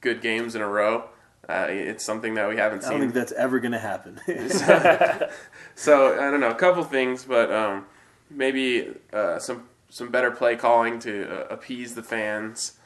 good 0.01 0.21
games 0.21 0.53
in 0.53 0.61
a 0.61 0.67
row. 0.67 1.09
Uh, 1.47 1.67
it's 1.69 2.03
something 2.03 2.33
that 2.35 2.49
we 2.49 2.57
haven't 2.57 2.81
seen. 2.81 2.89
I 2.89 2.91
don't 2.93 3.01
think 3.01 3.13
that's 3.13 3.31
ever 3.33 3.59
going 3.59 3.73
to 3.73 3.79
happen. 3.79 4.19
So 5.75 6.13
I 6.13 6.31
don't 6.31 6.39
know, 6.39 6.49
a 6.49 6.55
couple 6.55 6.83
things, 6.85 7.25
but 7.25 7.51
um, 7.51 7.85
maybe 8.29 8.93
uh, 9.11 9.39
some 9.39 9.67
some 9.89 10.09
better 10.09 10.31
play 10.31 10.55
calling 10.55 10.99
to 10.99 11.29
uh, 11.29 11.53
appease 11.53 11.95
the 11.95 12.03
fans. 12.03 12.79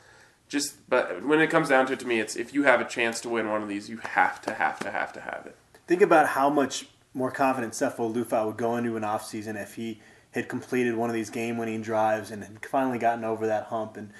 Just, 0.47 0.89
but 0.89 1.23
when 1.23 1.39
it 1.39 1.51
comes 1.51 1.69
down 1.69 1.85
to 1.87 1.93
it, 1.93 1.99
to 1.99 2.07
me, 2.07 2.19
it's 2.19 2.35
if 2.35 2.53
you 2.53 2.63
have 2.63 2.81
a 2.81 2.85
chance 2.85 3.21
to 3.21 3.29
win 3.29 3.47
one 3.47 3.61
of 3.61 3.69
these, 3.69 3.89
you 3.89 3.97
have 3.97 4.41
to, 4.41 4.53
have 4.55 4.79
to, 4.79 4.89
have 4.89 5.13
to 5.13 5.21
have 5.21 5.45
it. 5.45 5.55
Think 5.87 6.01
about 6.01 6.29
how 6.29 6.49
much 6.49 6.87
more 7.13 7.29
confident 7.29 7.73
Sefo 7.73 8.11
Liufau 8.11 8.47
would 8.47 8.57
go 8.57 8.75
into 8.75 8.97
an 8.97 9.03
offseason 9.03 9.61
if 9.61 9.75
he 9.75 10.01
had 10.31 10.47
completed 10.49 10.95
one 10.95 11.09
of 11.09 11.15
these 11.15 11.29
game-winning 11.29 11.81
drives 11.81 12.31
and 12.31 12.43
had 12.43 12.65
finally 12.65 12.97
gotten 12.97 13.23
over 13.23 13.47
that 13.47 13.65
hump 13.65 13.97
and 13.97 14.11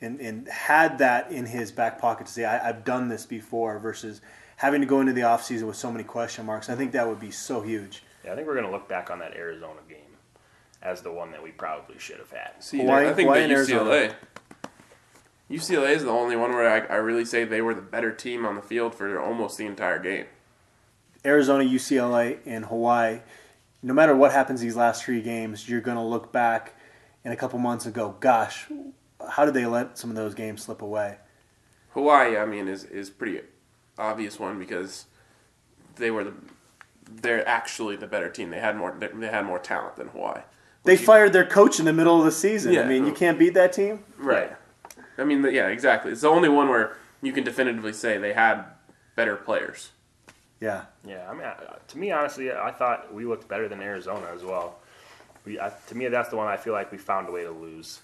and, 0.00 0.20
and 0.20 0.48
had 0.48 0.98
that 0.98 1.30
in 1.32 1.46
his 1.46 1.72
back 1.72 1.98
pocket 2.00 2.26
to 2.26 2.32
say, 2.32 2.44
I, 2.44 2.68
I've 2.68 2.84
done 2.84 3.08
this 3.08 3.26
before 3.26 3.78
versus 3.78 4.20
having 4.56 4.80
to 4.80 4.86
go 4.86 5.00
into 5.00 5.12
the 5.12 5.22
offseason 5.22 5.64
with 5.64 5.76
so 5.76 5.90
many 5.90 6.04
question 6.04 6.46
marks. 6.46 6.68
I 6.68 6.74
think 6.74 6.92
that 6.92 7.06
would 7.08 7.20
be 7.20 7.30
so 7.30 7.62
huge. 7.62 8.02
Yeah, 8.24 8.32
I 8.32 8.36
think 8.36 8.46
we're 8.46 8.54
going 8.54 8.66
to 8.66 8.72
look 8.72 8.88
back 8.88 9.10
on 9.10 9.18
that 9.20 9.34
Arizona 9.34 9.80
game 9.88 9.98
as 10.82 11.02
the 11.02 11.10
one 11.12 11.30
that 11.32 11.42
we 11.42 11.50
probably 11.50 11.98
should 11.98 12.18
have 12.18 12.30
had. 12.30 12.50
See, 12.60 12.78
Hawaii- 12.78 13.08
I 13.08 13.12
think 13.12 13.26
Hawaii 13.26 13.40
that 13.40 13.44
and 13.44 13.52
Arizona. 13.52 13.90
UCLA. 13.90 14.14
UCLA 15.50 15.94
is 15.96 16.04
the 16.04 16.10
only 16.10 16.36
one 16.36 16.52
where 16.52 16.68
I, 16.68 16.94
I 16.94 16.96
really 16.98 17.24
say 17.24 17.44
they 17.44 17.62
were 17.62 17.74
the 17.74 17.82
better 17.82 18.12
team 18.12 18.44
on 18.44 18.54
the 18.54 18.62
field 18.62 18.94
for 18.94 19.18
almost 19.20 19.56
the 19.58 19.66
entire 19.66 19.98
game. 19.98 20.26
Arizona, 21.24 21.64
UCLA, 21.64 22.38
and 22.46 22.66
Hawaii, 22.66 23.20
no 23.82 23.94
matter 23.94 24.14
what 24.14 24.32
happens 24.32 24.60
these 24.60 24.76
last 24.76 25.04
three 25.04 25.22
games, 25.22 25.68
you're 25.68 25.80
going 25.80 25.96
to 25.96 26.02
look 26.02 26.32
back 26.32 26.74
in 27.24 27.32
a 27.32 27.36
couple 27.36 27.58
months 27.58 27.86
and 27.86 27.94
go, 27.94 28.14
gosh, 28.20 28.66
how 29.30 29.44
did 29.44 29.54
they 29.54 29.66
let 29.66 29.98
some 29.98 30.10
of 30.10 30.16
those 30.16 30.34
games 30.34 30.62
slip 30.62 30.82
away? 30.82 31.16
Hawaii, 31.94 32.36
I 32.36 32.46
mean, 32.46 32.68
is 32.68 32.84
is 32.84 33.10
pretty 33.10 33.40
obvious 33.98 34.38
one 34.38 34.58
because 34.58 35.06
they 35.96 36.10
were 36.10 36.24
the 36.24 36.32
they're 37.10 37.46
actually 37.48 37.96
the 37.96 38.06
better 38.06 38.28
team. 38.28 38.50
They 38.50 38.60
had 38.60 38.76
more 38.76 38.96
they 38.98 39.28
had 39.28 39.44
more 39.44 39.58
talent 39.58 39.96
than 39.96 40.08
Hawaii. 40.08 40.42
They 40.84 40.92
you- 40.92 40.98
fired 40.98 41.32
their 41.32 41.46
coach 41.46 41.78
in 41.78 41.84
the 41.84 41.92
middle 41.92 42.18
of 42.18 42.24
the 42.24 42.32
season. 42.32 42.76
I 42.78 42.84
mean, 42.84 43.06
you 43.06 43.12
can't 43.12 43.38
beat 43.38 43.54
that 43.54 43.72
team. 43.72 44.04
Right. 44.16 44.52
I 45.16 45.24
mean, 45.24 45.42
yeah, 45.50 45.66
exactly. 45.68 46.12
It's 46.12 46.20
the 46.20 46.28
only 46.28 46.48
one 46.48 46.68
where 46.68 46.96
you 47.20 47.32
can 47.32 47.42
definitively 47.42 47.92
say 47.92 48.18
they 48.18 48.32
had 48.32 48.64
better 49.16 49.34
players. 49.34 49.90
Yeah. 50.60 50.84
Yeah, 51.04 51.28
I 51.28 51.34
mean, 51.34 51.46
to 51.88 51.98
me, 51.98 52.12
honestly, 52.12 52.52
I 52.52 52.70
thought 52.70 53.12
we 53.12 53.24
looked 53.24 53.48
better 53.48 53.68
than 53.68 53.80
Arizona 53.80 54.26
as 54.34 54.44
well. 54.44 54.76
We, 55.44 55.58
I, 55.58 55.72
to 55.88 55.94
me, 55.96 56.06
that's 56.08 56.28
the 56.28 56.36
one 56.36 56.46
I 56.46 56.56
feel 56.56 56.72
like 56.72 56.92
we 56.92 56.98
found 56.98 57.28
a 57.28 57.32
way 57.32 57.42
to 57.42 57.50
lose 57.50 58.00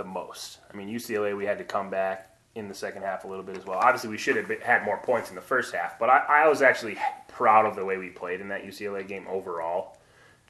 the 0.00 0.08
most. 0.08 0.58
I 0.72 0.76
mean, 0.76 0.88
UCLA, 0.88 1.36
we 1.36 1.44
had 1.44 1.58
to 1.58 1.64
come 1.64 1.90
back 1.90 2.34
in 2.54 2.68
the 2.68 2.74
second 2.74 3.02
half 3.02 3.24
a 3.24 3.28
little 3.28 3.44
bit 3.44 3.56
as 3.56 3.66
well. 3.66 3.78
Obviously, 3.78 4.08
we 4.08 4.16
should 4.16 4.34
have 4.36 4.48
been, 4.48 4.60
had 4.60 4.82
more 4.82 4.96
points 4.96 5.28
in 5.28 5.34
the 5.34 5.42
first 5.42 5.74
half, 5.74 5.98
but 5.98 6.08
I, 6.08 6.44
I 6.44 6.48
was 6.48 6.62
actually 6.62 6.96
proud 7.28 7.66
of 7.66 7.76
the 7.76 7.84
way 7.84 7.98
we 7.98 8.08
played 8.08 8.40
in 8.40 8.48
that 8.48 8.64
UCLA 8.64 9.06
game 9.06 9.26
overall. 9.28 9.98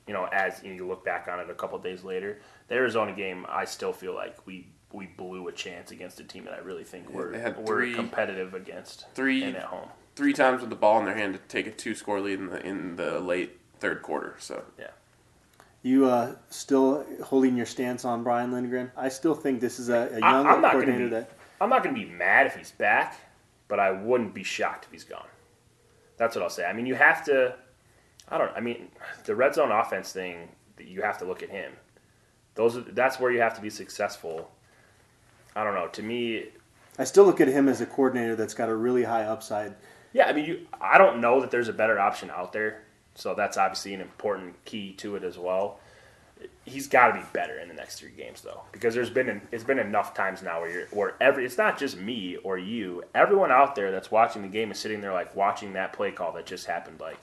You 0.07 0.15
know, 0.15 0.27
as 0.33 0.63
you 0.63 0.87
look 0.87 1.05
back 1.05 1.29
on 1.29 1.41
it 1.41 1.51
a 1.51 1.55
couple 1.55 1.77
days 1.79 2.05
later, 2.05 2.39
the 2.69 2.77
Arizona 2.77 3.13
game, 3.13 3.45
I 3.49 3.65
still 3.65 3.93
feel 3.93 4.15
like 4.15 4.47
we 4.47 4.67
we 4.93 5.07
blew 5.07 5.47
a 5.49 5.53
chance 5.53 5.91
against 5.93 6.19
a 6.21 6.25
team 6.25 6.45
that 6.45 6.55
I 6.55 6.59
really 6.59 6.83
think 6.83 7.11
we're, 7.11 7.39
had 7.39 7.57
we're 7.59 7.95
competitive 7.95 8.55
against 8.55 9.07
three- 9.15 9.43
and 9.45 9.57
at 9.57 9.65
home. 9.65 9.89
Three 10.17 10.33
times 10.33 10.61
with 10.61 10.71
the 10.71 10.77
ball 10.77 10.99
in 10.99 11.05
their 11.07 11.15
hand 11.15 11.35
to 11.35 11.41
take 11.49 11.67
a 11.67 11.71
two 11.71 11.95
score 11.95 12.21
lead 12.21 12.39
in 12.41 12.47
the 12.51 12.67
in 12.67 12.97
the 12.97 13.21
late 13.21 13.59
third 13.79 14.03
quarter. 14.03 14.35
So 14.39 14.63
Yeah. 14.79 14.89
You 15.83 16.07
uh, 16.07 16.35
still 16.51 17.07
holding 17.25 17.57
your 17.57 17.67
stance 17.67 18.05
on 18.05 18.23
Brian 18.23 18.53
Lindgren? 18.53 18.93
I 18.97 19.09
still 19.09 19.35
think 19.35 19.61
this 19.61 19.79
is 19.79 19.89
a 19.89 20.11
young 20.13 20.23
I'm 20.23 20.45
not 20.45 20.61
gonna 20.61 20.71
coordinator 20.73 21.05
be- 21.05 21.11
that. 21.11 21.31
I'm 21.61 21.69
not 21.69 21.83
going 21.83 21.95
to 21.95 22.01
be 22.01 22.11
mad 22.11 22.47
if 22.47 22.57
he's 22.57 22.71
back, 22.71 23.19
but 23.69 23.79
I 23.79 23.91
wouldn't 23.91 24.35
be 24.35 24.43
shocked 24.43 24.87
if 24.87 24.93
he's 24.93 25.05
gone. 25.05 25.27
That's 26.17 26.35
what 26.35 26.43
I'll 26.43 26.51
say. 26.51 26.65
I 26.65 26.73
mean, 26.73 26.87
you 26.87 26.95
have 26.95 27.25
to. 27.27 27.55
I 28.29 28.39
don't. 28.39 28.51
I 28.57 28.61
mean, 28.61 28.89
the 29.25 29.35
red 29.35 29.55
zone 29.55 29.71
offense 29.71 30.13
thing. 30.13 30.49
You 30.79 31.03
have 31.03 31.19
to 31.19 31.25
look 31.27 31.43
at 31.43 31.51
him. 31.51 31.73
Those. 32.55 32.77
Are, 32.77 32.81
that's 32.81 33.19
where 33.21 33.31
you 33.31 33.41
have 33.41 33.55
to 33.57 33.61
be 33.61 33.71
successful. 33.71 34.51
I 35.55 35.65
don't 35.65 35.75
know. 35.75 35.89
To 35.89 36.03
me, 36.03 36.47
I 36.99 37.05
still 37.05 37.25
look 37.25 37.41
at 37.41 37.49
him 37.49 37.69
as 37.69 37.81
a 37.81 37.87
coordinator 37.87 38.37
that's 38.37 38.55
got 38.55 38.69
a 38.69 38.75
really 38.75 39.05
high 39.05 39.25
upside. 39.25 39.75
yeah. 40.13 40.27
I 40.29 40.33
mean, 40.33 40.45
you. 40.47 40.67
I 40.81 40.97
don't 40.99 41.21
know 41.21 41.41
that 41.41 41.51
there's 41.51 41.69
a 41.69 41.73
better 41.75 41.99
option 41.99 42.31
out 42.31 42.53
there. 42.53 42.85
So 43.21 43.35
that's 43.35 43.59
obviously 43.59 43.93
an 43.93 44.01
important 44.01 44.65
key 44.65 44.93
to 44.95 45.15
it 45.17 45.25
as 45.25 45.37
well. 45.37 45.79
He's 46.65 46.89
got 46.89 47.09
to 47.09 47.15
be 47.21 47.27
better 47.35 47.59
in 47.59 47.69
the 47.69 47.75
next 47.75 47.99
three 47.99 48.13
games, 48.13 48.41
though, 48.41 48.63
because 48.73 48.95
there's 48.95 49.11
been 49.11 49.29
an, 49.29 49.43
it's 49.53 49.65
been 49.65 49.79
enough 49.79 50.15
times 50.15 50.43
now 50.43 50.63
where 50.63 50.71
you're 50.71 50.87
where 50.87 51.15
every 51.21 51.45
it's 51.45 51.59
not 51.59 51.79
just 51.79 51.99
me 51.99 52.37
or 52.37 52.57
you, 52.57 53.03
everyone 53.15 53.51
out 53.53 53.75
there 53.75 53.91
that's 53.91 54.11
watching 54.11 54.41
the 54.41 54.49
game 54.49 54.71
is 54.71 54.79
sitting 54.79 55.03
there 55.03 55.13
like 55.13 55.37
watching 55.37 55.75
that 55.75 55.93
play 55.93 56.11
call 56.13 56.33
that 56.33 56.47
just 56.47 56.65
happened. 56.67 56.99
Like, 56.99 57.21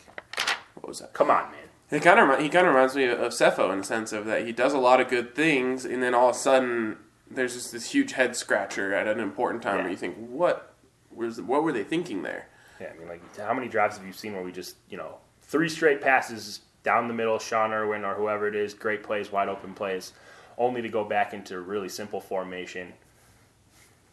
what 0.76 0.88
was 0.88 1.00
that? 1.00 1.14
come 1.14 1.32
on, 1.32 1.50
man. 1.50 1.62
It 1.90 2.04
kind 2.04 2.20
of 2.20 2.40
he 2.40 2.50
kind 2.50 2.68
of 2.68 2.76
reminds 2.76 2.96
me 2.96 3.06
of 3.06 3.20
Sefo 3.32 3.72
in 3.72 3.80
the 3.80 3.84
sense 3.84 4.14
of 4.14 4.26
that 4.26 4.46
he 4.46 4.52
does 4.52 4.74
a 4.74 4.78
lot 4.78 5.02
of 5.02 5.08
good 5.08 5.34
things, 5.34 5.84
and 5.84 6.04
then 6.04 6.14
all 6.14 6.30
of 6.30 6.36
a 6.36 6.40
sudden 6.40 6.98
there's 7.30 7.56
just 7.56 7.72
this 7.72 7.90
huge 7.92 8.12
head 8.12 8.36
scratcher 8.36 8.94
at 8.94 9.08
an 9.08 9.20
important 9.20 9.64
time 9.64 9.78
Yeah. 9.78 9.82
where 9.84 9.92
you 9.92 9.98
think, 9.98 10.16
what 10.30 10.76
was 11.12 11.42
what 11.42 11.64
were 11.64 11.72
they 11.74 11.84
thinking 11.84 12.22
there? 12.22 12.50
Yeah, 12.80 12.92
I 12.94 13.00
mean, 13.00 13.08
like, 13.08 13.36
how 13.38 13.54
many 13.56 13.68
drives 13.68 13.98
have 13.98 14.06
you 14.06 14.14
seen 14.14 14.34
where 14.34 14.44
we 14.44 14.52
just, 14.52 14.76
you 14.90 14.98
know, 14.98 15.16
three 15.48 15.70
straight 15.70 16.02
passes 16.02 16.62
down 16.84 17.08
the 17.08 17.14
middle, 17.14 17.40
Sean 17.40 17.74
Irwin 17.74 18.06
or 18.06 18.14
whoever 18.14 18.48
it 18.48 18.56
is, 18.56 18.74
great 18.74 19.04
plays, 19.04 19.32
wide 19.32 19.50
open 19.50 19.74
plays, 19.74 20.14
only 20.58 20.82
to 20.82 20.90
go 20.90 21.04
back 21.04 21.34
into 21.34 21.60
really 21.60 21.90
simple 21.90 22.22
formation. 22.22 22.94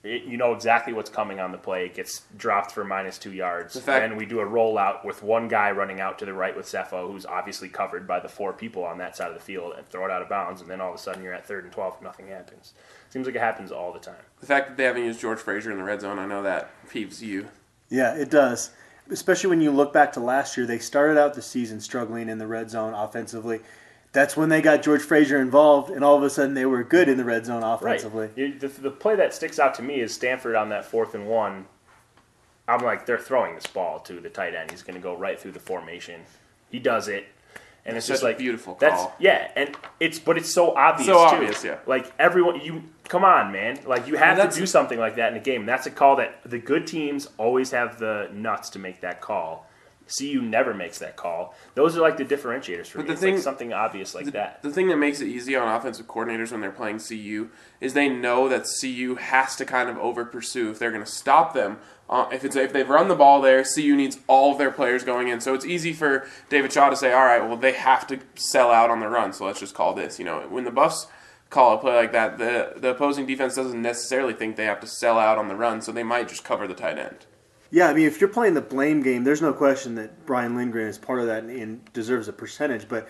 It, 0.03 0.24
you 0.24 0.37
know 0.37 0.53
exactly 0.53 0.93
what's 0.93 1.09
coming 1.09 1.41
on 1.41 1.51
the 1.51 1.57
play. 1.57 1.87
It 1.87 1.95
gets 1.95 2.22
dropped 2.37 2.72
for 2.72 2.85
minus 2.85 3.16
two 3.16 3.32
yards. 3.32 3.72
The 3.72 3.80
fact- 3.80 4.05
and 4.05 4.18
we 4.18 4.26
do 4.26 4.41
a 4.41 4.45
rollout 4.45 5.03
with 5.03 5.22
one 5.22 5.49
guy 5.49 5.70
running 5.70 5.99
out 6.01 6.18
to 6.18 6.26
the 6.26 6.35
right 6.35 6.55
with 6.55 6.66
Sefo, 6.66 7.11
who's 7.11 7.24
obviously 7.24 7.70
covered 7.70 8.07
by 8.07 8.20
the 8.20 8.28
four 8.28 8.53
people 8.53 8.85
on 8.85 8.99
that 8.99 9.16
side 9.16 9.28
of 9.28 9.35
the 9.35 9.41
field, 9.41 9.72
and 9.78 9.89
throw 9.89 10.05
it 10.05 10.11
out 10.11 10.20
of 10.20 10.28
bounds. 10.28 10.61
And 10.61 10.68
then 10.68 10.82
all 10.82 10.91
of 10.91 10.95
a 10.97 10.99
sudden 10.99 11.22
you're 11.22 11.32
at 11.32 11.47
third 11.47 11.64
and 11.64 11.72
12, 11.72 12.03
nothing 12.03 12.28
happens. 12.28 12.74
Seems 13.09 13.24
like 13.24 13.35
it 13.37 13.41
happens 13.41 13.72
all 13.72 13.93
the 13.93 13.99
time. 13.99 14.16
The 14.41 14.47
fact 14.47 14.68
that 14.68 14.76
they 14.76 14.85
haven't 14.85 15.05
used 15.05 15.20
George 15.20 15.39
Frazier 15.39 15.70
in 15.70 15.78
the 15.78 15.85
red 15.85 16.03
zone, 16.03 16.18
I 16.18 16.26
know 16.26 16.43
that 16.43 16.68
peeves 16.91 17.22
you. 17.22 17.49
Yeah, 17.89 18.14
it 18.14 18.28
does. 18.30 18.70
Especially 19.11 19.51
when 19.51 19.61
you 19.61 19.71
look 19.71 19.93
back 19.93 20.13
to 20.15 20.21
last 20.21 20.57
year, 20.57 20.67
they 20.67 20.79
started 20.79 21.19
out 21.19 21.35
the 21.35 21.43
season 21.43 21.81
struggling 21.81 22.29
in 22.29 22.39
the 22.39 22.47
red 22.47 22.71
zone 22.71 22.95
offensively. 22.95 23.61
That's 24.13 24.37
when 24.37 24.49
they 24.49 24.63
got 24.63 24.83
George 24.83 25.03
Frazier 25.03 25.41
involved, 25.41 25.91
and 25.91 26.05
all 26.05 26.17
of 26.17 26.23
a 26.23 26.31
sudden 26.31 26.55
they 26.55 26.65
were 26.65 26.85
good 26.85 27.09
in 27.09 27.17
the 27.17 27.25
red 27.25 27.45
zone 27.45 27.63
offensively. 27.63 28.31
Right. 28.37 28.61
The, 28.61 28.69
the 28.69 28.91
play 28.91 29.17
that 29.17 29.35
sticks 29.35 29.59
out 29.59 29.75
to 29.75 29.83
me 29.83 30.01
is 30.01 30.15
Stanford 30.15 30.55
on 30.55 30.69
that 30.69 30.85
fourth 30.85 31.15
and 31.15 31.27
one. 31.27 31.67
I'm 32.67 32.81
like, 32.83 33.07
they're 33.07 33.19
throwing 33.19 33.57
this 33.57 33.67
ball 33.67 33.99
to 34.01 34.21
the 34.21 34.31
tight 34.31 34.55
end. 34.55 34.71
He's 34.71 34.83
going 34.83 34.95
to 34.95 35.03
go 35.03 35.17
right 35.17 35.39
through 35.39 35.53
the 35.53 35.61
formation. 35.61 36.23
He 36.71 36.79
does 36.79 37.09
it, 37.09 37.27
and 37.85 37.97
it's 37.97 38.07
Such 38.07 38.15
just 38.15 38.23
a 38.23 38.27
like 38.27 38.39
beautiful 38.39 38.77
That's 38.81 39.05
yeah, 39.19 39.51
and 39.55 39.77
it's 40.01 40.19
but 40.19 40.39
it's 40.39 40.51
so 40.51 40.75
obvious. 40.75 41.07
So 41.07 41.15
too. 41.15 41.35
obvious, 41.35 41.65
yeah. 41.65 41.79
Like 41.87 42.11
everyone, 42.19 42.61
you 42.61 42.85
come 43.09 43.25
on, 43.25 43.53
man. 43.53 43.79
Like 43.87 44.07
you 44.09 44.17
have 44.17 44.51
to 44.51 44.59
do 44.59 44.67
something 44.67 44.99
like 44.99 45.17
that 45.17 45.33
in 45.33 45.39
a 45.39 45.43
game. 45.43 45.67
That's 45.67 45.87
a 45.87 45.91
call 45.91 46.17
that 46.17 46.41
the 46.45 46.59
good 46.59 46.87
teams 46.87 47.29
always 47.39 47.71
have 47.73 47.99
the 47.99 48.29
nuts 48.33 48.71
to 48.71 48.79
make 48.79 49.01
that 49.03 49.21
call. 49.21 49.67
CU 50.19 50.43
never 50.43 50.75
makes 50.75 50.99
that 50.99 51.17
call. 51.17 51.55
Those 51.75 51.97
are 51.97 52.03
like 52.03 52.19
the 52.19 52.27
differentiators 52.27 52.89
for 52.89 52.99
But 52.99 53.05
me. 53.05 53.07
the 53.07 53.13
It's 53.15 53.23
like 53.23 53.39
something 53.39 53.73
obvious 53.73 54.15
like 54.15 54.27
that. 54.33 54.63
The 54.63 54.71
thing 54.71 54.89
that 54.89 54.99
makes 54.99 55.23
it 55.23 55.29
easy 55.29 55.57
on 55.57 55.67
offensive 55.67 56.07
coordinators 56.07 56.53
when 56.53 56.61
they're 56.61 56.71
playing 56.71 56.99
CU 56.99 57.49
is 57.81 57.95
they 57.95 58.11
know 58.11 58.47
that 58.51 58.67
CU 58.81 59.15
has 59.15 59.57
to 59.57 59.65
kind 59.65 59.89
of 59.89 59.97
over 59.97 60.27
pursue 60.27 60.71
if 60.71 60.79
they're 60.79 60.91
going 60.93 61.05
to 61.05 61.11
stop 61.11 61.55
them. 61.55 61.79
Uh, 62.11 62.29
if 62.31 62.45
it's 62.45 62.55
if 62.55 62.71
they've 62.71 62.89
run 62.91 63.09
the 63.09 63.15
ball 63.15 63.41
there, 63.41 63.65
CU 63.65 63.97
needs 63.97 64.19
all 64.27 64.53
of 64.53 64.59
their 64.59 64.71
players 64.71 65.05
going 65.05 65.29
in. 65.29 65.41
So 65.41 65.55
it's 65.55 65.65
easy 65.65 65.95
for 65.95 66.27
David 66.51 66.71
Shaw 66.71 66.91
to 66.91 66.97
say, 66.97 67.15
"All 67.15 67.25
right, 67.25 67.41
well 67.43 67.57
they 67.57 67.73
have 67.73 68.07
to 68.09 68.19
sell 68.35 68.71
out 68.71 68.91
on 68.91 69.01
the 69.01 69.09
run, 69.09 69.33
so 69.33 69.47
let's 69.47 69.59
just 69.61 69.75
call 69.75 69.95
this." 69.95 70.19
You 70.19 70.27
know, 70.27 70.41
when 70.51 70.65
the 70.65 70.71
Buffs 70.71 71.07
call 71.51 71.75
a 71.75 71.79
play 71.79 71.95
like 71.95 72.13
that, 72.13 72.39
the 72.39 72.75
the 72.77 72.91
opposing 72.91 73.27
defense 73.27 73.55
doesn't 73.55 73.81
necessarily 73.81 74.35
think 74.35 74.57
they 74.57 74.65
have 74.65 74.81
to 74.81 74.87
sell 74.87 75.19
out 75.19 75.39
on 75.39 75.49
the 75.49 75.57
run, 75.57 75.81
so 75.81 75.93
they 75.93 76.03
might 76.03 76.29
just 76.29 76.45
cover 76.45 76.67
the 76.67 76.75
tight 76.75 76.99
end. 76.99 77.27
Yeah, 77.71 77.89
I 77.89 77.95
mean, 77.95 78.07
if 78.07 78.21
you're 78.21 78.29
playing 78.29 78.55
the 78.55 78.61
blame 78.61 79.03
game, 79.03 79.25
there's 79.25 79.43
no 79.43 79.53
question 79.53 79.97
that 79.97 80.27
Brian 80.27 80.57
Lindgren 80.57 80.87
is 80.87 80.99
part 80.99 81.21
of 81.21 81.27
that 81.27 81.43
and, 81.43 81.51
and 81.51 81.93
deserves 81.93 82.29
a 82.29 82.33
percentage. 82.33 82.89
But 82.89 83.09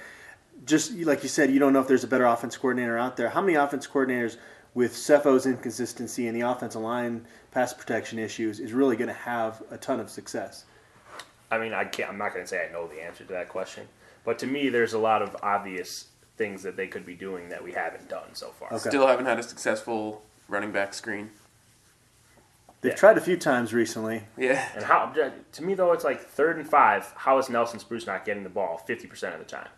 just 0.64 0.92
like 0.92 1.22
you 1.22 1.28
said, 1.28 1.50
you 1.50 1.58
don't 1.58 1.72
know 1.72 1.80
if 1.80 1.88
there's 1.88 2.04
a 2.04 2.08
better 2.08 2.24
offense 2.24 2.56
coordinator 2.56 2.96
out 2.96 3.16
there. 3.16 3.28
How 3.28 3.42
many 3.42 3.54
offense 3.54 3.86
coordinators 3.86 4.36
with 4.72 4.96
Sefo's 4.96 5.46
inconsistency 5.46 6.26
and 6.26 6.36
the 6.36 6.48
offensive 6.48 6.80
line 6.80 7.26
pass 7.50 7.74
protection 7.74 8.18
issues 8.18 8.58
is 8.58 8.72
really 8.72 8.96
going 8.96 9.08
to 9.08 9.14
have 9.14 9.62
a 9.70 9.76
ton 9.76 10.00
of 10.00 10.08
success? 10.10 10.64
I 11.50 11.58
mean, 11.58 11.72
I 11.72 11.84
can't. 11.84 12.08
I'm 12.08 12.18
not 12.18 12.32
going 12.32 12.44
to 12.44 12.48
say 12.48 12.66
I 12.66 12.72
know 12.72 12.88
the 12.88 13.02
answer 13.04 13.24
to 13.24 13.32
that 13.34 13.48
question, 13.48 13.86
but 14.24 14.38
to 14.40 14.46
me, 14.46 14.70
there's 14.70 14.94
a 14.94 14.98
lot 14.98 15.22
of 15.22 15.36
obvious 15.42 16.06
things 16.36 16.62
that 16.64 16.76
they 16.76 16.86
could 16.86 17.06
be 17.06 17.14
doing 17.14 17.48
that 17.50 17.62
we 17.62 17.72
haven't 17.72 18.08
done 18.08 18.34
so 18.34 18.48
far. 18.48 18.68
Okay. 18.72 18.88
Still 18.90 19.06
haven't 19.06 19.26
had 19.26 19.38
a 19.38 19.42
successful 19.42 20.22
running 20.48 20.72
back 20.72 20.92
screen. 20.94 21.30
They've 22.80 22.92
Yeah. 22.92 22.96
tried 22.96 23.16
a 23.18 23.20
few 23.20 23.36
times 23.36 23.72
recently. 23.72 24.24
Yeah. 24.36 24.68
And 24.74 24.84
how 24.84 25.06
to 25.52 25.62
me 25.62 25.74
though, 25.74 25.92
it's 25.92 26.04
like 26.04 26.20
third 26.20 26.56
and 26.58 26.68
five. 26.68 27.12
How 27.16 27.38
is 27.38 27.48
Nelson 27.48 27.78
Spruce 27.78 28.06
not 28.06 28.24
getting 28.24 28.42
the 28.42 28.50
ball 28.50 28.78
50 28.78 29.06
percent 29.06 29.32
of 29.34 29.38
the 29.40 29.46
time 29.46 29.68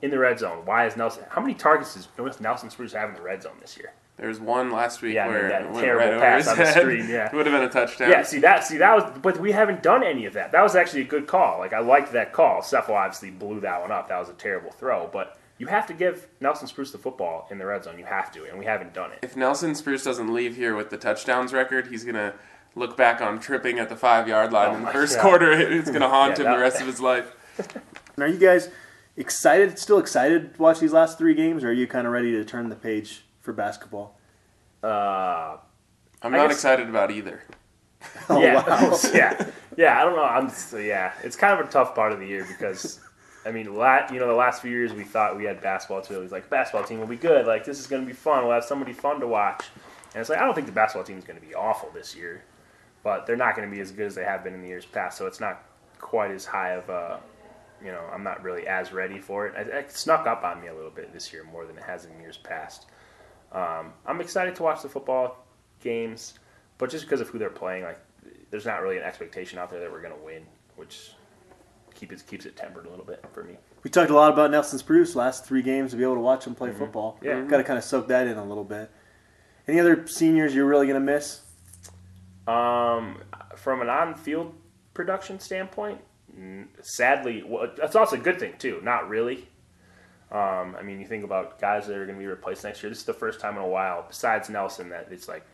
in 0.00 0.10
the 0.10 0.18
red 0.18 0.38
zone? 0.38 0.64
Why 0.64 0.86
is 0.86 0.96
Nelson? 0.96 1.24
How 1.30 1.40
many 1.40 1.54
targets 1.54 1.94
does 1.94 2.40
Nelson 2.40 2.70
Spruce 2.70 2.92
having 2.92 3.14
in 3.14 3.20
the 3.22 3.26
red 3.26 3.42
zone 3.42 3.56
this 3.60 3.76
year? 3.76 3.92
There 4.16 4.28
was 4.28 4.40
one 4.40 4.70
last 4.70 5.00
week 5.00 5.14
Yeah, 5.14 5.24
I 5.24 5.28
mean, 5.28 5.34
where 5.34 5.48
that 5.48 5.64
went 5.70 5.78
terrible 5.78 6.04
right 6.04 6.12
over 6.14 6.20
pass 6.20 6.40
his 6.40 6.48
on 6.48 6.58
the 6.58 6.66
screen, 6.66 7.08
yeah. 7.08 7.26
It 7.32 7.34
would 7.34 7.46
have 7.46 7.54
been 7.54 7.68
a 7.68 7.72
touchdown. 7.72 8.10
Yeah, 8.10 8.22
see 8.22 8.38
that, 8.40 8.62
see 8.64 8.76
that 8.78 8.94
was, 8.94 9.18
but 9.20 9.38
we 9.40 9.52
haven't 9.52 9.82
done 9.82 10.02
any 10.04 10.26
of 10.26 10.34
that. 10.34 10.52
That 10.52 10.62
was 10.62 10.76
actually 10.76 11.00
a 11.02 11.06
good 11.06 11.26
call. 11.26 11.58
Like 11.60 11.72
I 11.72 11.78
liked 11.78 12.12
that 12.12 12.32
call. 12.32 12.62
Sefo 12.62 12.90
obviously 12.90 13.30
blew 13.30 13.60
that 13.60 13.80
one 13.80 13.90
up. 13.90 14.08
That 14.08 14.18
was 14.18 14.28
a 14.28 14.34
terrible 14.34 14.70
throw, 14.70 15.08
but 15.12 15.38
you 15.62 15.68
have 15.68 15.86
to 15.86 15.94
give 15.94 16.26
Nelson 16.40 16.66
Spruce 16.66 16.90
the 16.90 16.98
football 16.98 17.46
in 17.52 17.58
the 17.58 17.64
red 17.66 17.84
zone. 17.84 17.96
You 17.98 18.04
have 18.04 18.32
to, 18.32 18.44
and 18.48 18.58
we 18.58 18.64
haven't 18.64 18.92
done 18.94 19.12
it. 19.12 19.20
If 19.22 19.36
Nelson 19.36 19.76
Spruce 19.76 20.02
doesn't 20.02 20.32
leave 20.34 20.56
here 20.56 20.74
with 20.74 20.90
the 20.90 20.96
touchdowns 20.96 21.52
record, 21.52 21.86
he's 21.86 22.04
gonna 22.04 22.34
look 22.74 22.96
back 22.96 23.20
on 23.20 23.38
tripping 23.38 23.78
at 23.78 23.88
the 23.88 23.94
five 23.96 24.26
yard 24.26 24.52
line 24.52 24.70
Oh 24.72 24.74
in 24.78 24.84
the 24.84 24.90
first 24.90 25.14
God. 25.16 25.22
quarter. 25.22 25.52
It's 25.78 25.88
gonna 25.90 26.08
haunt 26.16 26.38
Yeah, 26.38 26.46
him 26.46 26.50
the 26.50 26.56
that- 26.56 26.62
rest 26.62 26.80
of 26.80 26.86
his 26.88 27.00
life. 27.00 27.32
Are 28.18 28.26
you 28.26 28.38
guys 28.38 28.70
excited? 29.16 29.78
Still 29.78 29.98
excited 29.98 30.54
to 30.54 30.62
watch 30.62 30.80
these 30.80 30.92
last 30.92 31.16
three 31.16 31.34
games? 31.34 31.62
Or 31.62 31.68
are 31.68 31.72
you 31.72 31.86
kind 31.86 32.06
of 32.08 32.12
ready 32.12 32.32
to 32.32 32.44
turn 32.44 32.68
the 32.68 32.74
page 32.76 33.24
for 33.40 33.52
basketball? 33.52 34.18
Uh, 34.82 35.58
I'm 36.22 36.34
I 36.34 36.38
not 36.38 36.48
guess- 36.48 36.56
excited 36.56 36.88
about 36.88 37.10
either. 37.12 37.42
Oh, 38.28 38.40
yeah, 38.42 38.66
wow. 38.68 38.98
yeah, 39.14 39.46
yeah. 39.76 40.00
I 40.00 40.04
don't 40.04 40.16
know. 40.16 40.24
I'm 40.24 40.48
so 40.50 40.78
yeah. 40.78 41.12
It's 41.22 41.36
kind 41.36 41.58
of 41.60 41.68
a 41.68 41.70
tough 41.70 41.94
part 41.94 42.10
of 42.10 42.18
the 42.18 42.26
year 42.26 42.44
because, 42.48 42.98
I 43.44 43.50
mean, 43.50 43.74
la- 43.74 44.10
you 44.12 44.18
know, 44.18 44.28
the 44.28 44.34
last 44.34 44.62
few 44.62 44.70
years 44.70 44.92
we 44.92 45.04
thought 45.04 45.36
we 45.36 45.44
had 45.44 45.60
basketball 45.60 46.02
too. 46.02 46.16
It 46.16 46.22
was 46.22 46.32
like 46.32 46.48
basketball 46.48 46.84
team 46.84 47.00
will 47.00 47.06
be 47.06 47.16
good. 47.16 47.46
Like 47.46 47.64
this 47.64 47.80
is 47.80 47.86
going 47.86 48.02
to 48.02 48.06
be 48.06 48.12
fun. 48.12 48.44
We'll 48.44 48.54
have 48.54 48.64
somebody 48.64 48.92
fun 48.92 49.20
to 49.20 49.26
watch. 49.26 49.66
And 50.14 50.20
it's 50.20 50.30
like 50.30 50.38
I 50.38 50.44
don't 50.44 50.54
think 50.54 50.66
the 50.66 50.72
basketball 50.72 51.04
team 51.04 51.18
is 51.18 51.24
going 51.24 51.40
to 51.40 51.46
be 51.46 51.54
awful 51.54 51.90
this 51.92 52.14
year, 52.14 52.44
but 53.02 53.26
they're 53.26 53.36
not 53.36 53.56
going 53.56 53.68
to 53.68 53.74
be 53.74 53.80
as 53.80 53.90
good 53.90 54.06
as 54.06 54.14
they 54.14 54.24
have 54.24 54.44
been 54.44 54.54
in 54.54 54.62
the 54.62 54.68
years 54.68 54.86
past. 54.86 55.18
So 55.18 55.26
it's 55.26 55.40
not 55.40 55.64
quite 55.98 56.30
as 56.30 56.44
high 56.44 56.72
of 56.72 56.88
a, 56.88 57.20
you 57.84 57.90
know, 57.90 58.02
I'm 58.12 58.22
not 58.22 58.42
really 58.42 58.66
as 58.66 58.92
ready 58.92 59.18
for 59.18 59.46
it. 59.46 59.54
It, 59.56 59.68
it 59.68 59.92
snuck 59.92 60.26
up 60.26 60.44
on 60.44 60.60
me 60.60 60.68
a 60.68 60.74
little 60.74 60.90
bit 60.90 61.12
this 61.12 61.32
year 61.32 61.44
more 61.44 61.66
than 61.66 61.76
it 61.76 61.82
has 61.82 62.04
in 62.04 62.20
years 62.20 62.36
past. 62.36 62.86
Um, 63.52 63.92
I'm 64.06 64.20
excited 64.20 64.54
to 64.56 64.62
watch 64.62 64.82
the 64.82 64.88
football 64.88 65.44
games, 65.80 66.34
but 66.78 66.90
just 66.90 67.04
because 67.04 67.20
of 67.20 67.28
who 67.28 67.38
they're 67.38 67.50
playing, 67.50 67.84
like 67.84 67.98
there's 68.50 68.66
not 68.66 68.82
really 68.82 68.98
an 68.98 69.02
expectation 69.02 69.58
out 69.58 69.70
there 69.70 69.80
that 69.80 69.90
we're 69.90 70.02
going 70.02 70.14
to 70.14 70.24
win, 70.24 70.44
which 70.76 71.12
keep 71.94 72.12
it, 72.12 72.22
keeps 72.26 72.46
it 72.46 72.56
tempered 72.56 72.86
a 72.86 72.90
little 72.90 73.04
bit 73.04 73.24
for 73.32 73.44
me. 73.44 73.56
We 73.82 73.90
talked 73.90 74.10
a 74.10 74.14
lot 74.14 74.32
about 74.32 74.50
Nelson 74.50 74.78
Spruce 74.78 75.14
last 75.16 75.44
three 75.44 75.62
games 75.62 75.90
to 75.92 75.96
be 75.96 76.02
able 76.02 76.14
to 76.14 76.20
watch 76.20 76.46
him 76.46 76.54
play 76.54 76.72
football. 76.72 77.14
Mm-hmm. 77.16 77.26
Yeah. 77.26 77.42
got 77.42 77.56
to 77.58 77.64
kind 77.64 77.78
of 77.78 77.84
soak 77.84 78.08
that 78.08 78.26
in 78.26 78.36
a 78.36 78.44
little 78.44 78.64
bit. 78.64 78.90
Any 79.68 79.78
other 79.80 80.06
seniors 80.06 80.54
you're 80.54 80.66
really 80.66 80.86
going 80.86 81.00
to 81.04 81.12
miss? 81.12 81.40
Um, 82.46 83.18
from 83.56 83.80
an 83.82 83.88
on-field 83.88 84.54
production 84.94 85.38
standpoint. 85.38 86.00
Sadly, 86.80 87.44
well, 87.46 87.70
that's 87.76 87.94
also 87.94 88.16
a 88.16 88.18
good 88.18 88.40
thing 88.40 88.54
too. 88.58 88.80
Not 88.82 89.08
really. 89.08 89.48
Um, 90.30 90.74
I 90.78 90.82
mean, 90.82 90.98
you 90.98 91.06
think 91.06 91.24
about 91.24 91.60
guys 91.60 91.86
that 91.86 91.96
are 91.96 92.06
going 92.06 92.16
to 92.16 92.20
be 92.20 92.26
replaced 92.26 92.64
next 92.64 92.82
year. 92.82 92.88
This 92.90 93.00
is 93.00 93.04
the 93.04 93.12
first 93.12 93.38
time 93.38 93.56
in 93.56 93.62
a 93.62 93.68
while, 93.68 94.06
besides 94.08 94.48
Nelson, 94.48 94.88
that 94.88 95.08
it's 95.10 95.28
like 95.28 95.44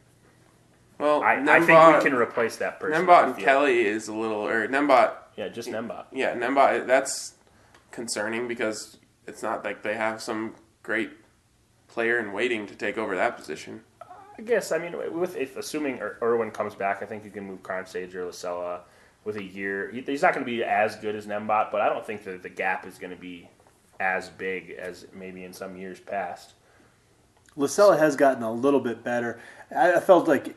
Well, 0.98 1.20
I, 1.22 1.32
I 1.34 1.58
think 1.58 1.70
Nembot- 1.70 1.98
we 1.98 2.10
can 2.10 2.14
replace 2.18 2.56
that 2.56 2.78
person. 2.78 3.04
Nembot 3.04 3.24
and. 3.24 3.36
Kelley 3.38 3.80
is 3.84 4.06
a 4.06 4.14
little, 4.14 4.46
or 4.46 4.68
Nembot, 4.68 5.10
Yeah, 5.38 5.46
just 5.46 5.68
Nemba. 5.68 6.06
yeah, 6.10 6.34
Nemba. 6.34 6.84
That's 6.84 7.34
concerning 7.92 8.48
because 8.48 8.96
it's 9.28 9.40
not 9.40 9.64
like 9.64 9.84
they 9.84 9.94
have 9.94 10.20
some 10.20 10.56
great 10.82 11.10
player 11.86 12.18
in 12.18 12.32
waiting 12.32 12.66
to 12.66 12.74
take 12.74 12.98
over 12.98 13.14
that 13.14 13.36
position. 13.36 13.82
I 14.36 14.42
guess 14.42 14.72
I 14.72 14.78
mean 14.78 14.96
with 15.16 15.36
if 15.36 15.56
assuming 15.56 15.98
Ir- 15.98 16.18
Irwin 16.20 16.50
comes 16.50 16.74
back, 16.74 17.02
I 17.02 17.06
think 17.06 17.24
you 17.24 17.30
can 17.30 17.44
move 17.44 17.62
Kronshage 17.62 18.14
or 18.14 18.26
Lasella 18.26 18.80
with 19.24 19.36
a 19.36 19.42
year. 19.42 19.92
He's 19.92 20.22
not 20.22 20.34
going 20.34 20.44
to 20.44 20.50
be 20.50 20.64
as 20.64 20.96
good 20.96 21.14
as 21.14 21.26
Nembot, 21.26 21.70
but 21.70 21.80
I 21.80 21.88
don't 21.88 22.04
think 22.04 22.24
that 22.24 22.42
the 22.42 22.48
gap 22.48 22.84
is 22.84 22.98
going 22.98 23.14
to 23.14 23.20
be 23.20 23.48
as 24.00 24.30
big 24.30 24.70
as 24.70 25.06
maybe 25.12 25.44
in 25.44 25.52
some 25.52 25.76
years 25.76 26.00
past. 26.00 26.54
Lasella 27.56 27.96
has 27.96 28.16
gotten 28.16 28.42
a 28.42 28.52
little 28.52 28.80
bit 28.80 29.04
better. 29.04 29.38
I, 29.74 29.94
I 29.94 30.00
felt 30.00 30.26
like 30.26 30.56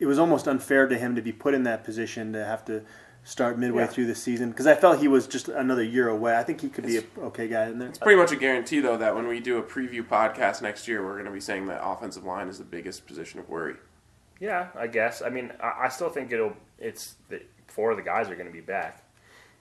it 0.00 0.06
was 0.06 0.18
almost 0.18 0.48
unfair 0.48 0.88
to 0.88 0.98
him 0.98 1.14
to 1.14 1.22
be 1.22 1.32
put 1.32 1.54
in 1.54 1.62
that 1.62 1.84
position 1.84 2.32
to 2.32 2.44
have 2.44 2.64
to 2.64 2.82
start 3.24 3.58
midway 3.58 3.82
Yeah. 3.82 3.88
through 3.88 4.06
the 4.06 4.14
season 4.14 4.50
because 4.50 4.66
I 4.66 4.74
felt 4.74 5.00
he 5.00 5.08
was 5.08 5.26
just 5.26 5.48
another 5.48 5.82
year 5.82 6.08
away. 6.08 6.36
I 6.36 6.42
think 6.42 6.60
he 6.60 6.68
could 6.68 6.86
be 6.86 6.98
a 6.98 7.02
okay 7.22 7.48
guy 7.48 7.66
in 7.68 7.78
there. 7.78 7.88
It's 7.88 7.98
pretty 7.98 8.20
much 8.20 8.30
a 8.32 8.36
guarantee, 8.36 8.80
though, 8.80 8.96
that 8.98 9.14
when 9.14 9.26
we 9.26 9.40
do 9.40 9.58
a 9.58 9.62
preview 9.62 10.06
podcast 10.06 10.62
next 10.62 10.86
year, 10.86 11.02
we're 11.04 11.14
going 11.14 11.24
to 11.24 11.30
be 11.30 11.40
saying 11.40 11.66
that 11.66 11.80
offensive 11.82 12.24
line 12.24 12.48
is 12.48 12.58
the 12.58 12.64
biggest 12.64 13.06
position 13.06 13.40
of 13.40 13.48
worry. 13.48 13.74
Yeah, 14.40 14.68
I 14.76 14.86
guess. 14.88 15.22
I 15.22 15.30
mean, 15.30 15.52
I, 15.60 15.84
I 15.84 15.88
still 15.88 16.10
think 16.10 16.30
it'll. 16.32 16.54
It's 16.78 17.14
the 17.28 17.42
four 17.66 17.90
of 17.90 17.96
the 17.96 18.02
guys 18.02 18.28
are 18.28 18.34
going 18.34 18.46
to 18.46 18.52
be 18.52 18.60
back 18.60 19.02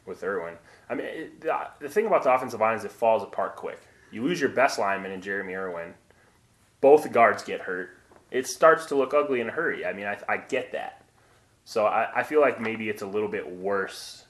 with 0.06 0.24
Irwin. 0.24 0.56
I 0.90 0.96
mean, 0.96 1.06
it, 1.08 1.42
the, 1.42 1.58
the 1.80 1.90
thing 1.90 2.06
about 2.06 2.24
the 2.24 2.34
offensive 2.34 2.60
line 2.60 2.78
is 2.78 2.84
it 2.84 2.92
falls 2.92 3.24
apart 3.24 3.56
quick. 3.56 3.80
You 4.12 4.24
lose 4.24 4.42
your 4.42 4.50
best 4.50 4.78
lineman 4.78 5.12
in 5.12 5.22
Jeromy 5.22 5.56
Irwin. 5.58 5.94
Both 6.82 7.12
guards 7.12 7.44
get 7.44 7.62
hurt. 7.62 7.92
It 8.30 8.46
starts 8.48 8.88
to 8.88 8.96
look 8.96 9.14
ugly 9.14 9.40
in 9.42 9.48
a 9.48 9.52
hurry. 9.52 9.86
I 9.86 9.94
mean, 9.94 10.06
I, 10.06 10.18
I 10.28 10.38
get 10.38 10.72
that. 10.74 11.03
So 11.66 11.86
I, 11.86 12.10
I 12.16 12.24
feel 12.24 12.42
like 12.42 12.60
maybe 12.60 12.90
it's 12.90 13.02
a 13.02 13.08
little 13.08 13.30
bit 13.30 13.50
worse 13.50 14.26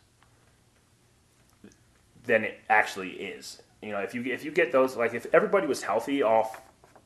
than 2.26 2.44
it 2.44 2.60
actually 2.70 3.12
is. 3.12 3.62
You 3.82 3.92
know, 3.92 4.00
if 4.00 4.14
you 4.14 4.24
if 4.26 4.46
you 4.46 4.52
get 4.52 4.72
those 4.72 4.96
like 4.96 5.14
if 5.14 5.26
everybody 5.34 5.68
was 5.68 5.84
healthy 5.84 6.24
all 6.24 6.56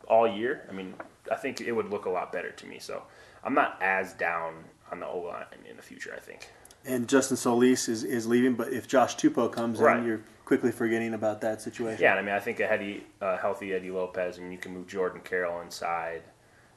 all 0.08 0.28
year, 0.28 0.66
I 0.70 0.74
mean, 0.74 0.94
I 1.32 1.36
think 1.36 1.62
it 1.62 1.72
would 1.72 1.90
look 1.90 2.06
a 2.06 2.10
lot 2.10 2.32
better 2.32 2.52
to 2.52 2.66
me. 2.68 2.80
So 2.80 3.04
I'm 3.44 3.54
not 3.54 3.78
as 3.82 4.14
down 4.14 4.54
on 4.92 5.00
the 5.00 5.08
O 5.08 5.20
line 5.20 5.46
in 5.70 5.76
the 5.76 5.82
future. 5.84 6.14
I 6.16 6.20
think. 6.20 6.50
And 6.86 7.10
Justin 7.10 7.36
Solis 7.36 7.90
is, 7.90 8.06
is 8.06 8.28
leaving, 8.28 8.54
but 8.54 8.72
if 8.72 8.88
Josh 8.88 9.18
Tupou 9.18 9.52
comes 9.52 9.78
Right. 9.80 9.98
in, 9.98 10.06
you're 10.06 10.22
quickly 10.46 10.72
forgetting 10.72 11.14
about 11.14 11.42
that 11.42 11.62
situation. 11.62 12.02
Yeah, 12.02 12.12
and 12.12 12.20
I 12.20 12.22
mean, 12.22 12.34
I 12.34 12.40
think 12.40 12.62
a 12.62 12.68
heady, 12.68 13.06
uh, 13.20 13.36
healthy 13.38 13.74
Eddie 13.74 13.92
Lopez. 13.92 14.38
I 14.38 14.42
mean, 14.44 14.54
you 14.54 14.58
can 14.58 14.74
move 14.74 14.88
Jordan 14.88 15.20
Carrell 15.22 15.62
inside, 15.66 16.22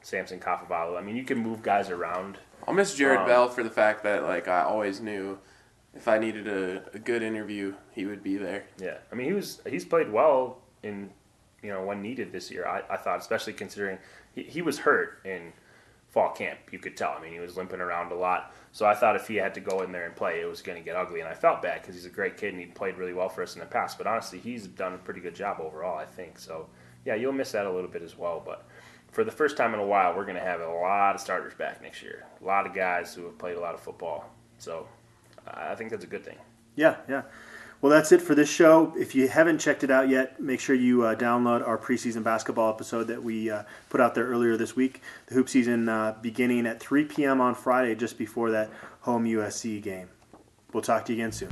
Samson 0.01 0.39
Kafavalu. 0.39 0.97
I 0.97 1.01
mean, 1.01 1.15
you 1.15 1.23
can 1.23 1.37
move 1.37 1.61
guys 1.61 1.89
around. 1.89 2.37
I'll 2.67 2.73
miss 2.73 2.97
Jered 2.97 3.19
Um, 3.19 3.27
Bell 3.27 3.49
for 3.49 3.63
the 3.63 3.69
fact 3.69 4.03
that, 4.03 4.23
like, 4.23 4.47
I 4.47 4.61
always 4.61 5.01
knew 5.01 5.39
if 5.93 6.07
I 6.07 6.17
needed 6.17 6.47
a, 6.47 6.83
a 6.93 6.99
good 6.99 7.21
interview, 7.21 7.73
he 7.91 8.05
would 8.05 8.23
be 8.23 8.37
there. 8.37 8.65
Yeah, 8.79 8.97
I 9.11 9.15
mean, 9.15 9.27
he 9.27 9.33
was 9.33 9.61
he's 9.67 9.85
played 9.85 10.11
well 10.11 10.59
in 10.83 11.09
you 11.61 11.69
know 11.69 11.83
when 11.83 12.01
needed 12.01 12.31
this 12.31 12.49
year. 12.51 12.65
I, 12.65 12.83
I 12.89 12.97
thought, 12.97 13.19
especially 13.19 13.53
considering 13.53 13.97
he, 14.33 14.43
he 14.43 14.61
was 14.61 14.79
hurt 14.79 15.19
in 15.25 15.53
fall 16.09 16.31
camp. 16.31 16.59
You 16.71 16.79
could 16.79 16.97
tell. 16.97 17.15
I 17.17 17.21
mean, 17.21 17.33
he 17.33 17.39
was 17.39 17.57
limping 17.57 17.79
around 17.79 18.11
a 18.11 18.15
lot. 18.15 18.53
So 18.73 18.85
I 18.85 18.93
thought 18.93 19.15
if 19.15 19.27
he 19.27 19.35
had 19.35 19.53
to 19.55 19.59
go 19.61 19.81
in 19.81 19.91
there 19.91 20.05
and 20.05 20.15
play, 20.15 20.41
it 20.41 20.45
was 20.45 20.61
going 20.61 20.77
to 20.77 20.83
get 20.83 20.95
ugly. 20.95 21.21
And 21.21 21.29
I 21.29 21.33
felt 21.33 21.61
bad 21.61 21.81
because 21.81 21.95
he's 21.95 22.05
a 22.05 22.09
great 22.09 22.37
kid 22.37 22.53
and 22.53 22.59
he 22.59 22.67
played 22.67 22.97
really 22.97 23.13
well 23.13 23.29
for 23.29 23.43
us 23.43 23.55
in 23.55 23.59
the 23.61 23.65
past. 23.65 23.97
But 23.97 24.07
honestly, 24.07 24.39
he's 24.39 24.67
done 24.67 24.93
a 24.93 24.97
pretty 24.97 25.21
good 25.21 25.35
job 25.35 25.59
overall, 25.61 25.97
I 25.97 26.05
think. 26.05 26.37
So 26.37 26.67
yeah, 27.05 27.15
you'll 27.15 27.31
miss 27.31 27.53
that 27.53 27.65
a 27.65 27.71
little 27.71 27.89
bit 27.89 28.01
as 28.01 28.17
well. 28.17 28.41
But 28.45 28.67
for 29.11 29.23
the 29.23 29.31
first 29.31 29.57
time 29.57 29.73
in 29.73 29.79
a 29.79 29.85
while, 29.85 30.15
we're 30.15 30.23
going 30.23 30.35
to 30.35 30.41
have 30.41 30.61
a 30.61 30.69
lot 30.69 31.15
of 31.15 31.21
starters 31.21 31.53
back 31.53 31.81
next 31.81 32.01
year. 32.01 32.25
A 32.41 32.45
lot 32.45 32.65
of 32.65 32.73
guys 32.73 33.13
who 33.13 33.25
have 33.25 33.37
played 33.37 33.57
a 33.57 33.59
lot 33.59 33.73
of 33.73 33.81
football. 33.81 34.29
So 34.57 34.87
I 35.47 35.75
think 35.75 35.91
that's 35.91 36.05
a 36.05 36.07
good 36.07 36.23
thing. 36.23 36.37
Yeah, 36.75 36.95
yeah. 37.09 37.23
Well, 37.81 37.91
that's 37.91 38.11
it 38.11 38.21
for 38.21 38.35
this 38.35 38.49
show. 38.49 38.93
If 38.95 39.15
you 39.15 39.27
haven't 39.27 39.57
checked 39.57 39.83
it 39.83 39.89
out 39.89 40.07
yet, 40.07 40.39
make 40.39 40.59
sure 40.59 40.75
you 40.75 41.03
uh, 41.03 41.15
download 41.15 41.67
our 41.67 41.79
preseason 41.79 42.23
basketball 42.23 42.71
episode 42.71 43.05
that 43.05 43.23
we 43.23 43.49
uh, 43.49 43.63
put 43.89 43.99
out 43.99 44.13
there 44.13 44.25
earlier 44.25 44.55
this 44.55 44.75
week. 44.75 45.01
The 45.25 45.33
hoop 45.33 45.49
season 45.49 45.89
uh, 45.89 46.15
beginning 46.21 46.67
at 46.67 46.79
3 46.79 47.05
p.m. 47.05 47.41
on 47.41 47.55
Friday, 47.55 47.95
just 47.95 48.19
before 48.19 48.51
that 48.51 48.69
home 49.01 49.25
USC 49.25 49.81
game. 49.81 50.09
We'll 50.73 50.83
talk 50.83 51.05
to 51.05 51.13
you 51.13 51.25
again 51.25 51.31
soon. 51.31 51.51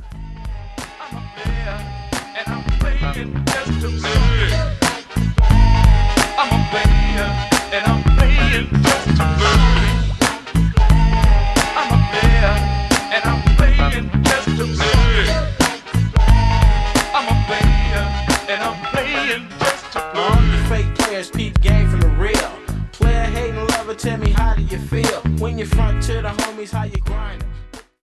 Tell 24.00 24.16
me 24.16 24.30
how 24.30 24.54
do 24.54 24.62
you 24.62 24.78
feel? 24.78 25.20
When 25.38 25.58
you 25.58 25.66
front 25.66 26.02
to 26.04 26.14
the 26.14 26.28
homies, 26.28 26.70
how 26.70 26.84
you 26.84 26.96
grind. 27.04 27.49